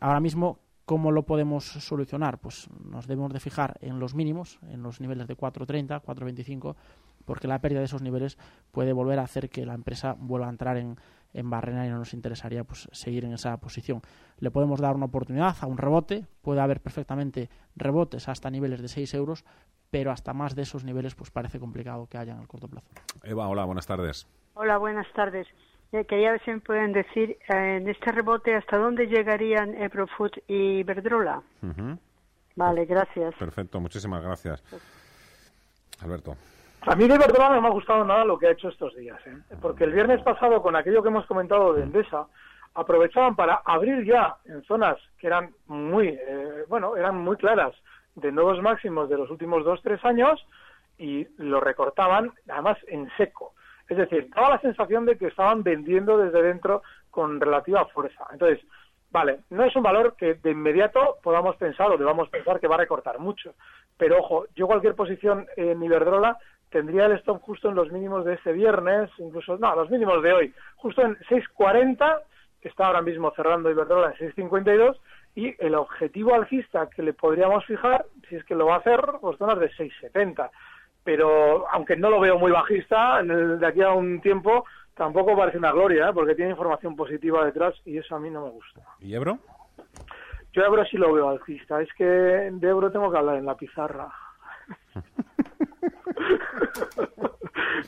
ahora 0.00 0.20
mismo, 0.20 0.60
¿cómo 0.84 1.10
lo 1.10 1.24
podemos 1.24 1.64
solucionar? 1.64 2.38
Pues 2.38 2.68
nos 2.84 3.06
debemos 3.06 3.32
de 3.32 3.40
fijar 3.40 3.76
en 3.80 3.98
los 3.98 4.14
mínimos, 4.14 4.60
en 4.62 4.82
los 4.82 5.00
niveles 5.00 5.26
de 5.26 5.36
4.30, 5.36 6.00
4.25, 6.00 6.76
porque 7.24 7.48
la 7.48 7.60
pérdida 7.60 7.80
de 7.80 7.86
esos 7.86 8.02
niveles 8.02 8.38
puede 8.70 8.92
volver 8.92 9.18
a 9.18 9.22
hacer 9.24 9.50
que 9.50 9.66
la 9.66 9.74
empresa 9.74 10.14
vuelva 10.18 10.46
a 10.46 10.50
entrar 10.50 10.76
en, 10.76 10.96
en 11.34 11.50
barrena 11.50 11.86
y 11.86 11.90
no 11.90 11.98
nos 11.98 12.14
interesaría 12.14 12.64
pues 12.64 12.88
seguir 12.92 13.24
en 13.24 13.32
esa 13.32 13.56
posición. 13.58 14.00
Le 14.38 14.50
podemos 14.50 14.80
dar 14.80 14.94
una 14.94 15.06
oportunidad 15.06 15.56
a 15.60 15.66
un 15.66 15.78
rebote, 15.78 16.26
puede 16.42 16.60
haber 16.60 16.80
perfectamente 16.80 17.48
rebotes 17.76 18.28
hasta 18.28 18.50
niveles 18.50 18.82
de 18.82 18.88
6 18.88 19.14
euros, 19.14 19.44
pero 19.90 20.10
hasta 20.10 20.32
más 20.32 20.54
de 20.54 20.62
esos 20.62 20.84
niveles 20.84 21.14
pues 21.14 21.30
parece 21.30 21.58
complicado 21.58 22.06
que 22.06 22.18
haya 22.18 22.32
en 22.32 22.40
el 22.40 22.48
corto 22.48 22.68
plazo. 22.68 22.88
Eva, 23.22 23.48
hola, 23.48 23.64
buenas 23.64 23.86
tardes. 23.86 24.26
Hola, 24.54 24.78
buenas 24.78 25.06
tardes. 25.14 25.46
Eh, 25.92 26.06
quería 26.06 26.32
ver 26.32 26.42
si 26.44 26.50
me 26.50 26.60
pueden 26.60 26.92
decir 26.92 27.36
eh, 27.48 27.76
en 27.76 27.88
este 27.88 28.12
rebote 28.12 28.54
hasta 28.54 28.78
dónde 28.78 29.06
llegarían 29.06 29.74
Eprofood 29.74 30.32
y 30.48 30.82
Verdrola. 30.84 31.42
Vale, 32.56 32.84
gracias. 32.86 33.34
Perfecto, 33.36 33.80
muchísimas 33.80 34.22
gracias. 34.22 34.62
Alberto. 36.02 36.36
A 36.84 36.96
mí 36.96 37.06
de 37.06 37.16
Verdrola 37.16 37.50
no 37.50 37.62
me 37.62 37.68
ha 37.68 37.72
gustado 37.72 38.04
nada 38.04 38.24
lo 38.24 38.38
que 38.38 38.48
ha 38.48 38.52
hecho 38.52 38.68
estos 38.68 38.94
días, 38.96 39.20
¿eh? 39.26 39.36
porque 39.60 39.84
el 39.84 39.92
viernes 39.92 40.20
pasado, 40.22 40.60
con 40.60 40.74
aquello 40.74 41.00
que 41.02 41.10
hemos 41.10 41.26
comentado 41.26 41.74
de 41.74 41.84
Endesa, 41.84 42.26
aprovechaban 42.74 43.36
para 43.36 43.62
abrir 43.64 44.04
ya 44.04 44.36
en 44.46 44.62
zonas 44.64 44.96
que 45.18 45.28
eran 45.28 45.54
muy, 45.66 46.18
bueno, 46.68 46.96
eran 46.96 47.18
muy 47.18 47.36
claras 47.36 47.72
de 48.16 48.32
nuevos 48.32 48.60
máximos 48.60 49.08
de 49.08 49.16
los 49.16 49.30
últimos 49.30 49.64
dos, 49.64 49.80
tres 49.82 50.04
años 50.04 50.44
y 50.98 51.26
lo 51.36 51.60
recortaban 51.60 52.32
además 52.48 52.78
en 52.88 53.08
seco. 53.16 53.54
Es 53.88 53.96
decir, 53.96 54.28
daba 54.34 54.50
la 54.50 54.60
sensación 54.60 55.06
de 55.06 55.16
que 55.16 55.26
estaban 55.26 55.62
vendiendo 55.62 56.18
desde 56.18 56.42
dentro 56.42 56.82
con 57.10 57.40
relativa 57.40 57.84
fuerza. 57.86 58.26
Entonces, 58.32 58.64
vale, 59.10 59.40
no 59.50 59.64
es 59.64 59.76
un 59.76 59.82
valor 59.82 60.16
que 60.16 60.34
de 60.34 60.50
inmediato 60.50 61.18
podamos 61.22 61.56
pensar 61.56 61.90
o 61.90 61.98
debamos 61.98 62.28
pensar 62.28 62.58
que 62.58 62.68
va 62.68 62.76
a 62.76 62.78
recortar 62.78 63.18
mucho. 63.18 63.54
Pero 63.96 64.18
ojo, 64.18 64.46
yo 64.56 64.66
cualquier 64.66 64.94
posición 64.94 65.46
en 65.56 65.82
Iberdrola 65.82 66.38
tendría 66.72 67.06
el 67.06 67.12
stop 67.12 67.40
justo 67.42 67.68
en 67.68 67.76
los 67.76 67.92
mínimos 67.92 68.24
de 68.24 68.34
ese 68.34 68.52
viernes, 68.52 69.10
incluso, 69.18 69.58
no, 69.58 69.76
los 69.76 69.90
mínimos 69.90 70.22
de 70.22 70.32
hoy, 70.32 70.54
justo 70.76 71.02
en 71.02 71.16
6.40, 71.28 72.20
que 72.60 72.68
está 72.68 72.86
ahora 72.86 73.02
mismo 73.02 73.30
cerrando 73.36 73.70
Iberdrola 73.70 74.14
en 74.18 74.34
6.52, 74.34 74.96
y 75.34 75.54
el 75.64 75.74
objetivo 75.74 76.34
alcista 76.34 76.88
que 76.88 77.02
le 77.02 77.12
podríamos 77.12 77.64
fijar, 77.66 78.06
si 78.28 78.36
es 78.36 78.44
que 78.44 78.54
lo 78.54 78.66
va 78.66 78.76
a 78.76 78.78
hacer, 78.78 79.00
pues 79.20 79.38
zonas 79.38 79.58
de 79.58 79.70
6,70. 79.70 80.50
Pero 81.04 81.66
aunque 81.70 81.96
no 81.96 82.10
lo 82.10 82.20
veo 82.20 82.38
muy 82.38 82.52
bajista, 82.52 83.22
de 83.22 83.66
aquí 83.66 83.82
a 83.82 83.92
un 83.92 84.20
tiempo 84.20 84.64
tampoco 84.94 85.36
parece 85.36 85.58
una 85.58 85.72
gloria, 85.72 86.08
¿eh? 86.08 86.12
porque 86.12 86.34
tiene 86.34 86.52
información 86.52 86.94
positiva 86.94 87.44
detrás 87.44 87.74
y 87.84 87.98
eso 87.98 88.14
a 88.14 88.20
mí 88.20 88.30
no 88.30 88.44
me 88.44 88.50
gusta. 88.50 88.82
¿Y 89.00 89.14
Ebro? 89.14 89.38
Yo 90.52 90.62
Ebro 90.62 90.84
sí 90.84 90.98
lo 90.98 91.12
veo 91.12 91.30
alcista, 91.30 91.80
es 91.80 91.92
que 91.94 92.04
de 92.04 92.68
Ebro 92.68 92.92
tengo 92.92 93.10
que 93.10 93.18
hablar 93.18 93.36
en 93.36 93.46
la 93.46 93.56
pizarra. 93.56 94.12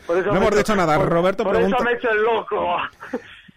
no 0.09 0.37
hemos 0.37 0.57
dicho 0.57 0.77
nada, 0.77 0.99
Roberto 0.99 1.45
por 1.45 1.57
eso 1.57 1.77
me 1.83 1.93
he 1.93 1.95
hecho 1.95 2.11
el 2.11 2.23
loco. 2.23 2.77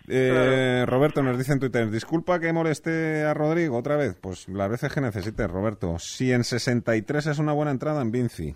Eh, 0.10 0.86
Roberto 0.88 1.22
nos 1.22 1.38
dice 1.38 1.52
en 1.52 1.60
Twitter, 1.60 1.90
disculpa 1.92 2.40
que 2.40 2.54
moleste 2.54 3.26
a 3.26 3.34
Rodrigo 3.34 3.78
otra 3.78 3.98
vez. 3.98 4.16
Pues 4.20 4.48
las 4.48 4.70
veces 4.70 4.94
que 4.94 5.02
necesites, 5.02 5.52
Roberto. 5.52 6.00
Si 6.00 6.32
en 6.32 6.46
63 6.46 7.28
es 7.28 7.40
una 7.40 7.52
buena 7.52 7.72
entrada 7.72 8.02
en 8.02 8.12
Vinci. 8.12 8.56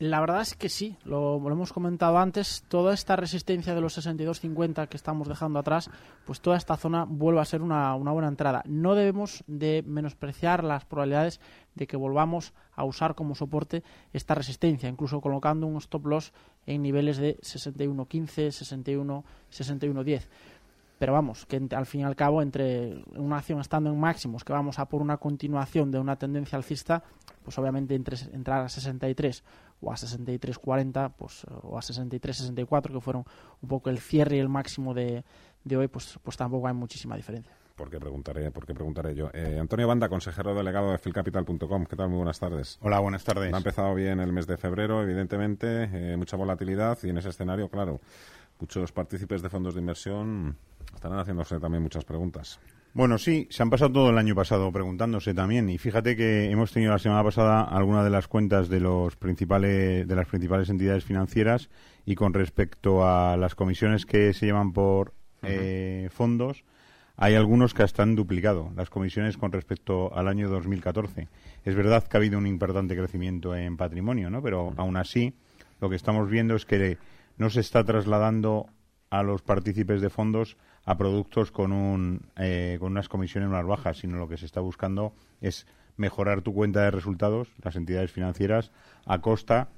La 0.00 0.18
verdad 0.20 0.40
es 0.40 0.54
que 0.54 0.70
sí, 0.70 0.96
lo, 1.04 1.36
hemos 1.36 1.74
comentado 1.74 2.16
antes, 2.16 2.64
toda 2.68 2.94
esta 2.94 3.16
resistencia 3.16 3.74
de 3.74 3.82
los 3.82 3.98
62.50 3.98 4.88
que 4.88 4.96
estamos 4.96 5.28
dejando 5.28 5.58
atrás, 5.58 5.90
pues 6.24 6.40
toda 6.40 6.56
esta 6.56 6.78
zona 6.78 7.04
vuelve 7.06 7.42
a 7.42 7.44
ser 7.44 7.60
una, 7.60 7.94
buena 7.96 8.28
entrada. 8.28 8.62
No 8.64 8.94
debemos 8.94 9.44
de 9.46 9.84
menospreciar 9.86 10.64
las 10.64 10.86
probabilidades 10.86 11.38
de 11.74 11.86
que 11.86 11.98
volvamos 11.98 12.54
a 12.72 12.84
usar 12.84 13.14
como 13.14 13.34
soporte 13.34 13.82
esta 14.14 14.34
resistencia, 14.34 14.88
incluso 14.88 15.20
colocando 15.20 15.66
un 15.66 15.76
stop 15.76 16.06
loss 16.06 16.32
en 16.64 16.80
niveles 16.80 17.18
de 17.18 17.36
61.15, 17.36 18.52
61, 18.52 19.24
61.10 19.52 20.22
pero 21.00 21.14
vamos, 21.14 21.46
que 21.46 21.58
al 21.70 21.86
fin 21.86 22.02
y 22.02 22.04
al 22.04 22.14
cabo, 22.14 22.42
entre 22.42 23.02
una 23.16 23.38
acción 23.38 23.58
estando 23.58 23.88
en 23.88 23.98
máximos, 23.98 24.44
que 24.44 24.52
vamos 24.52 24.78
a 24.78 24.84
por 24.84 25.00
una 25.00 25.16
continuación 25.16 25.90
de 25.90 25.98
una 25.98 26.16
tendencia 26.16 26.58
alcista, 26.58 27.02
pues 27.42 27.56
obviamente 27.56 27.94
entre, 27.94 28.18
entrar 28.34 28.66
a 28.66 28.68
63 28.68 29.42
o 29.80 29.92
a 29.92 29.96
63.40 29.96 31.12
pues, 31.16 31.44
o 31.62 31.76
a 31.76 31.80
63.64, 31.80 32.92
que 32.92 33.00
fueron 33.00 33.24
un 33.60 33.68
poco 33.68 33.90
el 33.90 33.98
cierre 33.98 34.36
y 34.36 34.40
el 34.40 34.48
máximo 34.48 34.94
de, 34.94 35.24
de 35.64 35.76
hoy, 35.76 35.88
pues, 35.88 36.18
pues 36.22 36.36
tampoco 36.36 36.68
hay 36.68 36.74
muchísima 36.74 37.16
diferencia. 37.16 37.54
Porque 37.76 37.98
preguntaré, 37.98 38.50
porque 38.50 38.74
preguntaré 38.74 39.14
yo. 39.14 39.30
Eh, 39.32 39.56
Antonio 39.58 39.88
Banda, 39.88 40.10
consejero 40.10 40.54
delegado 40.54 40.92
de 40.92 40.98
filcapital.com. 40.98 41.86
¿Qué 41.86 41.96
tal? 41.96 42.10
Muy 42.10 42.18
buenas 42.18 42.38
tardes. 42.38 42.78
Hola, 42.82 42.98
buenas 42.98 43.24
tardes. 43.24 43.54
Ha 43.54 43.56
empezado 43.56 43.94
bien 43.94 44.20
el 44.20 44.34
mes 44.34 44.46
de 44.46 44.58
febrero, 44.58 45.02
evidentemente, 45.02 45.84
eh, 45.84 46.16
mucha 46.18 46.36
volatilidad 46.36 46.98
y 47.02 47.08
en 47.08 47.16
ese 47.16 47.30
escenario, 47.30 47.70
claro, 47.70 48.00
muchos 48.58 48.92
partícipes 48.92 49.40
de 49.40 49.48
fondos 49.48 49.74
de 49.74 49.80
inversión 49.80 50.58
estarán 50.94 51.20
haciéndose 51.20 51.58
también 51.58 51.82
muchas 51.82 52.04
preguntas. 52.04 52.60
Bueno, 52.92 53.18
sí, 53.18 53.46
se 53.50 53.62
han 53.62 53.70
pasado 53.70 53.92
todo 53.92 54.10
el 54.10 54.18
año 54.18 54.34
pasado 54.34 54.72
preguntándose 54.72 55.32
también 55.32 55.70
y 55.70 55.78
fíjate 55.78 56.16
que 56.16 56.50
hemos 56.50 56.72
tenido 56.72 56.90
la 56.90 56.98
semana 56.98 57.22
pasada 57.22 57.62
algunas 57.62 58.02
de 58.02 58.10
las 58.10 58.26
cuentas 58.26 58.68
de 58.68 58.80
los 58.80 59.14
principales 59.14 60.08
de 60.08 60.16
las 60.16 60.26
principales 60.26 60.68
entidades 60.70 61.04
financieras 61.04 61.70
y 62.04 62.16
con 62.16 62.34
respecto 62.34 63.06
a 63.06 63.36
las 63.36 63.54
comisiones 63.54 64.06
que 64.06 64.34
se 64.34 64.46
llevan 64.46 64.72
por 64.72 65.14
eh, 65.42 66.08
fondos 66.12 66.64
hay 67.16 67.34
algunos 67.34 67.74
que 67.74 67.82
hasta 67.82 68.02
han 68.02 68.16
duplicado 68.16 68.72
las 68.74 68.88
comisiones 68.90 69.36
con 69.36 69.52
respecto 69.52 70.12
al 70.16 70.26
año 70.26 70.48
2014. 70.48 71.28
Es 71.66 71.74
verdad 71.74 72.02
que 72.08 72.16
ha 72.16 72.18
habido 72.18 72.38
un 72.38 72.46
importante 72.46 72.96
crecimiento 72.96 73.54
en 73.54 73.76
patrimonio, 73.76 74.30
¿no? 74.30 74.42
Pero 74.42 74.72
aún 74.78 74.96
así 74.96 75.34
lo 75.82 75.90
que 75.90 75.96
estamos 75.96 76.30
viendo 76.30 76.56
es 76.56 76.64
que 76.64 76.96
no 77.36 77.50
se 77.50 77.60
está 77.60 77.84
trasladando 77.84 78.70
a 79.10 79.22
los 79.22 79.42
partícipes 79.42 80.00
de 80.00 80.08
fondos 80.08 80.56
a 80.84 80.96
productos 80.96 81.50
con, 81.50 81.72
un, 81.72 82.22
eh, 82.36 82.76
con 82.80 82.92
unas 82.92 83.08
comisiones 83.08 83.50
más 83.50 83.66
bajas, 83.66 83.98
sino 83.98 84.18
lo 84.18 84.28
que 84.28 84.36
se 84.36 84.46
está 84.46 84.60
buscando 84.60 85.12
es 85.40 85.66
mejorar 85.96 86.42
tu 86.42 86.54
cuenta 86.54 86.82
de 86.82 86.90
resultados, 86.90 87.48
las 87.62 87.76
entidades 87.76 88.10
financieras, 88.10 88.70
a 89.04 89.20
costa 89.20 89.68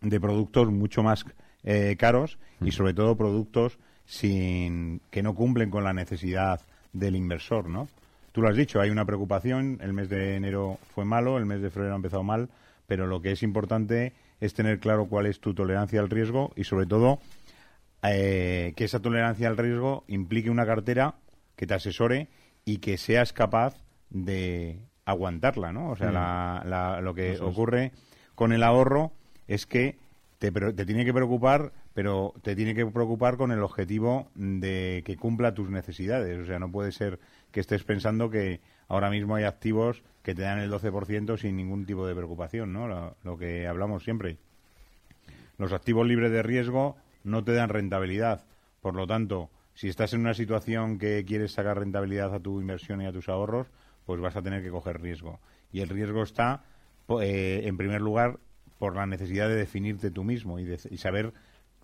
de 0.00 0.20
productos 0.20 0.70
mucho 0.70 1.02
más 1.02 1.24
eh, 1.62 1.96
caros 1.98 2.38
y 2.62 2.72
sobre 2.72 2.94
todo 2.94 3.16
productos 3.16 3.78
sin 4.06 5.00
que 5.10 5.22
no 5.22 5.34
cumplen 5.34 5.70
con 5.70 5.84
la 5.84 5.92
necesidad 5.92 6.60
del 6.92 7.16
inversor, 7.16 7.68
¿no? 7.68 7.88
Tú 8.32 8.42
lo 8.42 8.48
has 8.48 8.56
dicho, 8.56 8.80
hay 8.80 8.90
una 8.90 9.04
preocupación, 9.04 9.78
el 9.82 9.92
mes 9.92 10.08
de 10.08 10.36
enero 10.36 10.78
fue 10.94 11.04
malo, 11.04 11.36
el 11.36 11.46
mes 11.46 11.60
de 11.60 11.70
febrero 11.70 11.94
ha 11.94 11.96
empezado 11.96 12.22
mal, 12.22 12.48
pero 12.86 13.06
lo 13.06 13.20
que 13.20 13.32
es 13.32 13.42
importante 13.42 14.12
es 14.40 14.54
tener 14.54 14.78
claro 14.78 15.06
cuál 15.06 15.26
es 15.26 15.40
tu 15.40 15.52
tolerancia 15.52 16.00
al 16.00 16.10
riesgo 16.10 16.52
y 16.56 16.64
sobre 16.64 16.86
todo 16.86 17.18
eh, 18.02 18.72
que 18.76 18.84
esa 18.84 19.00
tolerancia 19.00 19.48
al 19.48 19.56
riesgo 19.56 20.04
implique 20.08 20.50
una 20.50 20.66
cartera 20.66 21.16
que 21.56 21.66
te 21.66 21.74
asesore 21.74 22.28
y 22.64 22.78
que 22.78 22.96
seas 22.96 23.32
capaz 23.32 23.74
de 24.08 24.80
aguantarla, 25.04 25.72
¿no? 25.72 25.90
O 25.90 25.96
sea, 25.96 26.62
mm. 26.64 27.04
lo 27.04 27.14
que 27.14 27.38
ocurre 27.40 27.92
con 28.34 28.52
el 28.52 28.62
ahorro 28.62 29.12
es 29.46 29.66
que 29.66 29.98
te, 30.38 30.50
te, 30.50 30.86
tiene 30.86 31.04
que 31.04 31.12
preocupar, 31.12 31.72
pero 31.92 32.32
te 32.42 32.56
tiene 32.56 32.74
que 32.74 32.86
preocupar 32.86 33.36
con 33.36 33.52
el 33.52 33.62
objetivo 33.62 34.30
de 34.34 35.02
que 35.04 35.16
cumpla 35.16 35.52
tus 35.52 35.68
necesidades. 35.68 36.38
O 36.38 36.46
sea, 36.46 36.58
no 36.58 36.70
puede 36.70 36.92
ser 36.92 37.18
que 37.50 37.60
estés 37.60 37.84
pensando 37.84 38.30
que 38.30 38.60
ahora 38.88 39.10
mismo 39.10 39.34
hay 39.34 39.44
activos 39.44 40.02
que 40.22 40.34
te 40.34 40.42
dan 40.42 40.58
el 40.58 40.70
12% 40.70 41.38
sin 41.38 41.56
ningún 41.56 41.84
tipo 41.84 42.06
de 42.06 42.14
preocupación, 42.14 42.72
¿no? 42.72 43.14
lo 43.22 43.38
que 43.38 43.66
hablamos 43.66 44.04
siempre. 44.04 44.38
Los 45.58 45.72
activos 45.72 46.06
libres 46.06 46.30
de 46.30 46.42
riesgo 46.42 46.96
no 47.24 47.44
te 47.44 47.52
dan 47.52 47.68
rentabilidad. 47.68 48.44
Por 48.80 48.94
lo 48.94 49.06
tanto, 49.06 49.50
si 49.74 49.88
estás 49.88 50.12
en 50.12 50.20
una 50.20 50.34
situación 50.34 50.98
que 50.98 51.24
quieres 51.24 51.52
sacar 51.52 51.78
rentabilidad 51.78 52.34
a 52.34 52.40
tu 52.40 52.60
inversión 52.60 53.00
y 53.02 53.06
a 53.06 53.12
tus 53.12 53.28
ahorros, 53.28 53.68
pues 54.04 54.20
vas 54.20 54.36
a 54.36 54.42
tener 54.42 54.62
que 54.62 54.70
coger 54.70 55.00
riesgo. 55.00 55.40
Y 55.72 55.80
el 55.80 55.88
riesgo 55.88 56.22
está, 56.22 56.64
eh, 57.20 57.62
en 57.64 57.76
primer 57.76 58.00
lugar, 58.00 58.38
por 58.78 58.96
la 58.96 59.06
necesidad 59.06 59.48
de 59.48 59.56
definirte 59.56 60.10
tú 60.10 60.24
mismo 60.24 60.58
y, 60.58 60.76
saber 60.96 61.32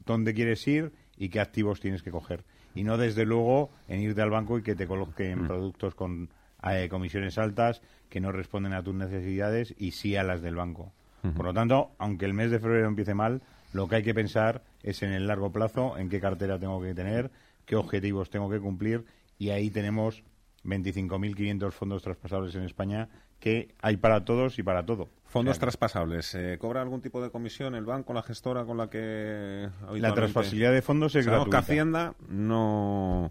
dónde 0.04 0.34
quieres 0.34 0.66
ir 0.66 0.92
y 1.16 1.28
qué 1.28 1.40
activos 1.40 1.80
tienes 1.80 2.02
que 2.02 2.10
coger. 2.10 2.44
Y 2.74 2.84
no, 2.84 2.98
desde 2.98 3.24
luego, 3.24 3.70
en 3.88 4.00
irte 4.00 4.22
al 4.22 4.30
banco 4.30 4.58
y 4.58 4.62
que 4.62 4.74
te 4.74 4.86
coloquen 4.86 5.44
mm. 5.44 5.46
productos 5.46 5.94
con 5.94 6.30
eh, 6.68 6.88
comisiones 6.90 7.38
altas 7.38 7.82
que 8.08 8.20
no 8.20 8.32
responden 8.32 8.72
a 8.72 8.82
tus 8.82 8.94
necesidades 8.94 9.74
y 9.78 9.92
sí 9.92 10.16
a 10.16 10.22
las 10.22 10.42
del 10.42 10.56
banco. 10.56 10.92
Por 11.34 11.46
lo 11.46 11.52
tanto, 11.52 11.90
aunque 11.98 12.24
el 12.24 12.34
mes 12.34 12.52
de 12.52 12.60
febrero 12.60 12.86
empiece 12.86 13.12
mal, 13.12 13.42
lo 13.76 13.88
que 13.88 13.96
hay 13.96 14.02
que 14.02 14.14
pensar 14.14 14.64
es 14.82 15.02
en 15.02 15.12
el 15.12 15.26
largo 15.26 15.52
plazo, 15.52 15.96
en 15.98 16.08
qué 16.08 16.20
cartera 16.20 16.58
tengo 16.58 16.80
que 16.82 16.94
tener, 16.94 17.30
qué 17.64 17.76
objetivos 17.76 18.30
tengo 18.30 18.50
que 18.50 18.58
cumplir 18.58 19.04
y 19.38 19.50
ahí 19.50 19.70
tenemos 19.70 20.24
25.500 20.64 21.70
fondos 21.70 22.02
traspasables 22.02 22.54
en 22.54 22.62
España 22.62 23.08
que 23.38 23.74
hay 23.82 23.98
para 23.98 24.24
todos 24.24 24.58
y 24.58 24.62
para 24.62 24.84
todo. 24.86 25.10
Fondos 25.26 25.58
traspasables. 25.58 26.34
¿eh, 26.34 26.56
¿Cobra 26.58 26.80
algún 26.80 27.02
tipo 27.02 27.22
de 27.22 27.30
comisión 27.30 27.74
el 27.74 27.84
banco, 27.84 28.14
la 28.14 28.22
gestora 28.22 28.64
con 28.64 28.78
la 28.78 28.88
que... 28.88 29.68
La 29.92 30.14
traspasabilidad 30.14 30.72
de 30.72 30.82
fondos 30.82 31.14
es 31.14 31.26
gratuita. 31.26 31.50
que 31.50 31.56
Hacienda 31.62 32.14
no... 32.28 33.30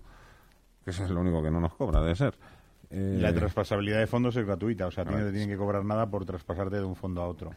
Eso 0.85 1.03
es 1.03 1.09
lo 1.09 1.21
único 1.21 1.41
que 1.41 1.49
no 1.49 1.59
nos 1.59 1.73
cobra, 1.73 2.01
debe 2.01 2.15
ser. 2.15 2.35
La 2.91 3.33
traspasabilidad 3.33 3.99
de 3.99 4.07
fondos 4.07 4.35
es 4.35 4.45
gratuita, 4.45 4.85
o 4.85 4.91
sea, 4.91 5.03
no 5.03 5.17
te 5.17 5.31
tienen 5.31 5.49
que 5.49 5.57
cobrar 5.57 5.83
nada 5.83 6.07
por 6.07 6.23
traspasarte 6.23 6.75
de 6.75 6.83
un 6.83 6.95
fondo 6.95 7.23
a 7.23 7.27
otro. 7.27 7.55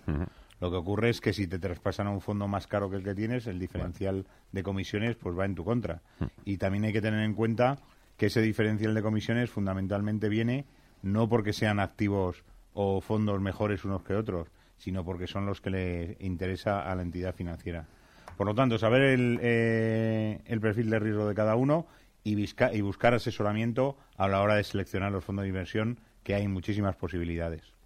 Lo 0.61 0.71
que 0.71 0.77
ocurre 0.77 1.11
es 1.11 1.21
que 1.21 1.33
si 1.33 1.47
te 1.47 1.59
traspasan 1.59 2.09
a 2.09 2.11
un 2.11 2.21
fondo 2.21 2.49
más 2.49 2.67
caro 2.67 2.91
que 2.91 2.97
el 2.97 3.05
que 3.05 3.15
tienes, 3.15 3.47
el 3.47 3.59
diferencial 3.59 4.27
de 4.53 4.63
comisiones 4.63 5.17
pues 5.17 5.39
va 5.39 5.45
en 5.45 5.55
tu 5.55 5.65
contra. 5.65 6.03
Mm. 6.19 6.25
Y 6.45 6.57
también 6.59 6.85
hay 6.85 6.93
que 6.93 7.01
tener 7.01 7.21
en 7.21 7.35
cuenta 7.35 7.79
que 8.17 8.27
ese 8.27 8.43
diferencial 8.43 8.95
de 8.95 9.03
comisiones 9.03 9.51
fundamentalmente 9.51 10.29
viene 10.29 10.67
no 11.03 11.29
porque 11.29 11.53
sean 11.53 11.79
activos 11.79 12.45
o 12.73 13.01
fondos 13.01 13.41
mejores 13.41 13.85
unos 13.85 14.03
que 14.03 14.15
otros, 14.15 14.49
sino 14.77 15.05
porque 15.05 15.27
son 15.27 15.47
los 15.47 15.61
que 15.61 15.71
le 15.71 16.17
interesa 16.21 16.81
a 16.91 16.95
la 16.95 17.03
entidad 17.03 17.35
financiera. 17.35 17.87
Por 18.37 18.47
lo 18.47 18.55
tanto, 18.55 18.79
saber 18.79 19.03
el, 19.03 19.39
eh, 19.43 20.41
el 20.47 20.61
perfil 20.61 20.91
de 20.91 20.99
riesgo 20.99 21.29
de 21.29 21.35
cada 21.35 21.57
uno 21.57 21.87
y, 22.25 22.37
y 22.41 22.81
buscar 22.81 23.15
asesoramiento 23.15 23.97
a 24.17 24.29
la 24.29 24.43
hora 24.43 24.55
de 24.55 24.65
seleccionar 24.65 25.13
los 25.13 25.25
fondos 25.25 25.45
de 25.45 25.49
inversión, 25.49 26.01
que 26.23 26.35
hay 26.35 26.47
muchísimas 26.47 26.97
posibilidades. 26.97 27.78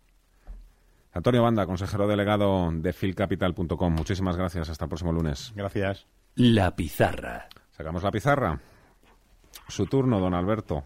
Antonio 1.15 1.43
Banda, 1.43 1.67
consejero 1.67 2.07
delegado 2.07 2.71
de 2.73 2.93
filcapital.com. 2.93 3.93
Muchísimas 3.93 4.37
gracias. 4.37 4.71
Hasta 4.71 4.87
el 4.87 4.89
próximo 4.89 5.13
lunes. 5.13 5.53
Gracias. 5.55 6.07
La 6.37 6.75
pizarra. 6.75 7.49
Sacamos 7.71 8.03
la 8.03 8.11
pizarra. 8.11 8.59
Su 9.69 9.87
turno, 9.87 10.19
don 10.21 10.35
Alberto. 10.35 10.85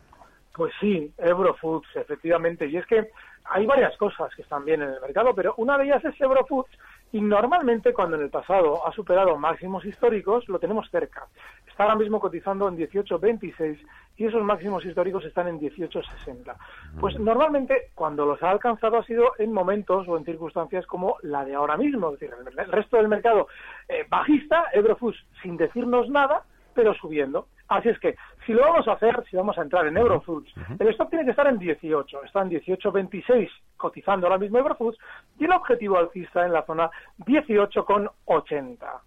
Pues 0.52 0.72
sí, 0.80 1.12
Eurofoods, 1.18 1.88
efectivamente. 1.94 2.66
Y 2.66 2.76
es 2.76 2.86
que 2.86 3.10
hay 3.44 3.66
varias 3.66 3.96
cosas 3.98 4.34
que 4.34 4.42
están 4.42 4.64
bien 4.64 4.82
en 4.82 4.90
el 4.90 5.00
mercado, 5.00 5.34
pero 5.34 5.54
una 5.58 5.78
de 5.78 5.84
ellas 5.84 6.04
es 6.04 6.20
Eurofoods 6.20 6.70
y 7.16 7.20
normalmente 7.22 7.94
cuando 7.94 8.16
en 8.16 8.24
el 8.24 8.28
pasado 8.28 8.86
ha 8.86 8.92
superado 8.92 9.38
máximos 9.38 9.86
históricos, 9.86 10.46
lo 10.50 10.58
tenemos 10.58 10.86
cerca. 10.90 11.26
Está 11.66 11.84
ahora 11.84 11.96
mismo 11.96 12.20
cotizando 12.20 12.68
en 12.68 12.76
18.26 12.76 13.78
y 14.18 14.26
esos 14.26 14.42
máximos 14.42 14.84
históricos 14.84 15.24
están 15.24 15.48
en 15.48 15.58
18.60. 15.58 16.54
Pues 17.00 17.18
normalmente 17.18 17.90
cuando 17.94 18.26
los 18.26 18.42
ha 18.42 18.50
alcanzado 18.50 18.98
ha 18.98 19.04
sido 19.04 19.32
en 19.38 19.50
momentos 19.50 20.06
o 20.06 20.18
en 20.18 20.26
circunstancias 20.26 20.84
como 20.84 21.16
la 21.22 21.46
de 21.46 21.54
ahora 21.54 21.78
mismo. 21.78 22.12
Es 22.12 22.20
decir, 22.20 22.36
el 22.54 22.70
resto 22.70 22.98
del 22.98 23.08
mercado 23.08 23.48
eh, 23.88 24.04
bajista, 24.10 24.66
Eurofus 24.74 25.16
sin 25.40 25.56
decirnos 25.56 26.10
nada, 26.10 26.42
pero 26.74 26.92
subiendo. 26.92 27.46
Así 27.68 27.88
es 27.88 27.98
que, 27.98 28.14
si 28.46 28.52
lo 28.52 28.62
vamos 28.62 28.86
a 28.88 28.92
hacer, 28.92 29.24
si 29.28 29.36
vamos 29.36 29.58
a 29.58 29.62
entrar 29.62 29.86
en 29.86 29.96
Eurofoods, 29.96 30.54
el 30.78 30.88
stock 30.88 31.10
tiene 31.10 31.24
que 31.24 31.32
estar 31.32 31.46
en 31.48 31.58
18, 31.58 32.24
está 32.24 32.42
en 32.42 32.50
18.26 32.50 33.50
cotizando 33.76 34.26
ahora 34.26 34.38
mismo 34.38 34.58
Eurofoods, 34.58 34.98
y 35.38 35.44
el 35.44 35.52
objetivo 35.52 35.98
alcista 35.98 36.46
en 36.46 36.52
la 36.52 36.64
zona 36.64 36.90
18,80. 37.18 39.00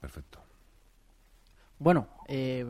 Perfecto. 0.00 0.38
Bueno, 1.78 2.06
eh, 2.28 2.64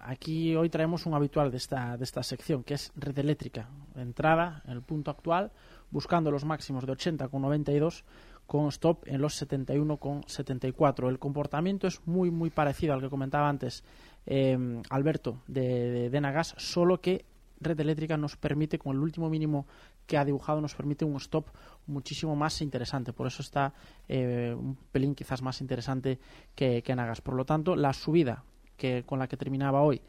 aquí 0.00 0.54
hoy 0.54 0.68
traemos 0.68 1.06
un 1.06 1.14
habitual 1.14 1.50
de 1.50 1.56
esta, 1.56 1.96
de 1.96 2.04
esta 2.04 2.22
sección, 2.22 2.64
que 2.64 2.74
es 2.74 2.92
red 2.96 3.18
eléctrica. 3.18 3.70
Entrada 3.96 4.62
en 4.66 4.72
el 4.72 4.82
punto 4.82 5.10
actual, 5.10 5.52
buscando 5.90 6.30
los 6.30 6.44
máximos 6.44 6.84
de 6.84 6.92
80,92 6.92 8.04
con 8.46 8.68
stop 8.68 9.04
en 9.06 9.20
los 9.20 9.40
71,74. 9.42 11.08
El 11.08 11.18
comportamiento 11.18 11.86
es 11.86 12.06
muy, 12.06 12.30
muy 12.30 12.50
parecido 12.50 12.94
al 12.94 13.00
que 13.00 13.10
comentaba 13.10 13.48
antes 13.48 13.84
eh, 14.30 14.82
Alberto 14.90 15.42
de, 15.46 15.90
de 15.90 16.10
Denagas, 16.10 16.54
solo 16.58 17.00
que 17.00 17.24
red 17.60 17.80
eléctrica 17.80 18.16
nos 18.16 18.36
permite, 18.36 18.78
con 18.78 18.94
el 18.94 19.02
último 19.02 19.28
mínimo 19.28 19.66
que 20.06 20.16
ha 20.16 20.24
dibujado, 20.24 20.60
nos 20.60 20.74
permite 20.74 21.04
un 21.04 21.16
stop 21.16 21.46
muchísimo 21.86 22.36
más 22.36 22.60
interesante. 22.62 23.12
Por 23.12 23.26
eso 23.26 23.42
está 23.42 23.72
eh, 24.08 24.54
un 24.56 24.76
pelín 24.92 25.14
quizás 25.14 25.42
más 25.42 25.60
interesante 25.60 26.18
que, 26.54 26.82
que 26.82 26.94
Nagas. 26.94 27.20
Por 27.20 27.34
lo 27.34 27.44
tanto, 27.44 27.74
la 27.74 27.92
subida 27.92 28.44
que 28.76 29.02
con 29.04 29.18
la 29.18 29.26
que 29.26 29.36
terminaba 29.36 29.82
hoy 29.82 30.00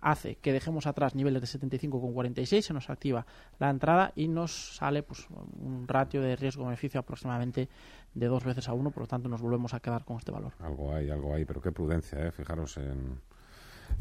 hace 0.00 0.36
que 0.36 0.52
dejemos 0.52 0.86
atrás 0.86 1.14
niveles 1.14 1.42
de 1.42 1.58
75,46, 1.58 2.62
se 2.62 2.72
nos 2.72 2.88
activa 2.88 3.26
la 3.58 3.70
entrada 3.70 4.12
y 4.16 4.28
nos 4.28 4.76
sale 4.76 5.02
pues 5.02 5.28
un 5.30 5.86
ratio 5.86 6.22
de 6.22 6.36
riesgo-beneficio 6.36 7.00
aproximadamente 7.00 7.68
de 8.14 8.26
dos 8.26 8.42
veces 8.42 8.68
a 8.68 8.72
uno, 8.72 8.90
por 8.90 9.02
lo 9.02 9.06
tanto 9.06 9.28
nos 9.28 9.42
volvemos 9.42 9.74
a 9.74 9.80
quedar 9.80 10.04
con 10.04 10.16
este 10.16 10.32
valor. 10.32 10.54
Algo 10.58 10.94
hay, 10.94 11.10
algo 11.10 11.34
hay, 11.34 11.44
pero 11.44 11.60
qué 11.60 11.70
prudencia, 11.70 12.26
¿eh? 12.26 12.32
fijaros 12.32 12.78
en 12.78 13.20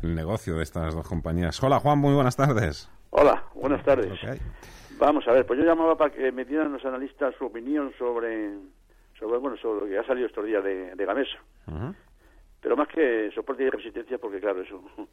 el 0.04 0.16
negocio 0.16 0.56
de 0.56 0.64
estas 0.64 0.96
dos 0.96 1.08
compañías. 1.08 1.62
Hola 1.62 1.80
Juan, 1.80 2.00
muy 2.00 2.14
buenas 2.14 2.36
tardes. 2.36 2.90
Hola, 3.12 3.44
buenas 3.54 3.84
tardes. 3.84 4.20
Vamos 4.98 5.28
a 5.28 5.32
ver, 5.32 5.46
pues 5.46 5.60
yo 5.60 5.66
llamaba 5.66 5.96
para 5.96 6.14
que 6.14 6.32
me 6.32 6.46
dieran 6.46 6.72
los 6.72 6.84
analistas 6.86 7.34
su 7.38 7.46
opinión 7.46 7.92
sobre, 7.98 8.52
sobre 9.18 9.38
bueno, 9.38 9.58
sobre 9.58 9.82
lo 9.82 9.88
que 9.88 9.98
ha 9.98 10.04
salido 10.06 10.28
estos 10.28 10.46
días 10.46 10.64
de, 10.64 10.94
Gamesa. 10.96 11.38
Pero 12.62 12.76
más 12.76 12.90
que 12.90 13.32
soporte 13.34 13.64
y 13.64 13.70
resistencia, 13.70 14.18
porque 14.18 14.40
claro, 14.40 14.62
eso 14.62 14.82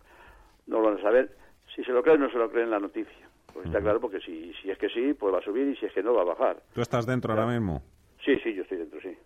no 0.66 0.80
lo 0.80 0.90
van 0.90 0.98
a 0.98 1.02
saber. 1.02 1.30
Si 1.74 1.84
se 1.84 1.92
lo 1.92 2.02
creen, 2.02 2.20
no 2.20 2.30
se 2.30 2.38
lo 2.38 2.50
creen 2.50 2.70
la 2.70 2.80
noticia. 2.80 3.28
Pues 3.52 3.66
está 3.66 3.80
claro, 3.80 4.00
porque 4.00 4.20
si, 4.20 4.52
si 4.54 4.70
es 4.70 4.78
que 4.78 4.88
sí, 4.88 5.14
pues 5.14 5.32
va 5.32 5.38
a 5.38 5.42
subir 5.42 5.68
y 5.68 5.76
si 5.76 5.86
es 5.86 5.92
que 5.92 6.02
no, 6.02 6.14
va 6.14 6.22
a 6.22 6.24
bajar. 6.24 6.62
¿Tú 6.74 6.80
estás 6.80 7.06
dentro 7.06 7.32
ahora 7.32 7.46
mismo? 7.46 7.82
Sí, 8.24 8.36
sí, 8.42 8.54
yo 8.54 8.62
estoy 8.62 8.78
dentro, 8.78 9.00
sí. 9.00 9.16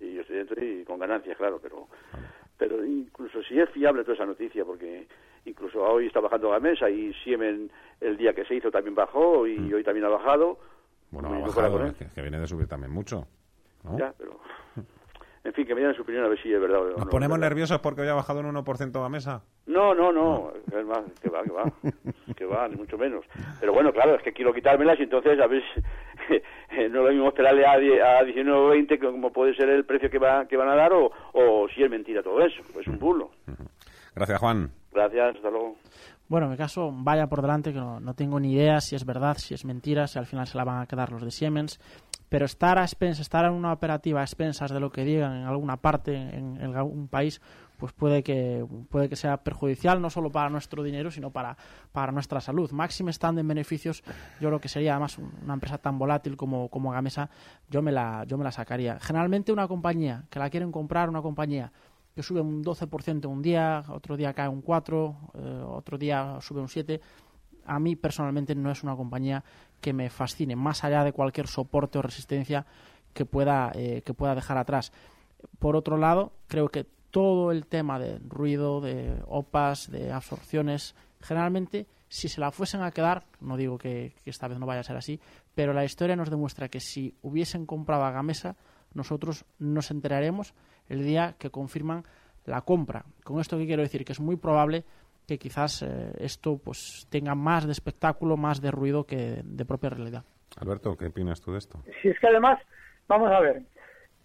Y 0.00 0.14
yo 0.14 0.22
estoy 0.22 0.36
dentro 0.36 0.64
y 0.64 0.84
con 0.84 0.98
ganancias, 0.98 1.36
claro, 1.36 1.60
pero 1.62 1.86
pero 2.56 2.84
incluso 2.84 3.42
si 3.42 3.58
es 3.58 3.68
fiable 3.70 4.02
toda 4.02 4.14
esa 4.14 4.26
noticia, 4.26 4.64
porque 4.64 5.06
incluso 5.44 5.82
hoy 5.82 6.06
está 6.06 6.20
bajando 6.20 6.50
la 6.50 6.60
mesa 6.60 6.88
y 6.88 7.12
Siemens 7.24 7.70
el 8.00 8.16
día 8.16 8.32
que 8.34 8.44
se 8.44 8.54
hizo 8.54 8.70
también 8.70 8.94
bajó 8.94 9.46
y 9.46 9.58
mm. 9.58 9.74
hoy 9.74 9.84
también 9.84 10.06
ha 10.06 10.10
bajado. 10.10 10.58
Bueno, 11.10 11.28
ha 11.28 11.38
bajado, 11.40 11.94
que, 11.94 12.06
que, 12.08 12.22
viene 12.22 12.38
de 12.38 12.46
subir 12.46 12.68
también 12.68 12.92
mucho. 12.92 13.26
¿no? 13.84 13.98
Ya, 13.98 14.14
pero 14.16 14.40
en 15.44 15.52
fin, 15.54 15.66
que 15.66 15.74
me 15.74 15.80
digan 15.80 15.96
su 15.96 16.02
opinión 16.02 16.24
a 16.24 16.28
ver 16.28 16.40
si 16.40 16.52
es 16.52 16.60
verdad 16.60 16.82
o 16.82 16.90
no. 16.90 16.96
¿Nos 16.98 17.08
ponemos 17.08 17.36
nerviosos 17.36 17.80
porque 17.80 18.02
hoy 18.02 18.08
ha 18.08 18.14
bajado 18.14 18.40
un 18.40 18.54
1% 18.54 19.02
la 19.02 19.08
mesa? 19.08 19.42
No, 19.66 19.92
no, 19.92 20.12
no, 20.12 20.52
es 20.66 20.86
más, 20.86 21.00
que 21.20 21.28
va, 21.28 21.42
que 21.42 21.50
va, 21.50 21.64
que 22.36 22.44
va, 22.44 22.68
ni 22.68 22.76
mucho 22.76 22.96
menos. 22.96 23.24
Pero 23.58 23.72
bueno, 23.72 23.92
claro, 23.92 24.14
es 24.14 24.22
que 24.22 24.32
quiero 24.32 24.54
quitármelas 24.54 25.00
y 25.00 25.02
entonces, 25.02 25.40
a 25.40 25.48
ver, 25.48 25.64
no 26.76 26.84
es 26.84 26.92
lo 26.92 27.08
mismo 27.10 27.28
esperarle 27.28 27.66
a, 27.66 27.72
a 27.72 28.22
19.20 28.22 28.98
como 28.98 29.32
puede 29.32 29.54
ser 29.54 29.68
el 29.68 29.84
precio 29.84 30.10
que, 30.10 30.18
va, 30.18 30.46
que 30.46 30.56
van 30.56 30.68
a 30.68 30.76
dar 30.76 30.92
o, 30.92 31.10
o 31.32 31.68
si 31.74 31.82
es 31.82 31.90
mentira 31.90 32.22
todo 32.22 32.40
eso, 32.44 32.62
es 32.80 32.86
un 32.86 32.98
bulo. 32.98 33.30
Gracias, 34.14 34.38
Juan. 34.38 34.70
Gracias, 34.92 35.36
hasta 35.36 35.50
luego. 35.50 35.76
Bueno, 36.28 36.46
en 36.46 36.52
mi 36.52 36.58
caso, 36.58 36.90
vaya 36.92 37.26
por 37.26 37.42
delante, 37.42 37.72
que 37.72 37.78
no, 37.78 38.00
no, 38.00 38.14
tengo 38.14 38.40
ni 38.40 38.54
idea 38.54 38.80
si 38.80 38.96
es 38.96 39.04
verdad, 39.04 39.36
si 39.36 39.54
es 39.54 39.64
mentira, 39.64 40.06
si 40.06 40.18
al 40.18 40.26
final 40.26 40.46
se 40.46 40.56
la 40.56 40.64
van 40.64 40.80
a 40.80 40.86
quedar 40.86 41.12
los 41.12 41.22
de 41.22 41.30
Siemens 41.30 41.78
pero 42.32 42.46
estar 42.46 42.78
a 42.78 42.82
expensas, 42.84 43.20
estar 43.20 43.44
en 43.44 43.52
una 43.52 43.74
operativa 43.74 44.20
a 44.20 44.24
expensas 44.24 44.70
de 44.70 44.80
lo 44.80 44.90
que 44.90 45.04
digan 45.04 45.36
en 45.36 45.46
alguna 45.46 45.76
parte, 45.76 46.14
en, 46.14 46.74
algún 46.74 47.06
país, 47.06 47.42
pues 47.82 47.92
puede 47.94 48.22
que 48.22 48.64
puede 48.90 49.08
que 49.08 49.16
sea 49.16 49.38
perjudicial 49.38 50.00
no 50.00 50.08
solo 50.08 50.30
para 50.30 50.48
nuestro 50.48 50.84
dinero, 50.84 51.10
sino 51.10 51.32
para, 51.32 51.56
para 51.90 52.12
nuestra 52.12 52.40
salud. 52.40 52.70
Máxime 52.70 53.10
estando 53.10 53.40
en 53.40 53.48
beneficios, 53.48 54.04
yo 54.40 54.50
creo 54.50 54.60
que 54.60 54.68
sería 54.68 54.92
además 54.92 55.18
una 55.18 55.54
empresa 55.54 55.78
tan 55.78 55.98
volátil 55.98 56.36
como, 56.36 56.68
como 56.68 56.92
Gamesa, 56.92 57.28
yo 57.68 57.82
me 57.82 57.90
la 57.90 58.22
yo 58.28 58.38
me 58.38 58.44
la 58.44 58.52
sacaría. 58.52 59.00
Generalmente 59.00 59.50
una 59.50 59.66
compañía 59.66 60.26
que 60.30 60.38
la 60.38 60.48
quieren 60.48 60.70
comprar, 60.70 61.08
una 61.08 61.22
compañía 61.22 61.72
que 62.14 62.22
sube 62.22 62.40
un 62.40 62.62
12% 62.62 63.26
un 63.26 63.42
día, 63.42 63.82
otro 63.88 64.16
día 64.16 64.32
cae 64.32 64.46
un 64.46 64.62
4, 64.62 65.16
eh, 65.34 65.64
otro 65.66 65.98
día 65.98 66.38
sube 66.40 66.60
un 66.60 66.68
7, 66.68 67.00
a 67.66 67.80
mí 67.80 67.96
personalmente 67.96 68.54
no 68.54 68.70
es 68.70 68.84
una 68.84 68.94
compañía 68.94 69.42
que 69.80 69.92
me 69.92 70.08
fascine, 70.08 70.54
más 70.54 70.84
allá 70.84 71.02
de 71.02 71.12
cualquier 71.12 71.48
soporte 71.48 71.98
o 71.98 72.02
resistencia 72.02 72.64
que 73.12 73.24
pueda, 73.24 73.72
eh, 73.74 74.02
que 74.06 74.14
pueda 74.14 74.36
dejar 74.36 74.56
atrás. 74.56 74.92
Por 75.58 75.74
otro 75.74 75.96
lado, 75.96 76.32
creo 76.46 76.68
que 76.68 76.86
todo 77.12 77.52
el 77.52 77.66
tema 77.66 78.00
de 78.00 78.18
ruido, 78.26 78.80
de 78.80 79.22
OPAs, 79.26 79.90
de 79.90 80.10
absorciones, 80.10 80.96
generalmente, 81.20 81.86
si 82.08 82.28
se 82.28 82.40
la 82.40 82.50
fuesen 82.50 82.82
a 82.82 82.90
quedar, 82.90 83.24
no 83.40 83.56
digo 83.56 83.78
que, 83.78 84.14
esta 84.24 84.48
vez 84.48 84.58
no 84.58 84.66
vaya 84.66 84.80
a 84.80 84.84
ser 84.84 84.96
así, 84.96 85.20
pero 85.54 85.72
la 85.72 85.84
historia 85.84 86.16
nos 86.16 86.30
demuestra 86.30 86.68
que 86.68 86.80
si 86.80 87.14
hubiesen 87.22 87.66
comprado 87.66 88.04
a 88.04 88.10
Gamesa, 88.10 88.56
nosotros 88.94 89.44
nos 89.58 89.90
enteraremos 89.90 90.54
el 90.88 91.04
día 91.04 91.36
que 91.38 91.50
confirman 91.50 92.04
la 92.46 92.62
compra. 92.62 93.04
Con 93.22 93.40
esto 93.40 93.58
que 93.58 93.66
quiero 93.66 93.82
decir 93.82 94.04
que 94.04 94.12
es 94.12 94.20
muy 94.20 94.36
probable 94.36 94.84
que 95.28 95.38
quizás 95.38 95.82
eh, 95.82 96.12
esto 96.18 96.58
pues 96.58 97.06
tenga 97.10 97.34
más 97.34 97.66
de 97.66 97.72
espectáculo, 97.72 98.36
más 98.36 98.60
de 98.60 98.70
ruido 98.70 99.04
que 99.04 99.42
de 99.44 99.64
propia 99.64 99.90
realidad. 99.90 100.24
Alberto, 100.56 100.96
¿qué 100.96 101.06
opinas 101.06 101.40
tú 101.40 101.52
de 101.52 101.58
esto? 101.58 101.82
Si 102.00 102.08
es 102.08 102.18
que 102.18 102.26
además, 102.26 102.58
vamos 103.06 103.30
a 103.30 103.40
ver, 103.40 103.62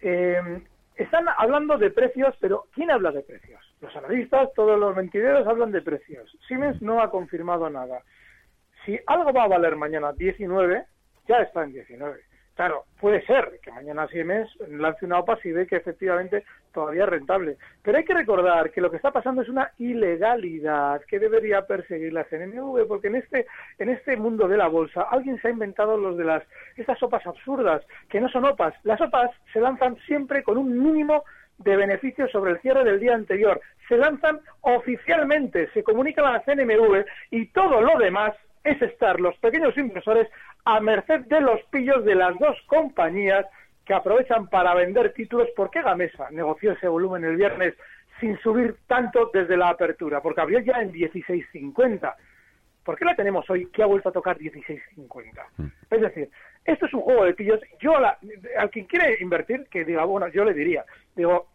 eh, 0.00 0.62
están 0.98 1.26
hablando 1.38 1.78
de 1.78 1.90
precios, 1.90 2.34
pero 2.40 2.66
¿quién 2.74 2.90
habla 2.90 3.12
de 3.12 3.22
precios? 3.22 3.60
Los 3.80 3.94
analistas, 3.96 4.52
todos 4.54 4.78
los 4.78 4.94
mentideros 4.96 5.46
hablan 5.46 5.70
de 5.70 5.80
precios. 5.80 6.36
Siemens 6.48 6.82
no 6.82 7.00
ha 7.00 7.10
confirmado 7.10 7.70
nada. 7.70 8.02
Si 8.84 8.98
algo 9.06 9.32
va 9.32 9.44
a 9.44 9.48
valer 9.48 9.76
mañana 9.76 10.12
19, 10.12 10.84
ya 11.28 11.36
está 11.36 11.62
en 11.62 11.72
19. 11.72 12.20
Claro, 12.58 12.86
puede 13.00 13.24
ser 13.24 13.60
que 13.62 13.70
mañana 13.70 14.08
Siemens 14.08 14.50
lance 14.68 15.06
una 15.06 15.20
OPA 15.20 15.36
si 15.36 15.52
ve 15.52 15.68
que 15.68 15.76
efectivamente 15.76 16.42
todavía 16.72 17.04
es 17.04 17.08
rentable. 17.08 17.56
Pero 17.84 17.98
hay 17.98 18.04
que 18.04 18.14
recordar 18.14 18.72
que 18.72 18.80
lo 18.80 18.90
que 18.90 18.96
está 18.96 19.12
pasando 19.12 19.42
es 19.42 19.48
una 19.48 19.70
ilegalidad 19.78 21.00
que 21.02 21.20
debería 21.20 21.68
perseguir 21.68 22.12
la 22.12 22.24
CNMV, 22.24 22.88
porque 22.88 23.06
en 23.06 23.14
este, 23.14 23.46
en 23.78 23.90
este 23.90 24.16
mundo 24.16 24.48
de 24.48 24.56
la 24.56 24.66
bolsa 24.66 25.02
alguien 25.02 25.40
se 25.40 25.46
ha 25.46 25.50
inventado 25.52 25.96
los 25.96 26.16
de 26.16 26.24
las 26.24 26.42
estas 26.76 26.98
sopas 26.98 27.24
absurdas, 27.28 27.86
que 28.08 28.20
no 28.20 28.28
son 28.28 28.44
OPAs. 28.44 28.74
Las 28.82 29.00
OPAs 29.00 29.30
se 29.52 29.60
lanzan 29.60 29.96
siempre 30.08 30.42
con 30.42 30.58
un 30.58 30.82
mínimo 30.82 31.22
de 31.58 31.76
beneficios 31.76 32.28
sobre 32.32 32.50
el 32.50 32.60
cierre 32.60 32.82
del 32.82 32.98
día 32.98 33.14
anterior. 33.14 33.60
Se 33.86 33.96
lanzan 33.96 34.40
oficialmente, 34.62 35.70
se 35.74 35.84
comunica 35.84 36.28
a 36.28 36.32
la 36.32 36.42
CNMV 36.42 37.04
y 37.30 37.46
todo 37.52 37.80
lo 37.80 37.96
demás 38.00 38.34
es 38.64 38.80
estar 38.82 39.20
los 39.20 39.36
pequeños 39.38 39.76
inversores 39.76 40.28
a 40.64 40.80
merced 40.80 41.20
de 41.26 41.40
los 41.40 41.62
pillos 41.70 42.04
de 42.04 42.14
las 42.14 42.38
dos 42.38 42.56
compañías 42.66 43.46
que 43.84 43.94
aprovechan 43.94 44.48
para 44.48 44.74
vender 44.74 45.12
títulos. 45.12 45.48
¿Por 45.56 45.70
qué 45.70 45.82
Gamesa 45.82 46.30
negoció 46.30 46.72
ese 46.72 46.88
volumen 46.88 47.24
el 47.24 47.36
viernes 47.36 47.74
sin 48.20 48.38
subir 48.40 48.76
tanto 48.86 49.30
desde 49.32 49.56
la 49.56 49.70
apertura? 49.70 50.20
Porque 50.20 50.40
abrió 50.40 50.60
ya 50.60 50.82
en 50.82 50.92
16.50. 50.92 52.14
¿Por 52.84 52.96
qué 52.96 53.04
la 53.04 53.16
tenemos 53.16 53.48
hoy 53.50 53.66
que 53.66 53.82
ha 53.82 53.86
vuelto 53.86 54.10
a 54.10 54.12
tocar 54.12 54.38
16.50? 54.38 55.44
Mm. 55.56 55.66
Es 55.90 56.00
decir, 56.00 56.30
esto 56.64 56.86
es 56.86 56.94
un 56.94 57.00
juego 57.00 57.24
de 57.24 57.34
pillos. 57.34 57.60
Yo, 57.80 57.96
a 57.96 58.18
al 58.58 58.70
quien 58.70 58.86
quiere 58.86 59.16
invertir, 59.20 59.66
que 59.70 59.84
diga, 59.84 60.04
bueno, 60.04 60.28
yo 60.28 60.44
le 60.44 60.52
diría, 60.52 60.84
digo, 61.16 61.48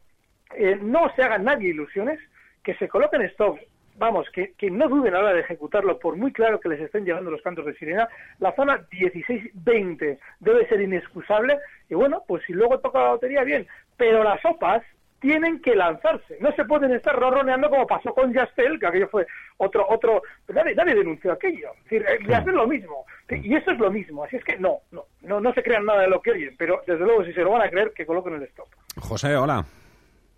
eh, 0.55 0.77
no 0.81 1.13
se 1.15 1.23
hagan 1.23 1.43
nadie 1.43 1.69
ilusiones, 1.69 2.19
que 2.63 2.75
se 2.75 2.87
coloquen 2.87 3.29
stocks 3.29 3.61
vamos, 3.97 4.27
que, 4.31 4.53
que, 4.57 4.69
no 4.71 4.87
duden 4.87 5.13
a 5.13 5.17
la 5.17 5.23
hora 5.25 5.33
de 5.33 5.41
ejecutarlo, 5.41 5.99
por 5.99 6.15
muy 6.15 6.31
claro 6.31 6.59
que 6.59 6.69
les 6.69 6.81
estén 6.81 7.05
llegando 7.05 7.31
los 7.31 7.41
cantos 7.41 7.65
de 7.65 7.75
sirena, 7.75 8.07
la 8.39 8.55
zona 8.55 8.87
16-20 8.89 10.17
debe 10.39 10.67
ser 10.67 10.81
inexcusable, 10.81 11.59
y 11.89 11.95
bueno, 11.95 12.23
pues 12.27 12.43
si 12.45 12.53
luego 12.53 12.79
toca 12.79 12.99
la 12.99 13.11
lotería, 13.11 13.43
bien, 13.43 13.67
pero 13.97 14.23
las 14.23 14.41
sopas 14.41 14.83
tienen 15.19 15.61
que 15.61 15.73
lanzarse, 15.73 16.37
no 16.41 16.51
se 16.51 16.65
pueden 16.65 16.91
estar 16.91 17.15
ronroneando 17.15 17.69
como 17.69 17.87
pasó 17.87 18.13
con 18.13 18.33
Jastel, 18.33 18.77
que 18.77 18.87
aquello 18.87 19.07
fue 19.07 19.25
otro, 19.57 19.85
otro, 19.87 20.21
nadie, 20.49 20.75
nadie 20.75 20.95
denunció 20.95 21.31
aquello, 21.31 21.69
es 21.77 21.83
decir, 21.83 22.05
eh, 22.07 22.51
lo 22.51 22.67
mismo, 22.67 23.05
y 23.29 23.55
eso 23.55 23.71
es 23.71 23.79
lo 23.79 23.89
mismo, 23.89 24.25
así 24.25 24.35
es 24.35 24.43
que 24.43 24.57
no, 24.57 24.79
no, 24.91 25.05
no, 25.21 25.39
no 25.39 25.53
se 25.53 25.63
crean 25.63 25.85
nada 25.85 26.01
de 26.01 26.09
lo 26.09 26.21
que 26.21 26.31
oyen, 26.31 26.55
pero 26.57 26.81
desde 26.85 27.05
luego 27.05 27.23
si 27.23 27.31
se 27.31 27.41
lo 27.41 27.51
van 27.51 27.61
a 27.61 27.69
creer, 27.69 27.93
que 27.93 28.05
coloquen 28.05 28.33
el 28.33 28.43
stop. 28.43 28.67
José, 28.97 29.35
hola. 29.35 29.63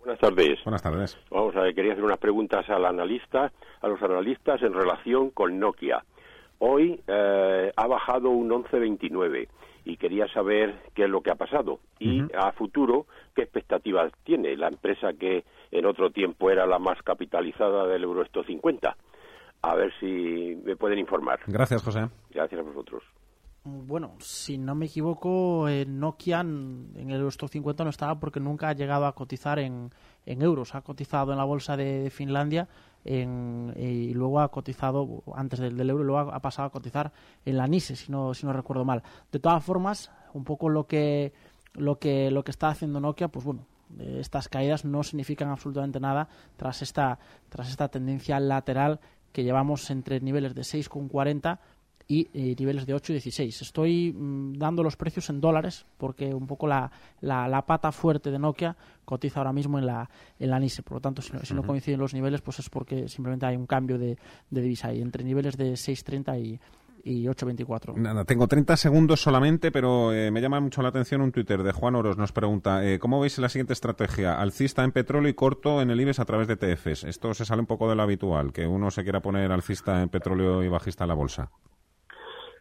Buenas 0.06 0.20
tardes. 0.20 0.62
Buenas 0.62 0.82
tardes. 0.82 1.18
Vamos 1.30 1.56
a 1.56 1.62
ver, 1.62 1.74
quería 1.74 1.90
hacer 1.90 2.04
unas 2.04 2.20
preguntas 2.20 2.70
al 2.70 2.84
analista, 2.84 3.50
a 3.80 3.88
los 3.88 4.00
analistas 4.00 4.62
en 4.62 4.72
relación 4.72 5.30
con 5.30 5.58
Nokia. 5.58 6.04
Hoy 6.60 7.00
eh, 7.08 7.72
ha 7.74 7.86
bajado 7.88 8.30
un 8.30 8.48
11.29 8.48 9.48
y 9.84 9.96
quería 9.96 10.28
saber 10.28 10.76
qué 10.94 11.06
es 11.06 11.10
lo 11.10 11.22
que 11.22 11.32
ha 11.32 11.34
pasado 11.34 11.80
y 11.98 12.22
a 12.36 12.52
futuro 12.52 13.06
qué 13.34 13.42
expectativas 13.42 14.12
tiene 14.22 14.56
la 14.56 14.68
empresa 14.68 15.12
que 15.12 15.44
en 15.72 15.86
otro 15.86 16.10
tiempo 16.10 16.52
era 16.52 16.66
la 16.66 16.78
más 16.78 17.02
capitalizada 17.02 17.88
del 17.88 18.04
Eurosto 18.04 18.44
50. 18.44 18.96
A 19.62 19.74
ver 19.74 19.92
si 19.98 20.56
me 20.64 20.76
pueden 20.76 21.00
informar. 21.00 21.40
Gracias, 21.48 21.82
José. 21.82 22.06
Gracias 22.30 22.60
a 22.60 22.62
vosotros. 22.62 23.02
Bueno, 23.68 24.14
si 24.20 24.58
no 24.58 24.76
me 24.76 24.86
equivoco, 24.86 25.66
Nokia 25.88 26.40
en 26.40 26.92
el 26.94 27.16
Eurostock 27.16 27.50
50 27.50 27.82
no 27.82 27.90
estaba 27.90 28.20
porque 28.20 28.38
nunca 28.38 28.68
ha 28.68 28.74
llegado 28.74 29.06
a 29.06 29.14
cotizar 29.16 29.58
en, 29.58 29.90
euros. 30.24 30.76
Ha 30.76 30.82
cotizado 30.82 31.32
en 31.32 31.38
la 31.38 31.42
bolsa 31.44 31.76
de 31.76 32.08
Finlandia 32.10 32.68
y 33.04 34.14
luego 34.14 34.38
ha 34.38 34.52
cotizado 34.52 35.24
antes 35.34 35.58
del, 35.58 35.90
euro 35.90 36.04
y 36.04 36.06
luego 36.06 36.30
ha, 36.32 36.38
pasado 36.38 36.68
a 36.68 36.70
cotizar 36.70 37.12
en 37.44 37.56
la 37.56 37.66
NISE, 37.66 37.96
si 37.96 38.12
no, 38.12 38.34
si 38.34 38.46
no 38.46 38.52
recuerdo 38.52 38.84
mal. 38.84 39.02
De 39.32 39.40
todas 39.40 39.64
formas, 39.64 40.12
un 40.32 40.44
poco 40.44 40.68
lo 40.68 40.86
que, 40.86 41.32
lo 41.74 41.98
que, 41.98 42.30
lo 42.30 42.44
que 42.44 42.52
está 42.52 42.68
haciendo 42.68 43.00
Nokia, 43.00 43.26
pues 43.26 43.44
bueno, 43.44 43.66
estas 43.98 44.48
caídas 44.48 44.84
no 44.84 45.02
significan 45.02 45.48
absolutamente 45.48 45.98
nada 45.98 46.28
tras 46.56 46.82
esta, 46.82 47.18
tras 47.48 47.68
esta 47.68 47.88
tendencia 47.88 48.38
lateral 48.38 49.00
que 49.32 49.42
llevamos 49.42 49.90
entre 49.90 50.20
niveles 50.20 50.54
de 50.54 50.62
6,40 50.62 51.58
y 52.08 52.28
eh, 52.32 52.54
niveles 52.58 52.86
de 52.86 52.94
8 52.94 53.12
y 53.12 53.14
16. 53.14 53.62
Estoy 53.62 54.12
mm, 54.12 54.58
dando 54.58 54.82
los 54.82 54.96
precios 54.96 55.28
en 55.30 55.40
dólares 55.40 55.86
porque 55.98 56.32
un 56.32 56.46
poco 56.46 56.66
la, 56.66 56.90
la, 57.20 57.66
pata 57.66 57.90
fuerte 57.90 58.30
de 58.30 58.38
Nokia 58.38 58.76
cotiza 59.04 59.40
ahora 59.40 59.52
mismo 59.52 59.78
en 59.78 59.86
la, 59.86 60.08
en 60.38 60.50
la 60.50 60.60
NISE. 60.60 60.82
Por 60.82 60.94
lo 60.94 61.00
tanto, 61.00 61.22
si 61.22 61.54
no, 61.54 61.62
coinciden 61.62 62.00
los 62.00 62.14
niveles, 62.14 62.42
pues 62.42 62.60
es 62.60 62.70
porque 62.70 63.08
simplemente 63.08 63.46
hay 63.46 63.56
un 63.56 63.66
cambio 63.66 63.98
de, 63.98 64.18
de 64.50 64.60
divisa 64.60 64.88
ahí 64.88 65.00
entre 65.00 65.24
niveles 65.24 65.56
de 65.56 65.72
6,30 65.72 66.40
y, 66.40 66.60
y 67.06 67.24
8.24. 67.26 67.96
Nada, 67.96 68.24
tengo 68.24 68.46
30 68.46 68.76
segundos 68.76 69.20
solamente, 69.20 69.70
pero 69.72 70.12
eh, 70.12 70.30
me 70.30 70.40
llama 70.40 70.60
mucho 70.60 70.82
la 70.82 70.88
atención 70.88 71.20
un 71.20 71.32
Twitter 71.32 71.62
de 71.62 71.72
Juan 71.72 71.94
Oros. 71.94 72.16
Nos 72.16 72.32
pregunta, 72.32 72.84
eh, 72.84 72.98
¿cómo 72.98 73.20
veis 73.20 73.38
la 73.38 73.48
siguiente 73.48 73.72
estrategia? 73.72 74.40
Alcista 74.40 74.82
en 74.84 74.92
petróleo 74.92 75.30
y 75.30 75.34
corto 75.34 75.80
en 75.82 75.90
el 75.90 76.00
IBEX 76.00 76.20
a 76.20 76.24
través 76.24 76.46
de 76.46 76.56
TFs. 76.56 77.04
Esto 77.04 77.32
se 77.34 77.44
sale 77.44 77.60
un 77.60 77.66
poco 77.66 77.88
de 77.88 77.94
lo 77.94 78.02
habitual, 78.02 78.52
que 78.52 78.66
uno 78.66 78.90
se 78.90 79.04
quiera 79.04 79.20
poner 79.20 79.52
alcista 79.52 80.02
en 80.02 80.08
petróleo 80.08 80.62
y 80.62 80.68
bajista 80.68 81.04
en 81.04 81.08
la 81.08 81.14
bolsa. 81.14 81.50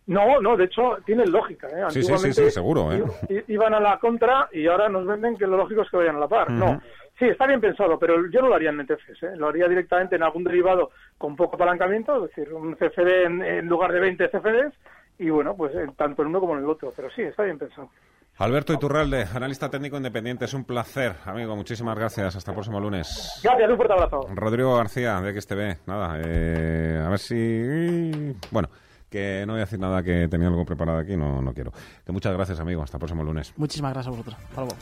No, 0.07 0.39
no, 0.39 0.55
de 0.55 0.65
hecho 0.65 0.97
tiene 1.05 1.25
lógica. 1.25 1.67
¿eh? 1.67 1.85
Sí, 1.89 2.03
sí, 2.03 2.33
sí, 2.33 2.51
seguro. 2.51 2.91
¿eh? 2.93 3.43
Iban 3.47 3.73
a 3.73 3.79
la 3.79 3.97
contra 3.97 4.49
y 4.51 4.67
ahora 4.67 4.87
nos 4.87 5.05
venden 5.05 5.35
que 5.35 5.47
lo 5.47 5.57
lógico 5.57 5.81
es 5.81 5.89
que 5.89 5.97
vayan 5.97 6.17
a 6.17 6.19
la 6.19 6.27
par. 6.27 6.51
No, 6.51 6.79
sí, 7.17 7.25
está 7.25 7.47
bien 7.47 7.59
pensado, 7.61 7.97
pero 7.97 8.29
yo 8.29 8.41
no 8.41 8.49
lo 8.49 8.55
haría 8.55 8.69
en 8.69 8.81
ETFs. 8.81 9.23
¿eh? 9.23 9.35
Lo 9.35 9.47
haría 9.47 9.67
directamente 9.67 10.15
en 10.15 10.23
algún 10.23 10.43
derivado 10.43 10.91
con 11.17 11.35
poco 11.35 11.55
apalancamiento, 11.55 12.23
es 12.25 12.35
decir, 12.35 12.53
un 12.53 12.75
CFD 12.75 13.25
en, 13.25 13.67
lugar 13.67 13.91
de 13.91 13.99
20 13.99 14.29
CFDs 14.29 14.73
y 15.17 15.29
bueno, 15.29 15.55
pues 15.55 15.73
tanto 15.97 16.21
en 16.21 16.27
uno 16.27 16.39
como 16.39 16.53
en 16.55 16.63
el 16.63 16.69
otro. 16.69 16.93
Pero 16.95 17.09
sí, 17.09 17.23
está 17.23 17.43
bien 17.43 17.57
pensado. 17.57 17.89
Alberto 18.37 18.73
Iturralde, 18.73 19.25
analista 19.33 19.69
técnico 19.69 19.95
independiente, 19.95 20.43
es 20.45 20.53
un 20.53 20.65
placer, 20.65 21.13
amigo. 21.25 21.55
Muchísimas 21.55 21.97
gracias. 21.97 22.35
Hasta 22.35 22.51
el 22.51 22.55
próximo 22.55 22.79
lunes. 22.79 23.39
Gracias, 23.41 23.69
un 23.71 23.77
fuerte 23.77 23.93
abrazo. 23.93 24.27
Rodrigo 24.35 24.75
García, 24.75 25.19
de 25.21 25.41
XTV. 25.41 25.87
Nada, 25.87 26.19
eh, 26.23 27.01
a 27.03 27.09
ver 27.09 27.19
si. 27.19 28.35
Bueno 28.51 28.69
que 29.15 29.45
no 29.47 29.53
voy 29.53 29.61
a 29.61 29.65
decir 29.65 29.79
nada 29.79 30.03
que 30.03 30.27
tenía 30.27 30.49
algo 30.49 30.65
preparado 30.65 30.99
aquí, 30.99 31.15
no, 31.15 31.41
no 31.41 31.53
quiero. 31.53 31.71
Que 32.05 32.11
muchas 32.11 32.33
gracias, 32.33 32.59
amigo. 32.59 32.83
Hasta 32.83 32.97
el 32.97 32.99
próximo 32.99 33.23
lunes. 33.23 33.53
Muchísimas 33.55 33.93
gracias 33.93 34.07
a 34.07 34.17
vosotros. 34.17 34.35
Hasta 34.49 34.61
luego. 34.61 34.75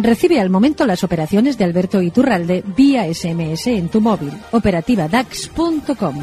Recibe 0.00 0.40
al 0.40 0.48
momento 0.48 0.86
las 0.86 1.04
operaciones 1.04 1.58
de 1.58 1.64
Alberto 1.64 2.00
Iturralde 2.00 2.64
vía 2.74 3.12
SMS 3.12 3.66
en 3.66 3.90
tu 3.90 4.00
móvil. 4.00 4.32
Operativa 4.52 5.06
DAX.com. 5.06 6.16